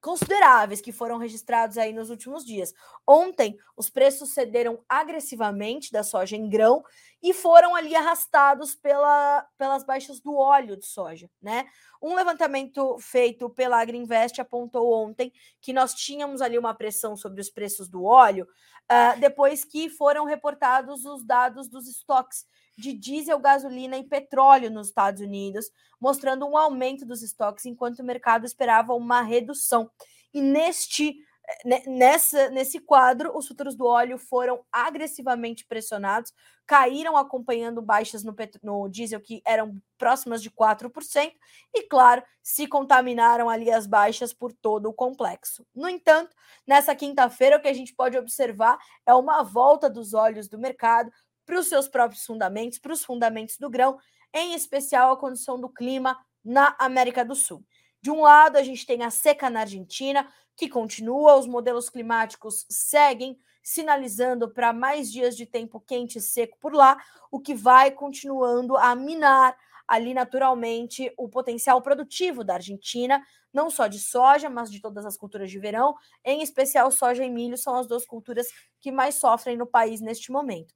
consideráveis 0.00 0.80
que 0.80 0.92
foram 0.92 1.18
registrados 1.18 1.76
aí 1.76 1.92
nos 1.92 2.10
últimos 2.10 2.44
dias. 2.44 2.72
Ontem, 3.04 3.58
os 3.76 3.90
preços 3.90 4.32
cederam 4.32 4.78
agressivamente 4.88 5.90
da 5.90 6.04
soja 6.04 6.36
em 6.36 6.48
grão 6.48 6.84
e 7.20 7.32
foram 7.32 7.74
ali 7.74 7.96
arrastados 7.96 8.74
pela, 8.74 9.44
pelas 9.58 9.84
baixas 9.84 10.20
do 10.20 10.36
óleo 10.36 10.76
de 10.76 10.86
soja, 10.86 11.28
né? 11.42 11.66
Um 12.00 12.14
levantamento 12.14 12.96
feito 13.00 13.50
pela 13.50 13.80
Agriinvest 13.80 14.40
apontou 14.40 14.92
ontem 14.92 15.32
que 15.60 15.72
nós 15.72 15.92
tínhamos 15.92 16.40
ali 16.40 16.56
uma 16.56 16.74
pressão 16.74 17.16
sobre 17.16 17.40
os 17.40 17.50
preços 17.50 17.88
do 17.88 18.04
óleo 18.04 18.46
uh, 18.84 19.18
depois 19.18 19.64
que 19.64 19.90
foram 19.90 20.24
reportados 20.24 21.04
os 21.04 21.24
dados 21.24 21.68
dos 21.68 21.88
estoques 21.88 22.46
de 22.76 22.92
diesel, 22.92 23.38
gasolina 23.38 23.96
e 23.96 24.04
petróleo 24.04 24.70
nos 24.70 24.88
Estados 24.88 25.20
Unidos, 25.20 25.70
mostrando 26.00 26.46
um 26.46 26.56
aumento 26.56 27.06
dos 27.06 27.22
estoques, 27.22 27.66
enquanto 27.66 28.00
o 28.00 28.04
mercado 28.04 28.44
esperava 28.44 28.94
uma 28.94 29.22
redução. 29.22 29.90
E 30.32 30.40
neste 30.42 31.16
né, 31.64 31.82
nessa, 31.86 32.50
nesse 32.50 32.80
quadro, 32.80 33.36
os 33.36 33.46
futuros 33.46 33.76
do 33.76 33.86
óleo 33.86 34.18
foram 34.18 34.64
agressivamente 34.72 35.64
pressionados, 35.64 36.32
caíram 36.66 37.16
acompanhando 37.16 37.80
baixas 37.80 38.24
no, 38.24 38.34
no 38.62 38.88
diesel 38.88 39.20
que 39.20 39.40
eram 39.46 39.80
próximas 39.96 40.42
de 40.42 40.50
4%, 40.50 41.32
e, 41.72 41.82
claro, 41.84 42.22
se 42.42 42.66
contaminaram 42.66 43.48
ali 43.48 43.70
as 43.70 43.86
baixas 43.86 44.32
por 44.32 44.52
todo 44.52 44.88
o 44.88 44.92
complexo. 44.92 45.64
No 45.74 45.88
entanto, 45.88 46.34
nessa 46.66 46.94
quinta-feira, 46.94 47.56
o 47.56 47.60
que 47.60 47.68
a 47.68 47.72
gente 47.72 47.94
pode 47.94 48.18
observar 48.18 48.76
é 49.06 49.14
uma 49.14 49.42
volta 49.44 49.88
dos 49.88 50.14
olhos 50.14 50.48
do 50.48 50.58
mercado 50.58 51.10
para 51.46 51.58
os 51.58 51.68
seus 51.68 51.88
próprios 51.88 52.24
fundamentos, 52.24 52.78
para 52.78 52.92
os 52.92 53.04
fundamentos 53.04 53.56
do 53.56 53.70
grão, 53.70 53.98
em 54.34 54.52
especial 54.54 55.12
a 55.12 55.16
condição 55.16 55.58
do 55.58 55.68
clima 55.68 56.18
na 56.44 56.76
América 56.78 57.24
do 57.24 57.34
Sul. 57.34 57.64
De 58.02 58.10
um 58.10 58.20
lado, 58.20 58.56
a 58.56 58.62
gente 58.62 58.84
tem 58.84 59.02
a 59.02 59.10
seca 59.10 59.48
na 59.48 59.60
Argentina, 59.60 60.28
que 60.56 60.68
continua, 60.68 61.36
os 61.36 61.46
modelos 61.46 61.88
climáticos 61.88 62.66
seguem 62.68 63.38
sinalizando 63.62 64.48
para 64.48 64.72
mais 64.72 65.10
dias 65.10 65.36
de 65.36 65.44
tempo 65.44 65.80
quente 65.80 66.18
e 66.18 66.20
seco 66.20 66.56
por 66.60 66.72
lá, 66.72 66.96
o 67.30 67.40
que 67.40 67.54
vai 67.54 67.90
continuando 67.90 68.76
a 68.76 68.94
minar 68.94 69.56
ali 69.88 70.14
naturalmente 70.14 71.12
o 71.16 71.28
potencial 71.28 71.80
produtivo 71.80 72.42
da 72.42 72.54
Argentina, 72.54 73.22
não 73.52 73.70
só 73.70 73.86
de 73.86 73.98
soja, 73.98 74.50
mas 74.50 74.70
de 74.70 74.80
todas 74.80 75.04
as 75.04 75.16
culturas 75.16 75.50
de 75.50 75.58
verão, 75.58 75.94
em 76.24 76.42
especial 76.42 76.90
soja 76.90 77.24
e 77.24 77.30
milho 77.30 77.56
são 77.56 77.74
as 77.76 77.86
duas 77.86 78.04
culturas 78.04 78.46
que 78.80 78.90
mais 78.90 79.16
sofrem 79.16 79.56
no 79.56 79.66
país 79.66 80.00
neste 80.00 80.30
momento. 80.30 80.74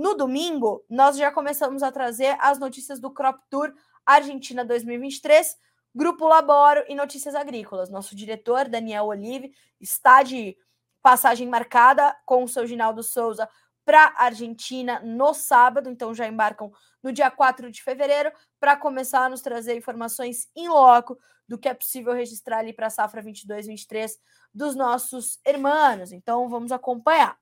No 0.00 0.14
domingo, 0.14 0.82
nós 0.88 1.18
já 1.18 1.30
começamos 1.30 1.82
a 1.82 1.92
trazer 1.92 2.34
as 2.40 2.58
notícias 2.58 2.98
do 2.98 3.10
Crop 3.10 3.38
Tour 3.50 3.70
Argentina 4.06 4.64
2023, 4.64 5.58
Grupo 5.94 6.26
Laboro 6.26 6.82
e 6.88 6.94
Notícias 6.94 7.34
Agrícolas. 7.34 7.90
Nosso 7.90 8.16
diretor, 8.16 8.66
Daniel 8.66 9.08
Olive, 9.08 9.52
está 9.78 10.22
de 10.22 10.56
passagem 11.02 11.46
marcada 11.46 12.16
com 12.24 12.42
o 12.42 12.48
seu 12.48 12.66
Ginaldo 12.66 13.02
Souza 13.02 13.46
para 13.84 14.06
a 14.16 14.24
Argentina 14.24 15.02
no 15.04 15.34
sábado, 15.34 15.90
então 15.90 16.14
já 16.14 16.26
embarcam 16.26 16.72
no 17.02 17.12
dia 17.12 17.30
4 17.30 17.70
de 17.70 17.82
fevereiro 17.82 18.32
para 18.58 18.78
começar 18.78 19.26
a 19.26 19.28
nos 19.28 19.42
trazer 19.42 19.76
informações 19.76 20.48
em 20.56 20.66
loco 20.66 21.18
do 21.46 21.58
que 21.58 21.68
é 21.68 21.74
possível 21.74 22.14
registrar 22.14 22.60
ali 22.60 22.72
para 22.72 22.86
a 22.86 22.90
safra 22.90 23.22
22-23 23.22 24.12
dos 24.54 24.74
nossos 24.74 25.38
irmãos. 25.46 26.10
Então 26.10 26.48
vamos 26.48 26.72
acompanhar. 26.72 27.36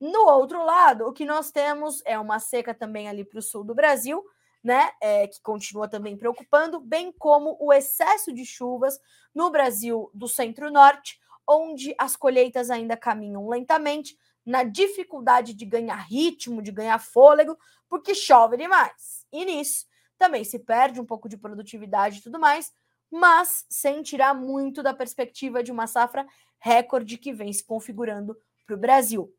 No 0.00 0.26
outro 0.26 0.64
lado, 0.64 1.06
o 1.06 1.12
que 1.12 1.24
nós 1.24 1.50
temos 1.50 2.02
é 2.04 2.18
uma 2.18 2.38
seca 2.38 2.72
também 2.72 3.08
ali 3.08 3.24
para 3.24 3.38
o 3.38 3.42
sul 3.42 3.64
do 3.64 3.74
Brasil, 3.74 4.24
né, 4.62 4.90
é, 5.00 5.26
que 5.26 5.40
continua 5.40 5.88
também 5.88 6.16
preocupando, 6.16 6.80
bem 6.80 7.12
como 7.12 7.56
o 7.60 7.72
excesso 7.72 8.32
de 8.32 8.44
chuvas 8.44 8.98
no 9.34 9.50
Brasil 9.50 10.10
do 10.14 10.28
centro-norte, 10.28 11.18
onde 11.48 11.94
as 11.98 12.16
colheitas 12.16 12.70
ainda 12.70 12.96
caminham 12.96 13.48
lentamente, 13.48 14.16
na 14.44 14.62
dificuldade 14.62 15.52
de 15.52 15.66
ganhar 15.66 15.96
ritmo, 15.96 16.62
de 16.62 16.72
ganhar 16.72 16.98
fôlego, 16.98 17.56
porque 17.86 18.14
chove 18.14 18.56
demais. 18.56 19.26
E 19.30 19.44
nisso 19.44 19.86
também 20.18 20.42
se 20.42 20.58
perde 20.58 21.00
um 21.00 21.04
pouco 21.04 21.28
de 21.28 21.36
produtividade 21.36 22.18
e 22.18 22.22
tudo 22.22 22.38
mais, 22.38 22.72
mas 23.10 23.66
sem 23.68 24.02
tirar 24.02 24.34
muito 24.34 24.82
da 24.82 24.94
perspectiva 24.94 25.62
de 25.62 25.70
uma 25.70 25.86
safra 25.86 26.26
recorde 26.58 27.18
que 27.18 27.32
vem 27.32 27.52
se 27.52 27.64
configurando 27.64 28.36
para 28.66 28.74
o 28.74 28.78
Brasil. 28.78 29.37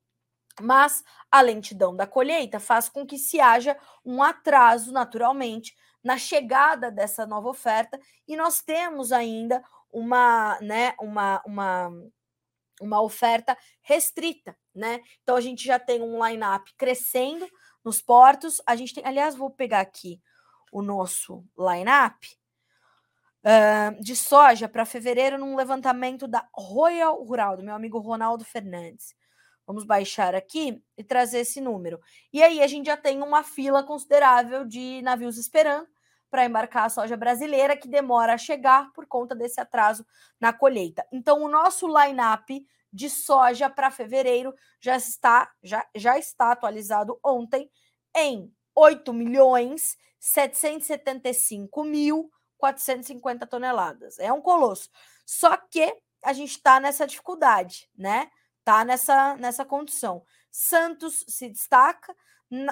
Mas 0.61 1.03
a 1.31 1.41
lentidão 1.41 1.95
da 1.95 2.07
colheita 2.07 2.59
faz 2.59 2.89
com 2.89 3.05
que 3.05 3.17
se 3.17 3.39
haja 3.39 3.77
um 4.05 4.21
atraso, 4.21 4.91
naturalmente, 4.91 5.75
na 6.03 6.17
chegada 6.17 6.89
dessa 6.91 7.25
nova 7.25 7.49
oferta, 7.49 7.99
e 8.27 8.35
nós 8.35 8.61
temos 8.61 9.11
ainda 9.11 9.63
uma, 9.91 10.59
né, 10.61 10.93
uma, 10.99 11.41
uma, 11.45 11.91
uma 12.79 13.01
oferta 13.01 13.57
restrita, 13.81 14.55
né? 14.73 15.01
Então 15.23 15.35
a 15.35 15.41
gente 15.41 15.65
já 15.65 15.77
tem 15.77 16.01
um 16.01 16.25
line-up 16.25 16.73
crescendo 16.77 17.47
nos 17.83 18.01
portos. 18.01 18.61
A 18.65 18.75
gente 18.75 18.93
tem, 18.93 19.05
aliás, 19.05 19.35
vou 19.35 19.49
pegar 19.49 19.81
aqui 19.81 20.21
o 20.71 20.81
nosso 20.81 21.43
line-up 21.57 22.27
uh, 23.43 24.01
de 24.01 24.15
soja 24.15 24.69
para 24.69 24.85
fevereiro 24.85 25.37
num 25.37 25.55
levantamento 25.55 26.27
da 26.27 26.47
Royal 26.53 27.21
Rural, 27.23 27.57
do 27.57 27.63
meu 27.63 27.75
amigo 27.75 27.99
Ronaldo 27.99 28.45
Fernandes. 28.45 29.15
Vamos 29.69 29.83
baixar 29.83 30.33
aqui 30.33 30.83
e 30.97 31.03
trazer 31.03 31.41
esse 31.41 31.61
número. 31.61 32.01
E 32.33 32.41
aí 32.41 32.59
a 32.59 32.65
gente 32.65 32.87
já 32.87 32.97
tem 32.97 33.21
uma 33.21 33.43
fila 33.43 33.83
considerável 33.83 34.65
de 34.65 34.99
navios 35.03 35.37
esperando 35.37 35.87
para 36.27 36.43
embarcar 36.43 36.85
a 36.85 36.89
soja 36.89 37.15
brasileira, 37.15 37.77
que 37.77 37.87
demora 37.87 38.33
a 38.33 38.37
chegar 38.39 38.91
por 38.93 39.05
conta 39.05 39.35
desse 39.35 39.61
atraso 39.61 40.03
na 40.41 40.51
colheita. 40.51 41.05
Então, 41.11 41.43
o 41.43 41.47
nosso 41.47 41.85
line-up 41.87 42.65
de 42.91 43.11
soja 43.11 43.69
para 43.69 43.91
fevereiro 43.91 44.55
já 44.81 44.97
está, 44.97 45.51
já, 45.61 45.85
já 45.95 46.17
está 46.17 46.51
atualizado 46.51 47.19
ontem 47.23 47.69
em 48.17 48.51
8 48.73 49.13
milhões 49.13 49.95
775 50.19 51.83
mil 51.83 52.31
450 52.57 53.45
toneladas. 53.45 54.17
É 54.17 54.33
um 54.33 54.41
colosso. 54.41 54.89
Só 55.27 55.55
que 55.55 55.95
a 56.23 56.33
gente 56.33 56.53
está 56.53 56.79
nessa 56.79 57.05
dificuldade, 57.05 57.87
né? 57.95 58.31
Tá 58.69 58.85
nessa, 58.85 59.35
nessa 59.37 59.65
condição. 59.65 60.21
Santos 60.51 61.25
se 61.27 61.49
destaca, 61.49 62.15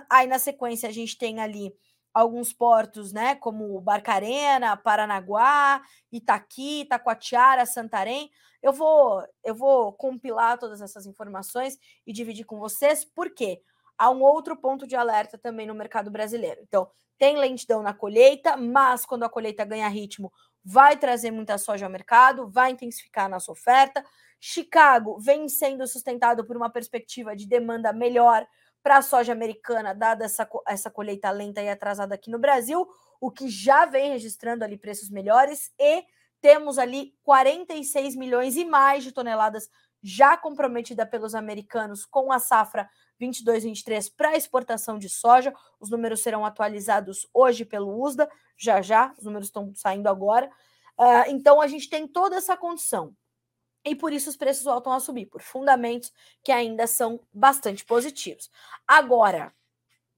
aí 0.08 0.28
na 0.28 0.38
sequência 0.38 0.88
a 0.88 0.92
gente 0.92 1.18
tem 1.18 1.40
ali 1.40 1.74
alguns 2.14 2.54
portos, 2.54 3.12
né, 3.12 3.34
como 3.34 3.82
Barcarena, 3.82 4.78
Paranaguá, 4.78 5.82
Itaqui, 6.12 6.82
Itacoatiara, 6.82 7.66
Santarém. 7.66 8.30
Eu 8.62 8.74
vou 8.74 9.24
eu 9.44 9.56
vou 9.56 9.92
compilar 9.94 10.60
todas 10.60 10.82
essas 10.82 11.08
informações 11.08 11.80
e 12.06 12.14
dividir 12.14 12.46
com 12.46 12.60
vocês, 12.60 13.04
porque 13.04 13.60
há 13.98 14.12
um 14.12 14.22
outro 14.22 14.56
ponto 14.56 14.86
de 14.86 14.96
alerta 14.96 15.36
também 15.36 15.66
no 15.66 15.74
mercado 15.74 16.12
brasileiro. 16.12 16.62
Então, 16.62 16.88
tem 17.18 17.38
lentidão 17.38 17.82
na 17.82 17.94
colheita, 17.94 18.56
mas 18.56 19.04
quando 19.04 19.24
a 19.24 19.30
colheita 19.30 19.66
ganha 19.66 19.88
ritmo, 19.88 20.32
vai 20.64 20.96
trazer 20.96 21.32
muita 21.32 21.58
soja 21.58 21.88
ao 21.88 21.92
mercado, 21.92 22.48
vai 22.48 22.70
intensificar 22.72 23.26
a 23.26 23.30
nossa 23.30 23.52
oferta. 23.52 24.04
Chicago 24.40 25.20
vem 25.20 25.50
sendo 25.50 25.86
sustentado 25.88 26.46
por 26.46 26.56
uma 26.56 26.70
perspectiva 26.70 27.36
de 27.36 27.48
demanda 27.48 27.92
melhor 27.92 28.46
para 28.84 28.98
a 28.98 29.02
soja 29.02 29.34
americana, 29.34 29.94
dada 29.94 30.26
essa, 30.26 30.48
essa 30.66 30.90
colheita 30.90 31.30
lenta 31.30 31.62
e 31.62 31.70
atrasada 31.70 32.16
aqui 32.16 32.30
no 32.30 32.40
Brasil, 32.40 32.88
o 33.20 33.32
que 33.32 33.50
já 33.50 33.86
vem 33.86 34.12
registrando 34.12 34.64
ali 34.64 34.78
preços 34.78 35.10
melhores, 35.10 35.74
e 35.78 36.06
temos 36.40 36.78
ali 36.78 37.14
46 37.24 38.16
milhões 38.16 38.56
e 38.56 38.64
mais 38.64 39.04
de 39.04 39.12
toneladas 39.12 39.70
já 40.02 40.38
comprometida 40.38 41.06
pelos 41.06 41.36
americanos 41.36 42.06
com 42.06 42.32
a 42.32 42.40
safra 42.40 42.90
22-23 43.20 44.12
para 44.16 44.38
exportação 44.38 44.98
de 44.98 45.10
soja. 45.10 45.54
Os 45.80 45.90
números 45.90 46.22
serão 46.22 46.46
atualizados 46.46 47.28
hoje 47.34 47.66
pelo 47.66 48.02
USDA, 48.02 48.30
já 48.56 48.82
já, 48.82 49.14
os 49.18 49.26
números 49.26 49.48
estão 49.48 49.74
saindo 49.76 50.08
agora. 50.08 50.48
Uh, 50.98 51.30
então 51.30 51.60
a 51.60 51.68
gente 51.68 51.90
tem 51.90 52.08
toda 52.08 52.38
essa 52.38 52.56
condição 52.56 53.14
e 53.90 53.96
por 53.96 54.12
isso 54.12 54.30
os 54.30 54.38
preços 54.38 54.64
voltam 54.64 54.92
a 54.92 55.00
subir, 55.00 55.26
por 55.26 55.42
fundamentos 55.42 56.12
que 56.44 56.52
ainda 56.52 56.86
são 56.88 57.20
bastante 57.34 57.86
positivos. 57.86 58.50
Agora, 58.88 59.54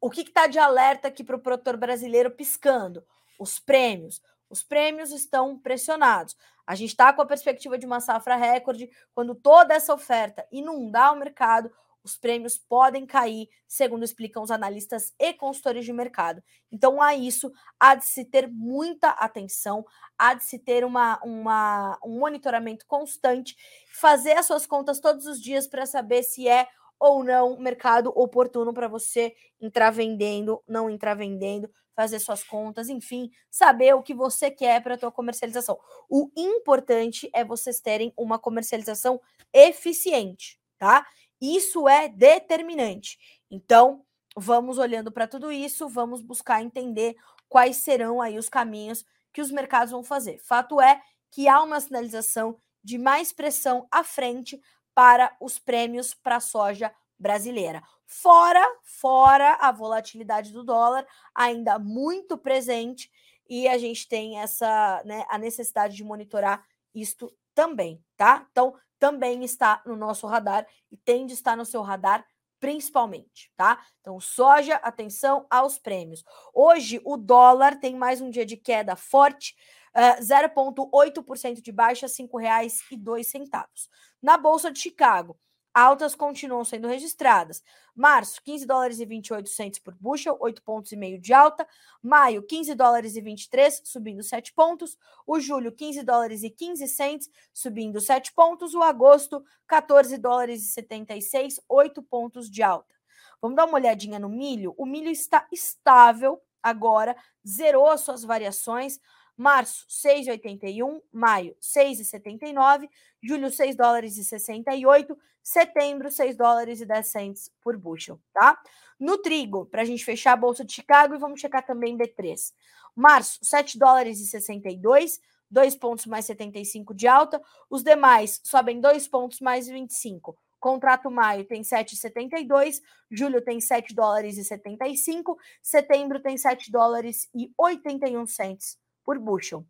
o 0.02 0.10
que 0.10 0.22
está 0.22 0.48
de 0.48 0.58
alerta 0.58 1.08
aqui 1.08 1.24
para 1.24 1.36
o 1.36 1.42
produtor 1.42 1.78
brasileiro 1.78 2.32
piscando? 2.32 3.06
Os 3.38 3.60
prêmios. 3.60 4.22
Os 4.50 4.64
prêmios 4.64 5.12
estão 5.12 5.58
pressionados. 5.60 6.36
A 6.66 6.76
gente 6.76 6.90
está 6.90 7.12
com 7.12 7.22
a 7.22 7.26
perspectiva 7.26 7.78
de 7.78 7.86
uma 7.86 8.00
safra 8.00 8.36
recorde. 8.36 8.90
Quando 9.14 9.36
toda 9.36 9.74
essa 9.74 9.94
oferta 9.94 10.48
inundar 10.52 11.14
o 11.14 11.18
mercado, 11.18 11.72
os 12.04 12.18
prêmios 12.18 12.58
podem 12.58 13.06
cair, 13.06 13.48
segundo 13.68 14.04
explicam 14.04 14.42
os 14.42 14.52
analistas 14.52 15.14
e 15.20 15.34
consultores 15.34 15.86
de 15.86 15.94
mercado. 15.94 16.42
Então, 16.72 17.02
a 17.02 17.16
isso 17.16 17.52
há 17.80 17.96
de 17.96 18.06
se 18.06 18.26
ter 18.26 18.48
muita 18.48 19.10
atenção, 19.10 19.86
há 20.18 20.34
de 20.34 20.44
se 20.44 20.60
ter 20.60 20.86
uma, 20.86 21.20
uma, 21.24 22.00
um 22.04 22.20
monitoramento 22.20 22.86
constante, 22.88 23.56
fazer 23.94 24.34
as 24.34 24.46
suas 24.46 24.66
contas 24.66 25.00
todos 25.00 25.26
os 25.26 25.42
dias 25.42 25.68
para 25.68 25.86
saber 25.86 26.24
se 26.24 26.48
é 26.48 26.68
ou 27.00 27.24
não 27.24 27.58
mercado 27.58 28.12
oportuno 28.16 28.74
para 28.74 28.88
você 28.88 29.34
entrar 29.62 29.90
vendendo, 29.90 30.62
não 30.68 30.90
entrar 30.90 31.14
vendendo, 31.14 31.70
fazer 31.96 32.20
suas 32.20 32.44
contas, 32.44 32.88
enfim, 32.88 33.30
saber 33.50 33.94
o 33.94 34.02
que 34.02 34.14
você 34.14 34.50
quer 34.50 34.82
para 34.82 34.96
a 34.96 34.98
tua 34.98 35.12
comercialização. 35.12 35.78
O 36.10 36.30
importante 36.36 37.30
é 37.34 37.44
vocês 37.44 37.80
terem 37.80 38.14
uma 38.18 38.40
comercialização 38.40 39.20
eficiente, 39.54 40.60
tá? 40.78 41.06
Isso 41.42 41.88
é 41.88 42.08
determinante. 42.08 43.18
Então, 43.50 44.06
vamos 44.36 44.78
olhando 44.78 45.12
para 45.12 45.28
tudo 45.28 45.52
isso, 45.52 45.88
vamos 45.88 46.22
buscar 46.22 46.62
entender 46.62 47.16
quais 47.48 47.78
serão 47.78 48.22
aí 48.22 48.38
os 48.38 48.50
caminhos 48.50 49.06
que 49.34 49.42
os 49.42 49.52
mercados 49.52 49.92
vão 49.92 50.04
fazer. 50.04 50.40
Fato 50.40 50.80
é 50.80 51.02
que 51.32 51.48
há 51.48 51.62
uma 51.62 51.80
sinalização 51.80 52.60
de 52.84 52.98
mais 52.98 53.32
pressão 53.32 53.88
à 53.92 54.04
frente 54.04 54.60
para 54.94 55.36
os 55.40 55.60
prêmios 55.60 56.14
para 56.14 56.38
a 56.38 56.42
soja 56.42 56.94
brasileira. 57.18 57.84
Fora, 58.06 58.66
fora 58.84 59.54
a 59.56 59.72
volatilidade 59.72 60.52
do 60.52 60.64
dólar, 60.64 61.06
ainda 61.36 61.78
muito 61.78 62.38
presente, 62.38 63.12
e 63.48 63.68
a 63.68 63.78
gente 63.78 64.08
tem 64.08 64.40
essa, 64.40 65.02
né, 65.06 65.26
a 65.30 65.38
necessidade 65.38 65.96
de 65.96 66.04
monitorar 66.04 66.64
isto 66.94 67.34
também, 67.54 68.04
tá? 68.16 68.48
Então, 68.52 68.76
também 69.00 69.44
está 69.44 69.82
no 69.86 69.96
nosso 69.96 70.28
radar 70.28 70.68
e 70.92 70.98
tem 70.98 71.26
de 71.26 71.34
estar 71.34 71.56
no 71.56 71.66
seu 71.66 71.82
radar 71.82 72.26
principalmente, 72.60 73.52
tá? 73.56 73.82
Então, 74.02 74.20
soja, 74.20 74.76
atenção 74.76 75.46
aos 75.50 75.80
prêmios. 75.80 76.24
Hoje, 76.54 77.02
o 77.06 77.16
dólar 77.16 77.80
tem 77.80 77.96
mais 77.96 78.20
um 78.22 78.30
dia 78.30 78.46
de 78.46 78.58
queda 78.58 78.96
forte, 78.96 79.56
uh, 79.96 80.00
eh, 80.00 80.20
0,8% 80.22 81.62
de 81.62 81.72
baixa, 81.72 82.08
R$ 82.08 82.12
5,02. 82.12 83.88
Na 84.22 84.38
Bolsa 84.38 84.72
de 84.72 84.80
Chicago, 84.80 85.40
altas 85.74 86.16
continuam 86.16 86.64
sendo 86.64 86.88
registradas. 86.88 87.64
Março, 87.96 88.42
15 88.44 88.66
dólares 88.66 89.00
e 89.00 89.06
28 89.06 89.50
centos 89.50 89.80
por 89.80 89.96
bushel, 89.96 90.38
8 90.40 90.62
pontos 90.64 90.92
e 90.92 90.96
meio 90.96 91.20
de 91.20 91.34
alta. 91.34 91.68
Maio, 92.02 92.44
15 92.44 92.74
dólares 92.76 93.16
e 93.16 93.22
23, 93.22 93.82
subindo 93.84 94.24
7 94.24 94.54
pontos. 94.54 94.98
O 95.28 95.40
julho, 95.40 95.72
15 95.72 96.04
dólares 96.04 96.44
e 96.44 96.50
15 96.50 96.88
centos, 96.88 97.30
subindo 97.54 98.00
7 98.00 98.34
pontos. 98.34 98.74
O 98.74 98.82
agosto, 98.82 99.44
14 99.68 100.18
dólares 100.18 100.64
e 100.64 100.68
76, 100.70 101.60
8 101.68 102.02
pontos 102.04 102.50
de 102.50 102.64
alta. 102.64 102.96
Vamos 103.42 103.56
dar 103.56 103.66
uma 103.66 103.76
olhadinha 103.76 104.20
no 104.20 104.30
milho? 104.30 104.74
O 104.78 104.86
milho 104.86 105.10
está 105.10 105.48
estável 105.52 106.42
agora, 106.62 107.16
zerou 107.48 107.88
as 107.88 108.02
suas 108.02 108.24
variações. 108.24 109.00
Março, 109.40 109.86
6,81. 109.88 111.02
Maio, 111.14 111.56
6,79. 111.62 112.90
Julho, 113.24 113.50
6 113.50 113.74
dólares 113.74 114.18
e 114.18 114.26
68. 114.26 115.18
Setembro, 115.42 116.12
6 116.12 116.36
dólares 116.36 116.82
e 116.82 116.86
10 116.86 117.08
cents 117.08 117.52
por 117.64 117.78
bushel, 117.78 118.20
tá? 118.34 118.62
No 119.00 119.18
trigo, 119.18 119.66
para 119.66 119.84
a 119.84 119.86
gente 119.86 120.04
fechar 120.04 120.34
a 120.34 120.36
Bolsa 120.36 120.66
de 120.66 120.74
Chicago 120.74 121.16
e 121.16 121.18
vamos 121.18 121.40
checar 121.40 121.66
também 121.66 121.98
B3. 121.98 122.52
Março, 122.94 123.40
7 123.42 123.80
dólares 123.80 124.20
e 124.20 124.28
62. 124.28 125.22
2 125.50 125.76
pontos 125.78 126.06
mais 126.06 126.26
75 126.26 126.94
de 126.94 127.08
alta. 127.08 127.42
Os 127.70 127.82
demais 127.82 128.42
sobem 128.44 128.82
2 128.82 129.08
pontos 129.08 129.40
mais 129.40 129.70
25. 129.70 130.38
Contrato 130.60 131.10
maio 131.10 131.46
tem 131.46 131.62
7,72, 131.62 132.82
julho 133.10 133.42
tem 133.42 133.62
7 133.62 133.96
dólares 133.96 134.38
e 134.38 134.44
75, 134.44 135.40
setembro 135.62 136.20
tem 136.20 136.38
7 136.38 136.70
dólares 136.70 137.30
e 137.34 137.50
81 137.58 138.28
cents 138.28 138.78
por 139.10 139.18
bushel. 139.18 139.66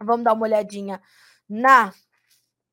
Vamos 0.00 0.24
dar 0.24 0.32
uma 0.32 0.46
olhadinha 0.46 0.98
na 1.46 1.92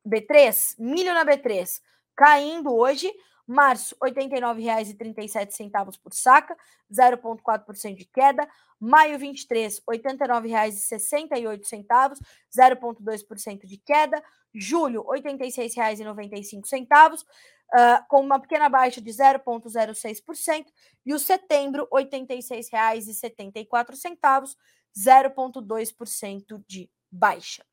B3, 0.07 0.75
milho 0.79 1.13
na 1.13 1.25
B3, 1.25 1.81
caindo 2.15 2.73
hoje, 2.73 3.13
março, 3.45 3.97
R$ 4.01 4.11
89,37 4.11 5.99
por 6.01 6.13
saca, 6.13 6.55
0,4% 6.89 7.97
de 7.97 8.05
queda. 8.05 8.47
Maio 8.79 9.19
23, 9.19 9.81
R$ 9.89 9.99
89,68, 9.99 12.17
0,2% 12.49 13.65
de 13.65 13.77
queda. 13.77 14.23
Julho, 14.53 15.01
R$ 15.01 15.21
86,95, 15.21 17.23
uh, 17.23 17.25
com 18.07 18.21
uma 18.21 18.39
pequena 18.39 18.69
baixa 18.69 19.01
de 19.01 19.11
0,06%. 19.11 20.65
E 21.05 21.13
o 21.13 21.19
setembro, 21.19 21.89
R$ 21.93 22.05
86,74, 22.05 24.55
0,2% 24.97 26.63
de 26.67 26.89
baixa. 27.11 27.65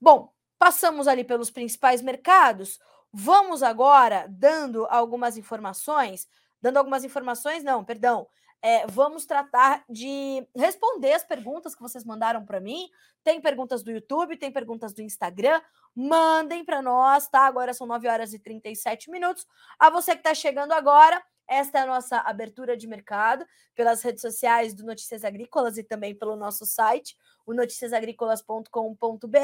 Bom, 0.00 0.32
passamos 0.58 1.08
ali 1.08 1.24
pelos 1.24 1.50
principais 1.50 2.02
mercados. 2.02 2.78
Vamos 3.12 3.62
agora 3.62 4.26
dando 4.28 4.86
algumas 4.90 5.36
informações, 5.36 6.28
dando 6.60 6.76
algumas 6.76 7.04
informações, 7.04 7.64
não, 7.64 7.84
perdão. 7.84 8.28
É, 8.60 8.86
vamos 8.88 9.24
tratar 9.24 9.84
de 9.88 10.44
responder 10.56 11.12
as 11.12 11.22
perguntas 11.22 11.76
que 11.76 11.82
vocês 11.82 12.04
mandaram 12.04 12.44
para 12.44 12.60
mim. 12.60 12.88
Tem 13.22 13.40
perguntas 13.40 13.82
do 13.82 13.90
YouTube, 13.90 14.36
tem 14.36 14.50
perguntas 14.50 14.92
do 14.92 15.00
Instagram. 15.00 15.60
Mandem 15.94 16.64
para 16.64 16.82
nós, 16.82 17.28
tá? 17.28 17.46
Agora 17.46 17.72
são 17.72 17.86
9 17.86 18.08
horas 18.08 18.32
e 18.32 18.38
37 18.38 19.10
minutos. 19.10 19.46
A 19.78 19.90
você 19.90 20.12
que 20.12 20.18
está 20.18 20.34
chegando 20.34 20.72
agora, 20.72 21.22
esta 21.48 21.78
é 21.78 21.82
a 21.82 21.86
nossa 21.86 22.18
abertura 22.18 22.76
de 22.76 22.86
mercado 22.86 23.44
pelas 23.74 24.02
redes 24.02 24.20
sociais 24.20 24.74
do 24.74 24.84
Notícias 24.84 25.24
Agrícolas 25.24 25.78
e 25.78 25.82
também 25.82 26.14
pelo 26.14 26.36
nosso 26.36 26.66
site, 26.66 27.16
o 27.46 27.54
noticiasagricolas.com.br, 27.54 29.38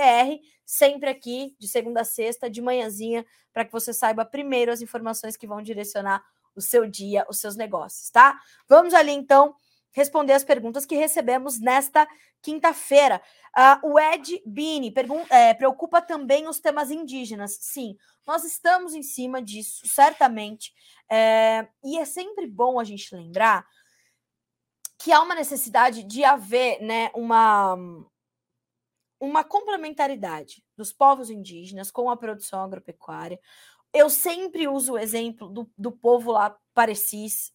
sempre 0.65 1.09
aqui 1.09 1.57
de 1.59 1.67
segunda 1.67 2.03
a 2.03 2.05
sexta, 2.05 2.51
de 2.51 2.61
manhãzinha, 2.61 3.25
para 3.53 3.65
que 3.65 3.73
você 3.73 3.93
saiba 3.93 4.25
primeiro 4.25 4.71
as 4.71 4.83
informações 4.83 5.37
que 5.37 5.47
vão 5.47 5.63
direcionar 5.63 6.23
o 6.55 6.61
seu 6.61 6.87
dia, 6.87 7.27
os 7.29 7.39
seus 7.39 7.57
negócios, 7.57 8.11
tá? 8.11 8.39
Vamos 8.69 8.95
ali 8.95 9.13
então 9.13 9.55
responder 9.95 10.33
as 10.33 10.45
perguntas 10.45 10.85
que 10.85 10.97
recebemos 10.97 11.61
nesta 11.61 12.07
quinta-feira. 12.43 13.23
Uh, 13.57 13.93
o 13.93 13.99
Ed 13.99 14.43
Bini 14.45 14.93
é, 15.31 15.55
preocupa 15.55 16.03
também 16.03 16.49
os 16.49 16.59
temas 16.59 16.91
indígenas. 16.91 17.57
Sim, 17.61 17.97
nós 18.27 18.45
estamos 18.45 18.93
em 18.93 19.03
cima 19.03 19.41
disso, 19.41 19.87
certamente. 19.87 20.75
É, 21.09 21.67
e 21.83 21.99
é 21.99 22.05
sempre 22.05 22.47
bom 22.47 22.79
a 22.79 22.85
gente 22.85 23.15
lembrar 23.15 23.65
que 24.99 25.13
há 25.13 25.21
uma 25.21 25.35
necessidade 25.35 26.03
de 26.03 26.25
haver 26.25 26.81
né, 26.83 27.11
uma, 27.15 27.77
uma 29.21 29.45
complementaridade 29.45 30.65
dos 30.77 30.93
povos 30.93 31.31
indígenas 31.31 31.91
com 31.91 32.11
a 32.11 32.17
produção 32.17 32.63
agropecuária. 32.63 33.39
Eu 33.93 34.11
sempre 34.11 34.67
uso 34.67 34.95
o 34.95 34.99
exemplo 34.99 35.49
do, 35.49 35.71
do 35.79 35.93
povo 35.93 36.33
lá 36.33 36.57
Parecis, 36.73 37.53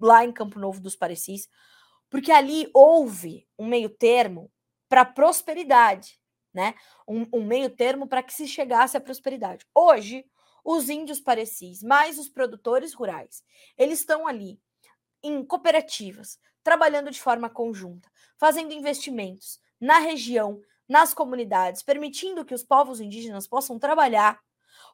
lá 0.00 0.24
em 0.24 0.32
Campo 0.32 0.58
Novo 0.58 0.80
dos 0.80 0.96
Parecis, 0.96 1.48
porque 2.14 2.30
ali 2.30 2.70
houve 2.72 3.44
um 3.58 3.66
meio 3.66 3.88
termo 3.88 4.48
para 4.88 5.04
prosperidade, 5.04 6.20
né? 6.54 6.76
Um, 7.08 7.26
um 7.32 7.44
meio 7.44 7.68
termo 7.68 8.06
para 8.06 8.22
que 8.22 8.32
se 8.32 8.46
chegasse 8.46 8.96
à 8.96 9.00
prosperidade. 9.00 9.66
Hoje, 9.74 10.24
os 10.64 10.88
índios 10.88 11.18
parecis, 11.18 11.82
mais 11.82 12.16
os 12.16 12.28
produtores 12.28 12.94
rurais, 12.94 13.42
eles 13.76 13.98
estão 13.98 14.28
ali 14.28 14.60
em 15.24 15.44
cooperativas, 15.44 16.38
trabalhando 16.62 17.10
de 17.10 17.20
forma 17.20 17.50
conjunta, 17.50 18.08
fazendo 18.38 18.72
investimentos 18.72 19.58
na 19.80 19.98
região, 19.98 20.62
nas 20.88 21.12
comunidades, 21.12 21.82
permitindo 21.82 22.44
que 22.44 22.54
os 22.54 22.62
povos 22.62 23.00
indígenas 23.00 23.48
possam 23.48 23.76
trabalhar, 23.76 24.40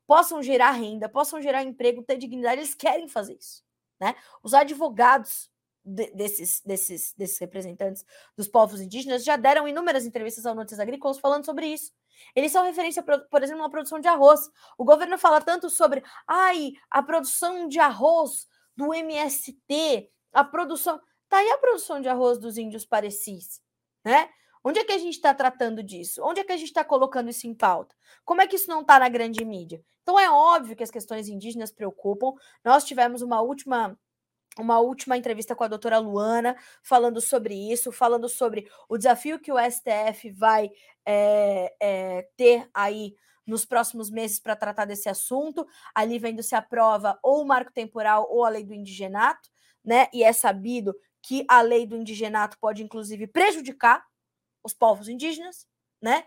possam 0.06 0.42
gerar 0.42 0.70
renda, 0.70 1.06
possam 1.06 1.42
gerar 1.42 1.64
emprego, 1.64 2.02
ter 2.02 2.16
dignidade, 2.16 2.62
eles 2.62 2.74
querem 2.74 3.06
fazer 3.06 3.36
isso, 3.36 3.62
né? 4.00 4.16
Os 4.42 4.54
advogados 4.54 5.49
de, 5.84 6.10
desses, 6.12 6.60
desses, 6.64 7.14
desses 7.16 7.38
representantes 7.38 8.04
dos 8.36 8.48
povos 8.48 8.80
indígenas 8.80 9.24
já 9.24 9.36
deram 9.36 9.66
inúmeras 9.66 10.04
entrevistas 10.04 10.46
ao 10.46 10.54
Notícias 10.54 10.80
Agrícolas 10.80 11.18
falando 11.18 11.44
sobre 11.44 11.66
isso. 11.66 11.92
Eles 12.34 12.52
são 12.52 12.64
referência, 12.64 13.02
por 13.02 13.42
exemplo, 13.42 13.62
na 13.62 13.70
produção 13.70 13.98
de 13.98 14.08
arroz. 14.08 14.40
O 14.76 14.84
governo 14.84 15.16
fala 15.18 15.40
tanto 15.40 15.70
sobre 15.70 16.02
ai, 16.26 16.72
a 16.90 17.02
produção 17.02 17.66
de 17.66 17.78
arroz 17.78 18.46
do 18.76 18.92
MST, 18.94 20.10
a 20.32 20.44
produção. 20.44 21.00
Tá 21.28 21.38
aí 21.38 21.50
a 21.50 21.58
produção 21.58 22.00
de 22.00 22.08
arroz 22.08 22.38
dos 22.38 22.58
índios 22.58 22.84
parecis, 22.84 23.62
né? 24.04 24.28
Onde 24.62 24.78
é 24.78 24.84
que 24.84 24.92
a 24.92 24.98
gente 24.98 25.14
está 25.14 25.32
tratando 25.32 25.82
disso? 25.82 26.22
Onde 26.22 26.40
é 26.40 26.44
que 26.44 26.52
a 26.52 26.56
gente 26.56 26.68
está 26.68 26.84
colocando 26.84 27.30
isso 27.30 27.46
em 27.46 27.54
pauta? 27.54 27.94
Como 28.24 28.42
é 28.42 28.46
que 28.46 28.56
isso 28.56 28.68
não 28.68 28.82
está 28.82 28.98
na 28.98 29.08
grande 29.08 29.42
mídia? 29.44 29.82
Então 30.02 30.18
é 30.18 30.30
óbvio 30.30 30.76
que 30.76 30.82
as 30.82 30.90
questões 30.90 31.28
indígenas 31.28 31.72
preocupam. 31.72 32.32
Nós 32.62 32.84
tivemos 32.84 33.22
uma 33.22 33.40
última 33.40 33.98
uma 34.58 34.78
última 34.80 35.16
entrevista 35.16 35.54
com 35.54 35.64
a 35.64 35.68
doutora 35.68 35.98
Luana, 35.98 36.56
falando 36.82 37.20
sobre 37.20 37.54
isso, 37.54 37.92
falando 37.92 38.28
sobre 38.28 38.68
o 38.88 38.96
desafio 38.96 39.38
que 39.38 39.52
o 39.52 39.58
STF 39.58 40.30
vai 40.32 40.70
é, 41.06 41.74
é, 41.80 42.28
ter 42.36 42.68
aí 42.74 43.14
nos 43.46 43.64
próximos 43.64 44.10
meses 44.10 44.38
para 44.38 44.56
tratar 44.56 44.84
desse 44.84 45.08
assunto, 45.08 45.66
ali 45.94 46.18
vendo 46.18 46.42
se 46.42 46.54
aprova 46.54 47.18
ou 47.22 47.42
o 47.42 47.46
marco 47.46 47.72
temporal 47.72 48.28
ou 48.30 48.44
a 48.44 48.48
lei 48.48 48.64
do 48.64 48.74
indigenato, 48.74 49.48
né? 49.84 50.08
E 50.12 50.22
é 50.22 50.32
sabido 50.32 50.94
que 51.22 51.44
a 51.48 51.60
lei 51.60 51.86
do 51.86 51.96
indigenato 51.96 52.58
pode, 52.60 52.82
inclusive, 52.82 53.26
prejudicar 53.26 54.04
os 54.62 54.72
povos 54.72 55.08
indígenas, 55.08 55.66
né? 56.00 56.24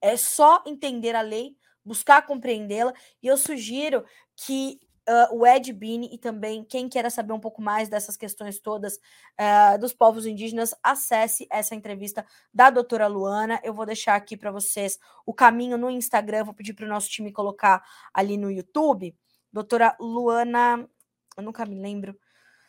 É 0.00 0.16
só 0.16 0.62
entender 0.66 1.14
a 1.14 1.20
lei, 1.20 1.56
buscar 1.84 2.26
compreendê-la, 2.26 2.92
e 3.22 3.26
eu 3.26 3.36
sugiro 3.36 4.04
que 4.34 4.80
uh, 5.08 5.36
o 5.36 5.46
Ed 5.46 5.72
Bini 5.72 6.08
e 6.12 6.18
também 6.18 6.64
quem 6.64 6.88
queira 6.88 7.10
saber 7.10 7.32
um 7.32 7.40
pouco 7.40 7.62
mais 7.62 7.88
dessas 7.88 8.16
questões 8.16 8.58
todas 8.58 8.96
uh, 8.96 9.78
dos 9.78 9.92
povos 9.92 10.26
indígenas, 10.26 10.74
acesse 10.82 11.46
essa 11.50 11.74
entrevista 11.74 12.24
da 12.52 12.70
doutora 12.70 13.06
Luana. 13.06 13.60
Eu 13.62 13.72
vou 13.72 13.86
deixar 13.86 14.16
aqui 14.16 14.36
para 14.36 14.50
vocês 14.50 14.98
o 15.24 15.32
caminho 15.32 15.78
no 15.78 15.90
Instagram, 15.90 16.44
vou 16.44 16.54
pedir 16.54 16.74
para 16.74 16.86
o 16.86 16.88
nosso 16.88 17.08
time 17.08 17.32
colocar 17.32 17.82
ali 18.12 18.36
no 18.36 18.50
YouTube. 18.50 19.16
Doutora 19.52 19.96
Luana, 20.00 20.88
eu 21.36 21.42
nunca 21.42 21.64
me 21.64 21.80
lembro. 21.80 22.18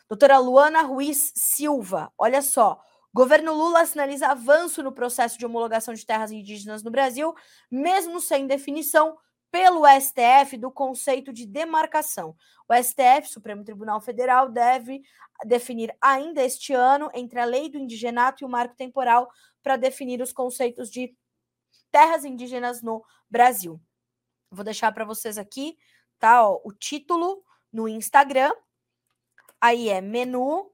Doutora 0.08 0.38
Luana 0.38 0.82
Ruiz 0.82 1.32
Silva, 1.34 2.12
olha 2.16 2.40
só. 2.40 2.80
Governo 3.12 3.52
Lula 3.54 3.84
sinaliza 3.84 4.28
avanço 4.28 4.82
no 4.82 4.92
processo 4.92 5.38
de 5.38 5.44
homologação 5.44 5.92
de 5.92 6.04
terras 6.04 6.30
indígenas 6.30 6.82
no 6.82 6.90
Brasil, 6.90 7.34
mesmo 7.70 8.20
sem 8.20 8.46
definição 8.46 9.16
pelo 9.50 9.82
STF 9.86 10.56
do 10.56 10.70
conceito 10.70 11.32
de 11.32 11.46
demarcação. 11.46 12.36
O 12.68 12.74
STF, 12.74 13.28
Supremo 13.28 13.64
Tribunal 13.64 14.00
Federal, 14.00 14.48
deve 14.48 15.02
definir 15.44 15.96
ainda 16.00 16.42
este 16.42 16.72
ano 16.72 17.10
entre 17.14 17.40
a 17.40 17.44
lei 17.44 17.68
do 17.68 17.78
indigenato 17.78 18.42
e 18.42 18.46
o 18.46 18.48
marco 18.48 18.76
temporal 18.76 19.30
para 19.62 19.76
definir 19.76 20.20
os 20.20 20.32
conceitos 20.32 20.90
de 20.90 21.16
terras 21.90 22.24
indígenas 22.24 22.82
no 22.82 23.02
Brasil. 23.30 23.80
Vou 24.50 24.64
deixar 24.64 24.92
para 24.92 25.04
vocês 25.04 25.38
aqui, 25.38 25.78
tá? 26.18 26.46
Ó, 26.46 26.60
o 26.64 26.72
título 26.72 27.42
no 27.72 27.88
Instagram. 27.88 28.52
Aí 29.60 29.88
é 29.88 30.00
menu, 30.00 30.70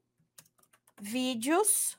vídeos, 1.01 1.99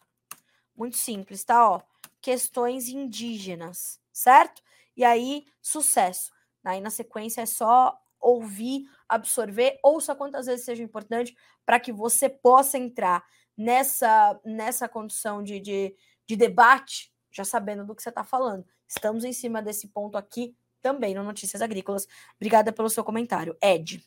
muito 0.76 0.97
simples, 0.97 1.43
tá? 1.43 1.69
Ó, 1.69 1.82
questões 2.21 2.89
indígenas, 2.89 3.99
certo? 4.11 4.61
E 4.95 5.03
aí, 5.03 5.45
sucesso. 5.61 6.34
Aí 6.66 6.82
na 6.82 6.89
sequência 6.89 7.41
é 7.41 7.45
só 7.45 7.97
ouvir, 8.20 8.89
absorver, 9.07 9.80
ouça 9.84 10.16
quantas 10.16 10.47
vezes 10.47 10.66
seja 10.66 10.84
importante 10.84 11.36
para 11.66 11.80
que 11.80 11.91
você 11.91 12.28
possa 12.28 12.78
entrar 12.78 13.24
nessa, 13.55 14.39
nessa 14.43 14.89
condição 14.89 15.43
de, 15.43 15.59
de, 15.59 15.95
de 16.26 16.36
debate, 16.36 17.13
já 17.32 17.43
sabendo 17.43 17.86
do 17.86 17.95
que 17.95 18.01
você 18.01 18.09
está 18.09 18.24
falando. 18.24 18.66
Estamos 18.88 19.24
em 19.24 19.34
cima 19.34 19.61
desse 19.61 19.88
ponto 19.88 20.18
aqui 20.18 20.55
também 20.82 21.13
no 21.16 21.24
Notícias 21.24 21.61
Agrícolas. 21.61 22.07
Obrigada 22.36 22.72
pelo 22.72 22.89
seu 22.89 23.03
comentário, 23.03 23.57
Ed. 23.61 24.03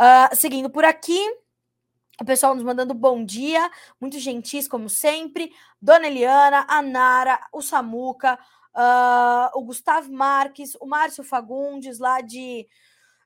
Uh, 0.00 0.34
seguindo 0.34 0.70
por 0.70 0.84
aqui, 0.84 1.20
o 2.20 2.24
pessoal 2.24 2.54
nos 2.54 2.64
mandando 2.64 2.92
bom 2.92 3.24
dia, 3.24 3.70
muito 4.00 4.18
gentis, 4.18 4.68
como 4.68 4.88
sempre. 4.88 5.52
Dona 5.80 6.06
Eliana, 6.06 6.66
a 6.68 6.82
Nara, 6.82 7.40
o 7.52 7.62
Samuca, 7.62 8.38
uh, 8.74 9.58
o 9.58 9.64
Gustavo 9.64 10.12
Marques, 10.12 10.76
o 10.80 10.86
Márcio 10.86 11.24
Fagundes, 11.24 11.98
lá 11.98 12.20
de 12.20 12.66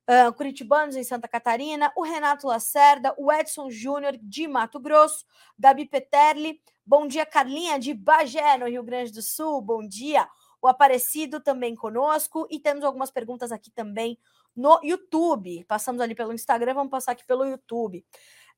uh, 0.08 0.32
Curitibanos, 0.34 0.96
em 0.96 1.04
Santa 1.04 1.28
Catarina, 1.28 1.92
o 1.96 2.02
Renato 2.02 2.46
Lacerda, 2.46 3.14
o 3.18 3.32
Edson 3.32 3.70
Júnior, 3.70 4.16
de 4.20 4.46
Mato 4.46 4.78
Grosso, 4.80 5.24
Gabi 5.58 5.86
Peterli, 5.86 6.60
bom 6.84 7.06
dia, 7.06 7.26
Carlinha, 7.26 7.78
de 7.78 7.94
Bagé, 7.94 8.58
no 8.58 8.66
Rio 8.66 8.82
Grande 8.82 9.12
do 9.12 9.22
Sul, 9.22 9.60
bom 9.60 9.86
dia. 9.86 10.28
O 10.60 10.66
Aparecido 10.66 11.40
também 11.40 11.74
conosco, 11.74 12.46
e 12.50 12.58
temos 12.58 12.84
algumas 12.84 13.10
perguntas 13.10 13.52
aqui 13.52 13.70
também 13.70 14.18
no 14.56 14.80
YouTube. 14.82 15.62
Passamos 15.64 16.00
ali 16.00 16.14
pelo 16.14 16.32
Instagram, 16.32 16.74
vamos 16.74 16.90
passar 16.90 17.12
aqui 17.12 17.24
pelo 17.26 17.44
YouTube. 17.44 18.04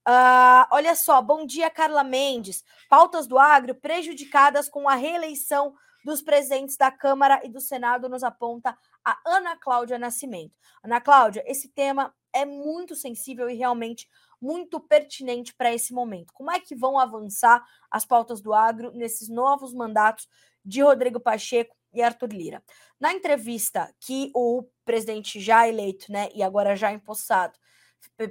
Uh, 0.08 0.62
olha 0.70 0.94
só, 0.94 1.20
bom 1.20 1.44
dia, 1.44 1.68
Carla 1.68 2.04
Mendes. 2.04 2.62
Pautas 2.88 3.26
do 3.26 3.36
agro 3.36 3.74
prejudicadas 3.74 4.68
com 4.68 4.88
a 4.88 4.94
reeleição 4.94 5.74
dos 6.06 6.22
presidentes 6.22 6.76
da 6.76 6.88
Câmara 6.88 7.40
e 7.44 7.48
do 7.48 7.60
Senado 7.60 8.08
nos 8.08 8.22
aponta 8.22 8.78
a 9.04 9.18
Ana 9.26 9.56
Cláudia 9.56 9.98
Nascimento. 9.98 10.54
Ana 10.80 11.00
Cláudia, 11.00 11.42
esse 11.44 11.68
tema 11.70 12.14
é 12.32 12.44
muito 12.44 12.94
sensível 12.94 13.50
e 13.50 13.56
realmente 13.56 14.08
muito 14.40 14.78
pertinente 14.78 15.52
para 15.52 15.74
esse 15.74 15.92
momento. 15.92 16.32
Como 16.32 16.48
é 16.48 16.60
que 16.60 16.76
vão 16.76 16.96
avançar 16.96 17.60
as 17.90 18.04
pautas 18.04 18.40
do 18.40 18.54
agro 18.54 18.92
nesses 18.92 19.28
novos 19.28 19.74
mandatos 19.74 20.28
de 20.64 20.80
Rodrigo 20.80 21.18
Pacheco 21.18 21.74
e 21.92 22.00
Arthur 22.00 22.32
Lira? 22.32 22.62
Na 23.00 23.12
entrevista 23.12 23.92
que 23.98 24.30
o 24.32 24.62
presidente 24.84 25.40
já 25.40 25.68
eleito, 25.68 26.12
né, 26.12 26.28
e 26.32 26.40
agora 26.40 26.76
já 26.76 26.92
empossado, 26.92 27.58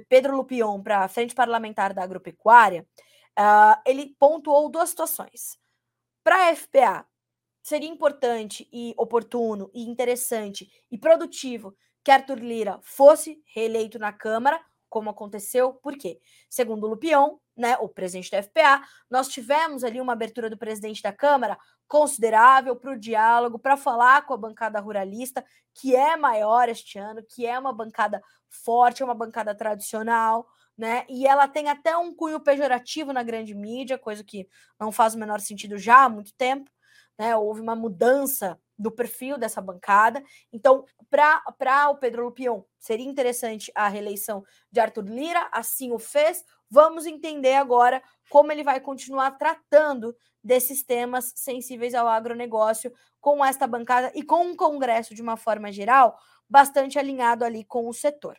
Pedro 0.08 0.34
Lupion, 0.34 0.82
para 0.82 1.00
a 1.00 1.08
Frente 1.08 1.34
Parlamentar 1.34 1.92
da 1.92 2.02
Agropecuária, 2.02 2.86
uh, 3.38 3.78
ele 3.84 4.16
pontuou 4.18 4.70
duas 4.70 4.88
situações. 4.88 5.58
Para 6.24 6.48
a 6.48 6.56
FPA, 6.56 7.06
seria 7.66 7.88
importante 7.88 8.68
e 8.72 8.94
oportuno 8.96 9.68
e 9.74 9.82
interessante 9.82 10.70
e 10.88 10.96
produtivo 10.96 11.76
que 12.04 12.12
Arthur 12.12 12.38
Lira 12.38 12.78
fosse 12.80 13.42
reeleito 13.52 13.98
na 13.98 14.12
Câmara, 14.12 14.60
como 14.88 15.10
aconteceu, 15.10 15.72
por 15.72 15.98
quê? 15.98 16.20
Segundo 16.48 16.84
o 16.84 16.90
Lupion, 16.90 17.38
né, 17.56 17.76
o 17.80 17.88
presidente 17.88 18.30
da 18.30 18.40
FPA, 18.40 18.80
nós 19.10 19.26
tivemos 19.26 19.82
ali 19.82 20.00
uma 20.00 20.12
abertura 20.12 20.48
do 20.48 20.56
presidente 20.56 21.02
da 21.02 21.12
Câmara 21.12 21.58
considerável 21.88 22.76
para 22.76 22.92
o 22.92 22.96
diálogo, 22.96 23.58
para 23.58 23.76
falar 23.76 24.24
com 24.26 24.34
a 24.34 24.36
bancada 24.36 24.78
ruralista, 24.78 25.44
que 25.74 25.96
é 25.96 26.16
maior 26.16 26.68
este 26.68 27.00
ano, 27.00 27.20
que 27.28 27.46
é 27.46 27.58
uma 27.58 27.72
bancada 27.72 28.22
forte, 28.48 29.02
é 29.02 29.04
uma 29.04 29.12
bancada 29.12 29.52
tradicional, 29.56 30.46
né? 30.78 31.04
E 31.08 31.26
ela 31.26 31.48
tem 31.48 31.68
até 31.68 31.96
um 31.96 32.14
cunho 32.14 32.38
pejorativo 32.38 33.12
na 33.12 33.24
grande 33.24 33.56
mídia, 33.56 33.98
coisa 33.98 34.22
que 34.22 34.48
não 34.78 34.92
faz 34.92 35.16
o 35.16 35.18
menor 35.18 35.40
sentido 35.40 35.76
já 35.76 36.04
há 36.04 36.08
muito 36.08 36.32
tempo 36.34 36.70
né? 37.18 37.36
Houve 37.36 37.60
uma 37.60 37.74
mudança 37.74 38.58
do 38.78 38.90
perfil 38.90 39.38
dessa 39.38 39.60
bancada. 39.60 40.22
Então, 40.52 40.84
para 41.10 41.90
o 41.90 41.96
Pedro 41.96 42.24
Lupion, 42.24 42.62
seria 42.78 43.06
interessante 43.06 43.72
a 43.74 43.88
reeleição 43.88 44.44
de 44.70 44.80
Arthur 44.80 45.04
Lira, 45.06 45.48
assim 45.50 45.92
o 45.92 45.98
fez. 45.98 46.44
Vamos 46.70 47.06
entender 47.06 47.54
agora 47.54 48.02
como 48.28 48.52
ele 48.52 48.62
vai 48.62 48.80
continuar 48.80 49.32
tratando 49.32 50.14
desses 50.42 50.82
temas 50.82 51.32
sensíveis 51.34 51.94
ao 51.94 52.06
agronegócio 52.06 52.92
com 53.20 53.44
esta 53.44 53.66
bancada 53.66 54.12
e 54.14 54.22
com 54.22 54.50
o 54.50 54.56
Congresso 54.56 55.14
de 55.14 55.22
uma 55.22 55.36
forma 55.36 55.72
geral, 55.72 56.18
bastante 56.48 56.98
alinhado 56.98 57.44
ali 57.44 57.64
com 57.64 57.88
o 57.88 57.94
setor. 57.94 58.38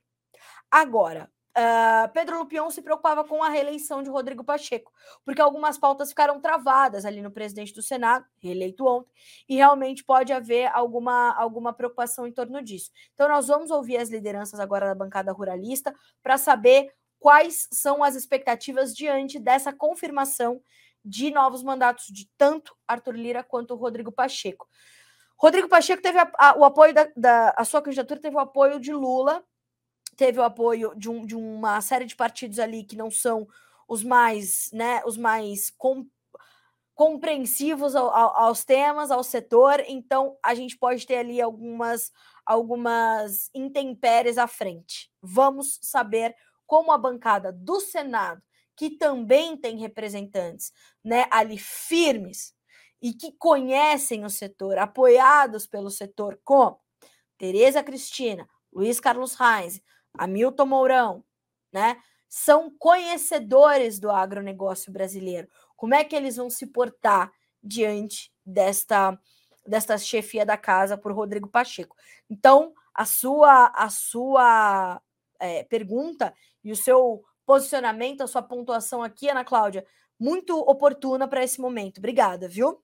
Agora, 0.72 1.30
Uh, 1.58 2.08
Pedro 2.14 2.38
Lupion 2.38 2.70
se 2.70 2.84
preocupava 2.84 3.24
com 3.24 3.42
a 3.42 3.50
reeleição 3.50 4.04
de 4.04 4.12
Rodrigo 4.12 4.44
Pacheco, 4.44 4.94
porque 5.26 5.42
algumas 5.42 5.76
pautas 5.76 6.10
ficaram 6.10 6.40
travadas 6.40 7.04
ali 7.04 7.20
no 7.20 7.32
presidente 7.32 7.74
do 7.74 7.82
Senado, 7.82 8.24
reeleito 8.38 8.86
ontem, 8.86 9.10
e 9.50 9.56
realmente 9.56 10.04
pode 10.04 10.32
haver 10.32 10.70
alguma, 10.72 11.34
alguma 11.34 11.74
preocupação 11.74 12.28
em 12.28 12.32
torno 12.32 12.62
disso. 12.62 12.92
Então, 13.16 13.28
nós 13.28 13.48
vamos 13.48 13.72
ouvir 13.72 13.98
as 13.98 14.08
lideranças 14.08 14.60
agora 14.60 14.86
da 14.86 14.94
bancada 14.94 15.32
ruralista 15.32 15.96
para 16.22 16.38
saber 16.38 16.94
quais 17.20 17.68
são 17.74 18.04
as 18.04 18.16
expectativas 18.16 18.94
diante 18.94 19.40
dessa 19.40 19.74
confirmação 19.74 20.62
de 21.04 21.32
novos 21.32 21.64
mandatos 21.64 22.06
de 22.08 22.30
tanto 22.38 22.78
Arthur 22.88 23.16
Lira 23.16 23.44
quanto 23.44 23.74
Rodrigo 23.74 24.12
Pacheco. 24.12 24.68
Rodrigo 25.36 25.68
Pacheco 25.68 26.04
teve 26.04 26.20
a, 26.20 26.32
a, 26.38 26.56
o 26.56 26.64
apoio 26.64 26.94
da, 26.94 27.08
da 27.16 27.50
a 27.58 27.66
sua 27.66 27.82
candidatura 27.82 28.20
teve 28.20 28.36
o 28.36 28.40
apoio 28.40 28.80
de 28.80 28.94
Lula 28.94 29.44
teve 30.18 30.40
o 30.40 30.44
apoio 30.44 30.94
de, 30.98 31.10
um, 31.10 31.26
de 31.26 31.36
uma 31.36 31.80
série 31.80 32.06
de 32.06 32.16
partidos 32.16 32.60
ali 32.60 32.84
que 32.84 32.98
não 32.98 33.12
são 33.12 33.48
os 33.88 34.04
mais, 34.04 34.70
né, 34.74 35.02
os 35.06 35.16
mais 35.16 35.70
com, 35.78 36.06
compreensivos 36.94 37.96
ao, 37.96 38.10
ao, 38.10 38.36
aos 38.46 38.66
temas, 38.66 39.12
ao 39.12 39.24
setor, 39.24 39.82
então 39.88 40.36
a 40.44 40.56
gente 40.56 40.76
pode 40.76 41.06
ter 41.06 41.18
ali 41.18 41.40
algumas, 41.40 42.12
algumas 42.44 43.50
intempéries 43.54 44.38
à 44.38 44.48
frente. 44.48 45.10
Vamos 45.22 45.80
saber 45.82 46.36
como 46.66 46.92
a 46.92 46.98
bancada 46.98 47.54
do 47.54 47.80
Senado, 47.80 48.42
que 48.76 48.90
também 48.90 49.56
tem 49.56 49.78
representantes 49.78 50.74
né, 51.04 51.28
ali 51.32 51.58
firmes 51.58 52.54
e 53.02 53.14
que 53.14 53.32
conhecem 53.32 54.26
o 54.26 54.30
setor, 54.30 54.80
apoiados 54.80 55.68
pelo 55.68 55.90
setor, 55.90 56.40
como 56.44 56.80
Tereza 57.38 57.84
Cristina, 57.84 58.50
Luiz 58.74 59.00
Carlos 59.00 59.36
Reis, 59.36 59.82
Hamilton 60.18 60.66
Mourão, 60.66 61.24
né? 61.72 61.98
São 62.28 62.70
conhecedores 62.78 64.00
do 64.00 64.12
agronegócio 64.12 64.92
brasileiro. 64.92 65.48
Como 65.76 65.94
é 65.94 66.04
que 66.04 66.16
eles 66.16 66.36
vão 66.36 66.50
se 66.50 66.68
portar 66.68 67.32
diante 67.64 68.32
desta, 68.46 69.18
desta 69.66 69.98
chefia 69.98 70.46
da 70.46 70.58
casa 70.58 70.98
por 70.98 71.14
Rodrigo 71.14 71.48
Pacheco? 71.48 71.96
Então, 72.30 72.74
a 72.94 73.06
sua, 73.06 73.68
a 73.68 73.90
sua 73.90 75.02
é, 75.40 75.64
pergunta 75.64 76.34
e 76.64 76.72
o 76.72 76.76
seu 76.76 77.24
posicionamento, 77.46 78.22
a 78.22 78.28
sua 78.28 78.42
pontuação 78.42 79.02
aqui, 79.02 79.30
Ana 79.30 79.46
Cláudia, 79.46 79.86
muito 80.20 80.58
oportuna 80.60 81.28
para 81.28 81.44
esse 81.44 81.62
momento. 81.62 82.00
Obrigada, 82.00 82.48
viu? 82.48 82.82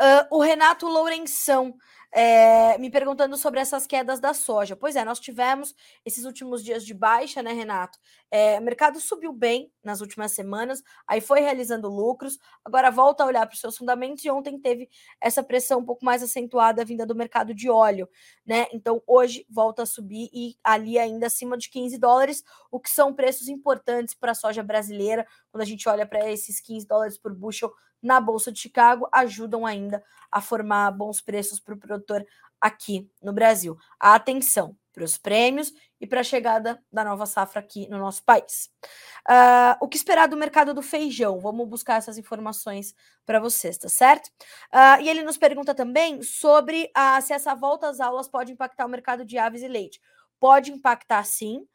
Uh, 0.00 0.36
o 0.36 0.40
Renato 0.40 0.86
Lourenção 0.86 1.76
é, 2.12 2.76
me 2.78 2.90
perguntando 2.90 3.36
sobre 3.36 3.60
essas 3.60 3.86
quedas 3.86 4.18
da 4.18 4.34
soja. 4.34 4.74
Pois 4.74 4.96
é, 4.96 5.04
nós 5.04 5.20
tivemos 5.20 5.74
esses 6.04 6.24
últimos 6.24 6.64
dias 6.64 6.84
de 6.84 6.92
baixa, 6.92 7.42
né, 7.42 7.52
Renato? 7.52 7.98
É, 8.30 8.58
o 8.58 8.62
mercado 8.62 8.98
subiu 9.00 9.32
bem 9.32 9.72
nas 9.82 10.00
últimas 10.00 10.32
semanas, 10.32 10.82
aí 11.06 11.20
foi 11.20 11.40
realizando 11.40 11.88
lucros, 11.88 12.38
agora 12.64 12.90
volta 12.90 13.22
a 13.22 13.26
olhar 13.26 13.46
para 13.46 13.54
os 13.54 13.60
seus 13.60 13.76
fundamentos 13.76 14.24
e 14.24 14.30
ontem 14.30 14.58
teve 14.58 14.88
essa 15.20 15.42
pressão 15.42 15.80
um 15.80 15.84
pouco 15.84 16.04
mais 16.04 16.22
acentuada 16.22 16.84
vinda 16.84 17.06
do 17.06 17.14
mercado 17.14 17.54
de 17.54 17.70
óleo, 17.70 18.08
né? 18.44 18.66
Então 18.72 19.02
hoje 19.06 19.46
volta 19.48 19.82
a 19.82 19.86
subir 19.86 20.30
e 20.32 20.56
ali 20.64 20.98
ainda 20.98 21.26
acima 21.26 21.56
de 21.56 21.68
15 21.70 21.98
dólares, 21.98 22.42
o 22.70 22.80
que 22.80 22.90
são 22.90 23.14
preços 23.14 23.48
importantes 23.48 24.14
para 24.14 24.32
a 24.32 24.34
soja 24.34 24.62
brasileira, 24.62 25.26
quando 25.50 25.62
a 25.62 25.66
gente 25.66 25.88
olha 25.88 26.06
para 26.06 26.30
esses 26.30 26.60
15 26.60 26.86
dólares 26.86 27.18
por 27.18 27.34
bushel 27.34 27.72
na 28.02 28.20
Bolsa 28.20 28.50
de 28.50 28.60
Chicago 28.60 29.08
ajudam 29.12 29.66
ainda 29.66 30.02
a 30.30 30.40
formar 30.40 30.90
bons 30.90 31.20
preços 31.20 31.60
para 31.60 31.74
o 31.74 31.78
produtor 31.78 32.26
aqui 32.60 33.10
no 33.22 33.32
Brasil. 33.32 33.76
A 33.98 34.14
atenção 34.14 34.76
para 34.92 35.04
os 35.04 35.16
prêmios 35.16 35.72
e 36.00 36.06
para 36.06 36.20
a 36.20 36.24
chegada 36.24 36.82
da 36.92 37.04
nova 37.04 37.26
safra 37.26 37.60
aqui 37.60 37.88
no 37.88 37.98
nosso 37.98 38.24
país. 38.24 38.70
Uh, 39.28 39.76
o 39.80 39.88
que 39.88 39.96
esperar 39.96 40.28
do 40.28 40.36
mercado 40.36 40.74
do 40.74 40.82
feijão? 40.82 41.38
Vamos 41.38 41.68
buscar 41.68 41.96
essas 41.96 42.18
informações 42.18 42.94
para 43.24 43.38
vocês, 43.38 43.78
tá 43.78 43.88
certo? 43.88 44.26
Uh, 44.72 45.00
e 45.02 45.08
ele 45.08 45.22
nos 45.22 45.38
pergunta 45.38 45.74
também 45.74 46.22
sobre 46.22 46.90
uh, 46.96 47.22
se 47.22 47.32
essa 47.32 47.54
volta 47.54 47.88
às 47.88 48.00
aulas 48.00 48.28
pode 48.28 48.52
impactar 48.52 48.86
o 48.86 48.88
mercado 48.88 49.24
de 49.24 49.38
aves 49.38 49.62
e 49.62 49.68
leite. 49.68 50.00
Pode 50.38 50.72
impactar 50.72 51.24
sim. 51.24 51.66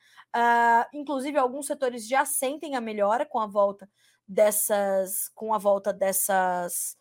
inclusive, 0.92 1.38
alguns 1.38 1.68
setores 1.68 2.08
já 2.08 2.26
sentem 2.26 2.76
a 2.76 2.82
melhora 2.82 3.24
com 3.24 3.40
a 3.40 3.46
volta 3.46 3.88
dessas, 4.28 5.30
com 5.36 5.54
a 5.54 5.58
volta 5.58 5.94
dessas 5.94 6.98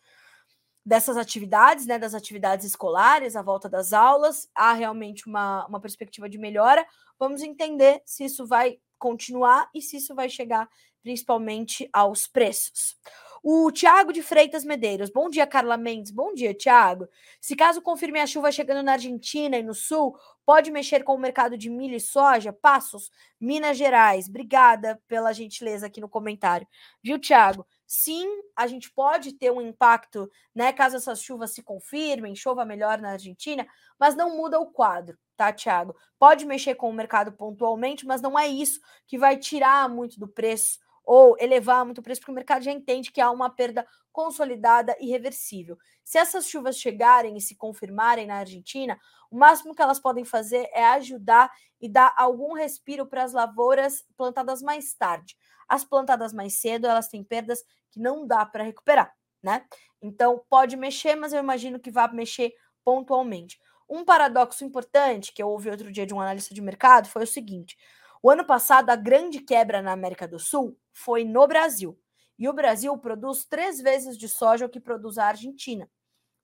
dessas 0.85 1.17
atividades, 1.17 1.87
né, 1.87 1.97
das 1.97 2.13
atividades 2.13 2.63
escolares, 2.63 3.35
a 3.35 3.41
volta 3.41 3.67
das 3.67 3.91
aulas, 3.91 4.47
há 4.53 4.71
realmente 4.71 5.25
uma, 5.25 5.65
uma 5.65 5.79
perspectiva 5.81 6.29
de 6.29 6.37
melhora. 6.37 6.85
Vamos 7.17 7.41
entender 7.41 8.03
se 8.05 8.25
isso 8.25 8.45
vai 8.45 8.77
continuar 8.99 9.67
e 9.73 9.81
se 9.81 9.97
isso 9.97 10.13
vai 10.13 10.29
chegar 10.29 10.69
principalmente 11.01 11.89
aos 11.91 12.27
preços. 12.27 12.95
O 13.41 13.71
Tiago 13.71 14.11
de 14.11 14.23
Freitas 14.23 14.63
Medeiros. 14.63 15.11
Bom 15.11 15.29
dia, 15.29 15.45
Carla 15.45 15.77
Mendes. 15.77 16.11
Bom 16.11 16.33
dia, 16.33 16.51
Tiago. 16.53 17.07
Se 17.39 17.55
caso 17.55 17.81
confirme 17.81 18.19
a 18.19 18.25
chuva 18.25 18.51
chegando 18.51 18.83
na 18.83 18.93
Argentina 18.93 19.55
e 19.55 19.63
no 19.63 19.75
Sul, 19.75 20.17
pode 20.45 20.71
mexer 20.71 21.03
com 21.03 21.15
o 21.15 21.19
mercado 21.19 21.57
de 21.57 21.69
milho 21.69 21.95
e 21.95 21.99
soja? 21.99 22.53
Passos, 22.53 23.09
Minas 23.39 23.77
Gerais. 23.77 24.29
Obrigada 24.29 25.01
pela 25.07 25.33
gentileza 25.33 25.87
aqui 25.87 25.99
no 25.99 26.07
comentário. 26.07 26.67
Viu, 27.03 27.19
Tiago? 27.19 27.65
Sim, 27.87 28.27
a 28.55 28.67
gente 28.67 28.91
pode 28.91 29.33
ter 29.33 29.51
um 29.51 29.61
impacto, 29.61 30.29
né? 30.53 30.71
Caso 30.71 30.97
essas 30.97 31.21
chuvas 31.21 31.53
se 31.53 31.61
confirmem, 31.61 32.35
chova 32.35 32.65
melhor 32.65 32.99
na 32.99 33.11
Argentina, 33.11 33.65
mas 33.99 34.15
não 34.15 34.35
muda 34.35 34.59
o 34.59 34.71
quadro, 34.71 35.17
tá, 35.35 35.51
Tiago? 35.51 35.95
Pode 36.17 36.45
mexer 36.45 36.75
com 36.75 36.89
o 36.89 36.93
mercado 36.93 37.31
pontualmente, 37.31 38.05
mas 38.05 38.21
não 38.21 38.37
é 38.37 38.47
isso 38.47 38.79
que 39.07 39.17
vai 39.17 39.37
tirar 39.37 39.87
muito 39.89 40.19
do 40.19 40.27
preço 40.27 40.79
ou 41.05 41.37
elevar 41.39 41.85
muito 41.85 41.99
o 41.99 42.01
preço, 42.01 42.21
porque 42.21 42.31
o 42.31 42.35
mercado 42.35 42.63
já 42.63 42.71
entende 42.71 43.11
que 43.11 43.21
há 43.21 43.29
uma 43.29 43.49
perda 43.49 43.85
consolidada 44.11 44.95
e 44.99 45.09
reversível. 45.09 45.77
Se 46.03 46.17
essas 46.17 46.47
chuvas 46.47 46.77
chegarem 46.77 47.37
e 47.37 47.41
se 47.41 47.55
confirmarem 47.55 48.27
na 48.27 48.37
Argentina, 48.37 48.97
o 49.29 49.37
máximo 49.37 49.75
que 49.75 49.81
elas 49.81 49.99
podem 49.99 50.23
fazer 50.23 50.69
é 50.73 50.85
ajudar 50.85 51.51
e 51.81 51.89
dar 51.89 52.13
algum 52.17 52.53
respiro 52.53 53.05
para 53.05 53.23
as 53.23 53.33
lavouras 53.33 54.05
plantadas 54.15 54.61
mais 54.61 54.93
tarde. 54.93 55.35
As 55.67 55.83
plantadas 55.83 56.31
mais 56.31 56.59
cedo, 56.59 56.87
elas 56.87 57.07
têm 57.09 57.23
perdas 57.23 57.61
que 57.91 57.99
não 57.99 58.25
dá 58.25 58.45
para 58.45 58.63
recuperar, 58.63 59.13
né? 59.43 59.65
Então, 60.01 60.43
pode 60.49 60.77
mexer, 60.77 61.15
mas 61.15 61.33
eu 61.33 61.39
imagino 61.39 61.79
que 61.79 61.91
vá 61.91 62.07
mexer 62.07 62.53
pontualmente. 62.83 63.59
Um 63.89 64.05
paradoxo 64.05 64.63
importante 64.63 65.33
que 65.33 65.41
eu 65.41 65.49
ouvi 65.49 65.69
outro 65.69 65.91
dia 65.91 66.05
de 66.05 66.13
um 66.13 66.21
analista 66.21 66.53
de 66.53 66.61
mercado 66.61 67.09
foi 67.09 67.23
o 67.23 67.27
seguinte: 67.27 67.77
o 68.21 68.29
ano 68.29 68.45
passado, 68.45 68.89
a 68.89 68.95
grande 68.95 69.39
quebra 69.39 69.81
na 69.81 69.91
América 69.91 70.27
do 70.27 70.39
Sul 70.39 70.77
foi 70.95 71.25
no 71.25 71.45
Brasil. 71.45 71.99
E 72.39 72.47
o 72.47 72.53
Brasil 72.53 72.97
produz 72.97 73.45
três 73.45 73.79
vezes 73.79 74.17
de 74.17 74.27
soja 74.27 74.65
o 74.65 74.69
que 74.69 74.79
produz 74.79 75.17
a 75.17 75.27
Argentina. 75.27 75.89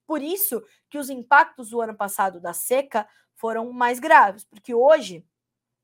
Por 0.05 0.21
isso 0.21 0.61
que 0.89 0.97
os 0.97 1.09
impactos 1.09 1.69
do 1.69 1.81
ano 1.81 1.95
passado 1.95 2.39
da 2.39 2.53
seca 2.53 3.07
foram 3.35 3.71
mais 3.71 3.97
graves, 3.97 4.43
porque 4.43 4.73
hoje, 4.73 5.25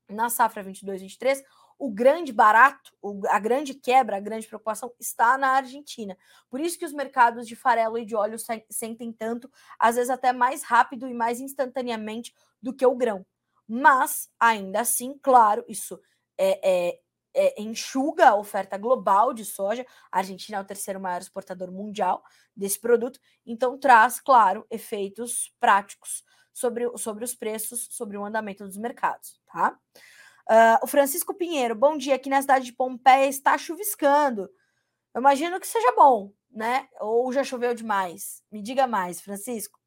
na 0.08 0.28
safra 0.28 0.62
22-23, 0.62 1.42
o 1.78 1.90
grande 1.90 2.32
barato, 2.32 2.92
a 3.28 3.38
grande 3.38 3.72
quebra, 3.72 4.16
a 4.16 4.20
grande 4.20 4.46
preocupação 4.46 4.92
está 4.98 5.38
na 5.38 5.52
Argentina. 5.52 6.16
Por 6.50 6.60
isso 6.60 6.78
que 6.78 6.84
os 6.84 6.92
mercados 6.92 7.46
de 7.46 7.54
farelo 7.56 7.96
e 7.96 8.04
de 8.04 8.16
óleo 8.16 8.36
sentem 8.68 9.12
tanto, 9.12 9.50
às 9.78 9.96
vezes 9.96 10.10
até 10.10 10.32
mais 10.32 10.62
rápido 10.62 11.08
e 11.08 11.14
mais 11.14 11.40
instantaneamente 11.40 12.34
do 12.60 12.74
que 12.74 12.84
o 12.84 12.96
grão. 12.96 13.24
Mas, 13.66 14.28
ainda 14.40 14.80
assim, 14.80 15.18
claro, 15.22 15.64
isso 15.68 16.00
é, 16.36 16.88
é, 16.88 17.00
é, 17.34 17.60
enxuga 17.60 18.28
a 18.28 18.36
oferta 18.36 18.76
global 18.76 19.32
de 19.32 19.44
soja. 19.44 19.86
A 20.10 20.18
Argentina 20.18 20.58
é 20.58 20.60
o 20.60 20.64
terceiro 20.64 21.00
maior 21.00 21.20
exportador 21.20 21.70
mundial 21.70 22.22
desse 22.56 22.80
produto, 22.80 23.20
então 23.46 23.78
traz, 23.78 24.20
claro, 24.20 24.66
efeitos 24.70 25.54
práticos 25.60 26.24
sobre, 26.52 26.90
sobre 26.96 27.24
os 27.24 27.34
preços, 27.34 27.88
sobre 27.90 28.16
o 28.16 28.24
andamento 28.24 28.64
dos 28.64 28.76
mercados, 28.76 29.40
tá? 29.46 29.78
Uh, 30.50 30.82
o 30.82 30.86
Francisco 30.86 31.34
Pinheiro, 31.34 31.74
bom 31.74 31.96
dia. 31.96 32.14
Aqui 32.14 32.30
na 32.30 32.40
cidade 32.40 32.64
de 32.64 32.72
Pompeia 32.72 33.26
está 33.26 33.56
chuviscando. 33.58 34.50
Eu 35.14 35.20
imagino 35.20 35.60
que 35.60 35.66
seja 35.66 35.92
bom, 35.94 36.32
né? 36.50 36.88
Ou 37.00 37.30
já 37.32 37.44
choveu 37.44 37.74
demais? 37.74 38.42
Me 38.50 38.62
diga 38.62 38.86
mais, 38.86 39.20
Francisco. 39.20 39.78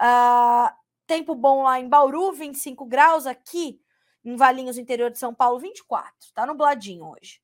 Uh, 0.00 0.72
Tempo 1.08 1.34
bom 1.34 1.62
lá 1.62 1.80
em 1.80 1.88
Bauru, 1.88 2.32
25 2.32 2.84
graus. 2.84 3.26
Aqui 3.26 3.80
em 4.28 4.36
Valinhos, 4.36 4.76
interior 4.76 5.10
de 5.10 5.18
São 5.18 5.34
Paulo, 5.34 5.58
24. 5.58 6.12
Tá 6.34 6.44
nubladinho 6.44 7.06
hoje. 7.06 7.40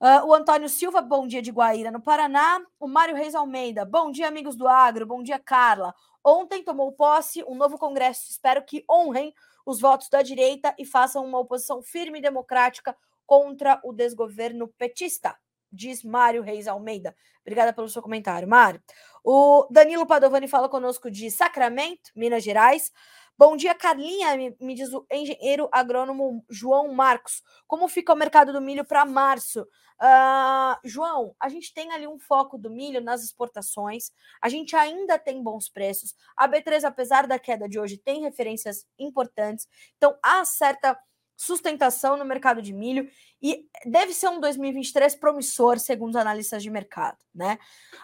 Uh, 0.00 0.26
o 0.26 0.34
Antônio 0.34 0.68
Silva, 0.68 1.00
bom 1.00 1.26
dia 1.26 1.40
de 1.40 1.50
Guaíra, 1.50 1.90
no 1.90 2.02
Paraná. 2.02 2.60
O 2.78 2.88
Mário 2.88 3.14
Reis 3.14 3.34
Almeida, 3.34 3.84
bom 3.84 4.10
dia, 4.10 4.28
amigos 4.28 4.56
do 4.56 4.66
Agro. 4.66 5.06
Bom 5.06 5.22
dia, 5.22 5.38
Carla. 5.38 5.94
Ontem 6.24 6.62
tomou 6.62 6.92
posse 6.92 7.44
um 7.44 7.54
novo 7.54 7.78
Congresso. 7.78 8.30
Espero 8.30 8.62
que 8.64 8.84
honrem 8.90 9.32
os 9.64 9.80
votos 9.80 10.08
da 10.08 10.20
direita 10.20 10.74
e 10.76 10.84
façam 10.84 11.24
uma 11.24 11.38
oposição 11.38 11.80
firme 11.80 12.18
e 12.18 12.22
democrática 12.22 12.96
contra 13.24 13.80
o 13.84 13.92
desgoverno 13.92 14.68
petista 14.68 15.36
diz 15.76 16.02
Mário 16.02 16.42
Reis 16.42 16.66
Almeida. 16.66 17.14
Obrigada 17.42 17.72
pelo 17.72 17.88
seu 17.88 18.02
comentário, 18.02 18.48
Mário. 18.48 18.82
O 19.22 19.66
Danilo 19.70 20.06
Padovani 20.06 20.48
fala 20.48 20.68
conosco 20.68 21.10
de 21.10 21.30
Sacramento, 21.30 22.10
Minas 22.14 22.42
Gerais. 22.42 22.90
Bom 23.38 23.54
dia, 23.54 23.74
Carlinha, 23.74 24.34
me, 24.58 24.74
diz 24.74 24.90
o 24.94 25.06
engenheiro 25.12 25.68
agrônomo 25.70 26.42
João 26.48 26.94
Marcos. 26.94 27.42
Como 27.66 27.86
fica 27.86 28.14
o 28.14 28.16
mercado 28.16 28.50
do 28.50 28.62
milho 28.62 28.82
para 28.82 29.04
março? 29.04 29.60
Uh, 30.00 30.78
João, 30.82 31.36
a 31.38 31.50
gente 31.50 31.74
tem 31.74 31.92
ali 31.92 32.06
um 32.06 32.18
foco 32.18 32.56
do 32.56 32.70
milho 32.70 32.98
nas 32.98 33.22
exportações, 33.22 34.10
a 34.40 34.48
gente 34.48 34.74
ainda 34.74 35.18
tem 35.18 35.42
bons 35.42 35.68
preços. 35.68 36.14
A 36.34 36.48
B3, 36.48 36.84
apesar 36.84 37.26
da 37.26 37.38
queda 37.38 37.68
de 37.68 37.78
hoje, 37.78 37.98
tem 37.98 38.22
referências 38.22 38.86
importantes, 38.98 39.68
então 39.98 40.16
há 40.22 40.42
certa 40.46 40.98
sustentação 41.36 42.16
no 42.16 42.24
mercado 42.24 42.62
de 42.62 42.72
milho 42.72 43.10
e 43.42 43.68
deve 43.84 44.14
ser 44.14 44.28
um 44.28 44.40
2023 44.40 45.14
promissor, 45.14 45.78
segundo 45.78 46.10
os 46.10 46.16
analistas 46.16 46.62
de 46.62 46.70
mercado, 46.70 47.18
né? 47.34 47.58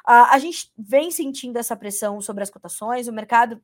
A, 0.05 0.35
a 0.35 0.39
gente 0.39 0.71
vem 0.77 1.11
sentindo 1.11 1.59
essa 1.59 1.75
pressão 1.75 2.21
sobre 2.21 2.43
as 2.43 2.51
cotações, 2.51 3.09
o 3.09 3.13
mercado 3.13 3.63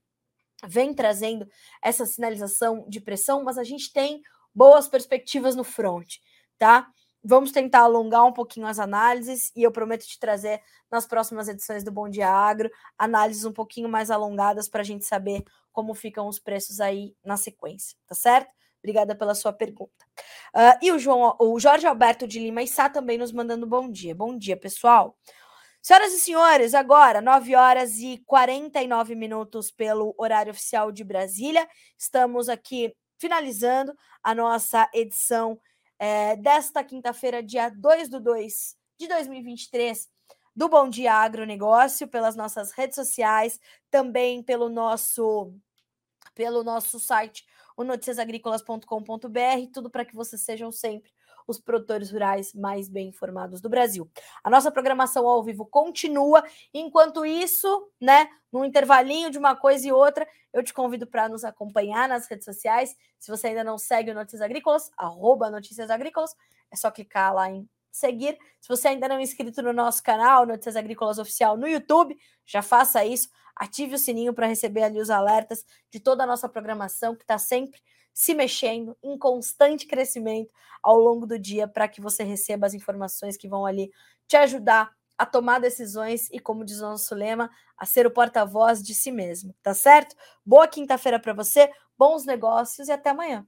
vem 0.67 0.93
trazendo 0.95 1.49
essa 1.83 2.05
sinalização 2.07 2.85
de 2.89 3.01
pressão, 3.01 3.45
mas 3.45 3.59
a 3.59 3.65
gente 3.65 3.93
tem 3.93 4.23
boas 4.55 4.89
perspectivas 4.89 5.55
no 5.55 5.65
front, 5.65 6.17
tá? 6.59 6.89
Vamos 7.23 7.51
tentar 7.51 7.81
alongar 7.81 8.25
um 8.25 8.33
pouquinho 8.33 8.67
as 8.67 8.79
análises 8.79 9.53
e 9.55 9.63
eu 9.63 9.73
prometo 9.73 10.07
te 10.07 10.19
trazer 10.19 10.61
nas 10.91 11.07
próximas 11.07 11.49
edições 11.49 11.83
do 11.83 11.93
Bom 11.93 12.09
Dia 12.09 12.29
Agro 12.29 12.71
análises 12.97 13.45
um 13.45 13.53
pouquinho 13.53 13.89
mais 13.89 14.11
alongadas 14.11 14.69
para 14.69 14.81
a 14.81 14.85
gente 14.85 15.05
saber 15.05 15.43
como 15.73 15.95
ficam 15.95 16.29
os 16.29 16.39
preços 16.39 16.81
aí 16.81 17.15
na 17.25 17.37
sequência, 17.37 17.97
tá 18.07 18.15
certo? 18.15 18.51
Obrigada 18.79 19.15
pela 19.15 19.35
sua 19.35 19.53
pergunta. 19.53 20.07
Uh, 20.55 20.79
e 20.81 20.93
o, 20.93 20.99
João, 20.99 21.37
o 21.41 21.59
Jorge 21.59 21.87
Alberto 21.87 22.27
de 22.27 22.39
Lima 22.39 22.65
Sá 22.67 22.89
também 22.89 23.19
nos 23.19 23.33
mandando 23.33 23.67
bom 23.67 23.91
dia. 23.91 24.15
Bom 24.15 24.37
dia, 24.37 24.57
pessoal. 24.57 25.17
Senhoras 25.81 26.13
e 26.13 26.21
senhores, 26.21 26.75
agora 26.75 27.21
9 27.21 27.55
horas 27.55 27.99
e 27.99 28.19
49 28.27 29.15
minutos 29.15 29.71
pelo 29.71 30.15
horário 30.19 30.51
oficial 30.51 30.91
de 30.91 31.05
Brasília. 31.05 31.67
Estamos 31.97 32.49
aqui 32.49 32.95
finalizando 33.17 33.95
a 34.23 34.35
nossa 34.35 34.91
edição 34.93 35.59
é, 35.99 36.37
desta 36.37 36.85
quinta-feira, 36.85 37.43
dia 37.43 37.69
2 37.71 38.09
do 38.09 38.21
2 38.21 38.77
de 38.99 39.09
2023, 39.09 40.09
do 40.55 40.69
Bom 40.69 40.89
Dia 40.89 41.15
Agronegócio, 41.15 42.09
pelas 42.09 42.37
nossas 42.37 42.73
redes 42.73 42.97
sociais, 42.97 43.59
também 43.91 44.43
pelo 44.43 44.69
nosso, 44.69 45.55
pelo 46.35 46.65
nosso 46.65 46.99
site 46.99 47.47
o 47.77 47.85
noticiasagricolas.com.br, 47.85 49.71
tudo 49.73 49.89
para 49.89 50.05
que 50.05 50.17
vocês 50.17 50.43
sejam 50.43 50.73
sempre 50.73 51.13
os 51.49 51.59
produtores 51.59 52.11
rurais 52.11 52.53
mais 52.53 52.89
bem 52.89 53.09
informados 53.09 53.61
do 53.61 53.69
Brasil. 53.69 54.09
A 54.45 54.51
nossa 54.51 54.71
programação 54.71 55.27
ao 55.27 55.43
vivo 55.43 55.65
continua. 55.65 56.45
Enquanto 56.73 57.25
isso, 57.25 57.91
né, 58.01 58.29
num 58.53 58.65
intervalinho 58.65 59.31
de 59.31 59.39
uma 59.39 59.57
coisa 59.57 59.89
e 59.89 59.93
outra, 59.93 60.29
eu 60.53 60.63
te 60.63 60.75
convido 60.75 61.07
para 61.07 61.29
nos 61.29 61.45
acompanhar 61.45 62.09
nas 62.09 62.29
redes 62.29 62.45
sociais. 62.45 62.95
Se 63.19 63.31
você 63.31 63.49
ainda 63.49 63.65
não 63.65 63.79
segue 63.79 64.11
o 64.11 64.15
Notícias 64.15 64.43
Agrícolas, 64.43 64.91
arroba 64.97 65.51
Notícias 65.51 65.91
Agrícolas, 65.91 66.35
é 66.71 66.77
só 66.77 66.91
clicar 66.91 67.35
lá 67.35 67.51
em 67.51 67.69
seguir. 67.91 68.39
Se 68.61 68.69
você 68.69 68.89
ainda 68.89 69.09
não 69.09 69.17
é 69.17 69.23
inscrito 69.23 69.63
no 69.63 69.73
nosso 69.73 70.03
canal, 70.03 70.47
Notícias 70.47 70.77
Agrícolas 70.77 71.19
Oficial 71.19 71.57
no 71.57 71.67
YouTube, 71.67 72.17
já 72.47 72.63
faça 72.63 73.05
isso. 73.05 73.29
Ative 73.57 73.97
o 73.97 73.99
sininho 73.99 74.33
para 74.33 74.47
receber 74.47 74.85
ali 74.85 75.01
os 75.01 75.11
alertas 75.11 75.65
de 75.91 75.99
toda 75.99 76.23
a 76.23 76.27
nossa 76.27 76.49
programação, 76.49 77.17
que 77.17 77.25
está 77.25 77.39
sempre 77.39 77.81
se 78.19 78.35
mexendo, 78.35 78.97
em 79.01 79.17
constante 79.17 79.87
crescimento 79.87 80.51
ao 80.83 80.99
longo 80.99 81.25
do 81.25 81.39
dia, 81.39 81.69
para 81.69 81.87
que 81.87 82.01
você 82.01 82.25
receba 82.25 82.67
as 82.67 82.75
informações 82.75 83.37
que 83.37 83.49
vão 83.49 83.65
ali 83.65 83.93
te 84.27 84.37
ajudar 84.37 84.91
a 85.17 85.25
tomar 85.25 85.61
decisões 85.61 86.29
e, 86.33 86.41
como 86.41 86.65
diz 86.65 86.79
o 86.81 86.83
nosso 86.83 87.15
lema, 87.15 87.49
a 87.77 87.87
ser 87.87 88.09
o 88.09 88.11
porta-voz 88.11 88.83
de 88.83 88.93
si 88.93 89.13
mesmo, 89.13 89.55
tá 89.63 89.73
certo? 89.73 90.17
Boa 90.45 90.67
quinta-feira 90.67 91.21
para 91.21 91.33
você, 91.33 91.71
bons 91.97 92.25
negócios 92.25 92.89
e 92.89 92.93
até 92.93 93.11
amanhã. 93.11 93.47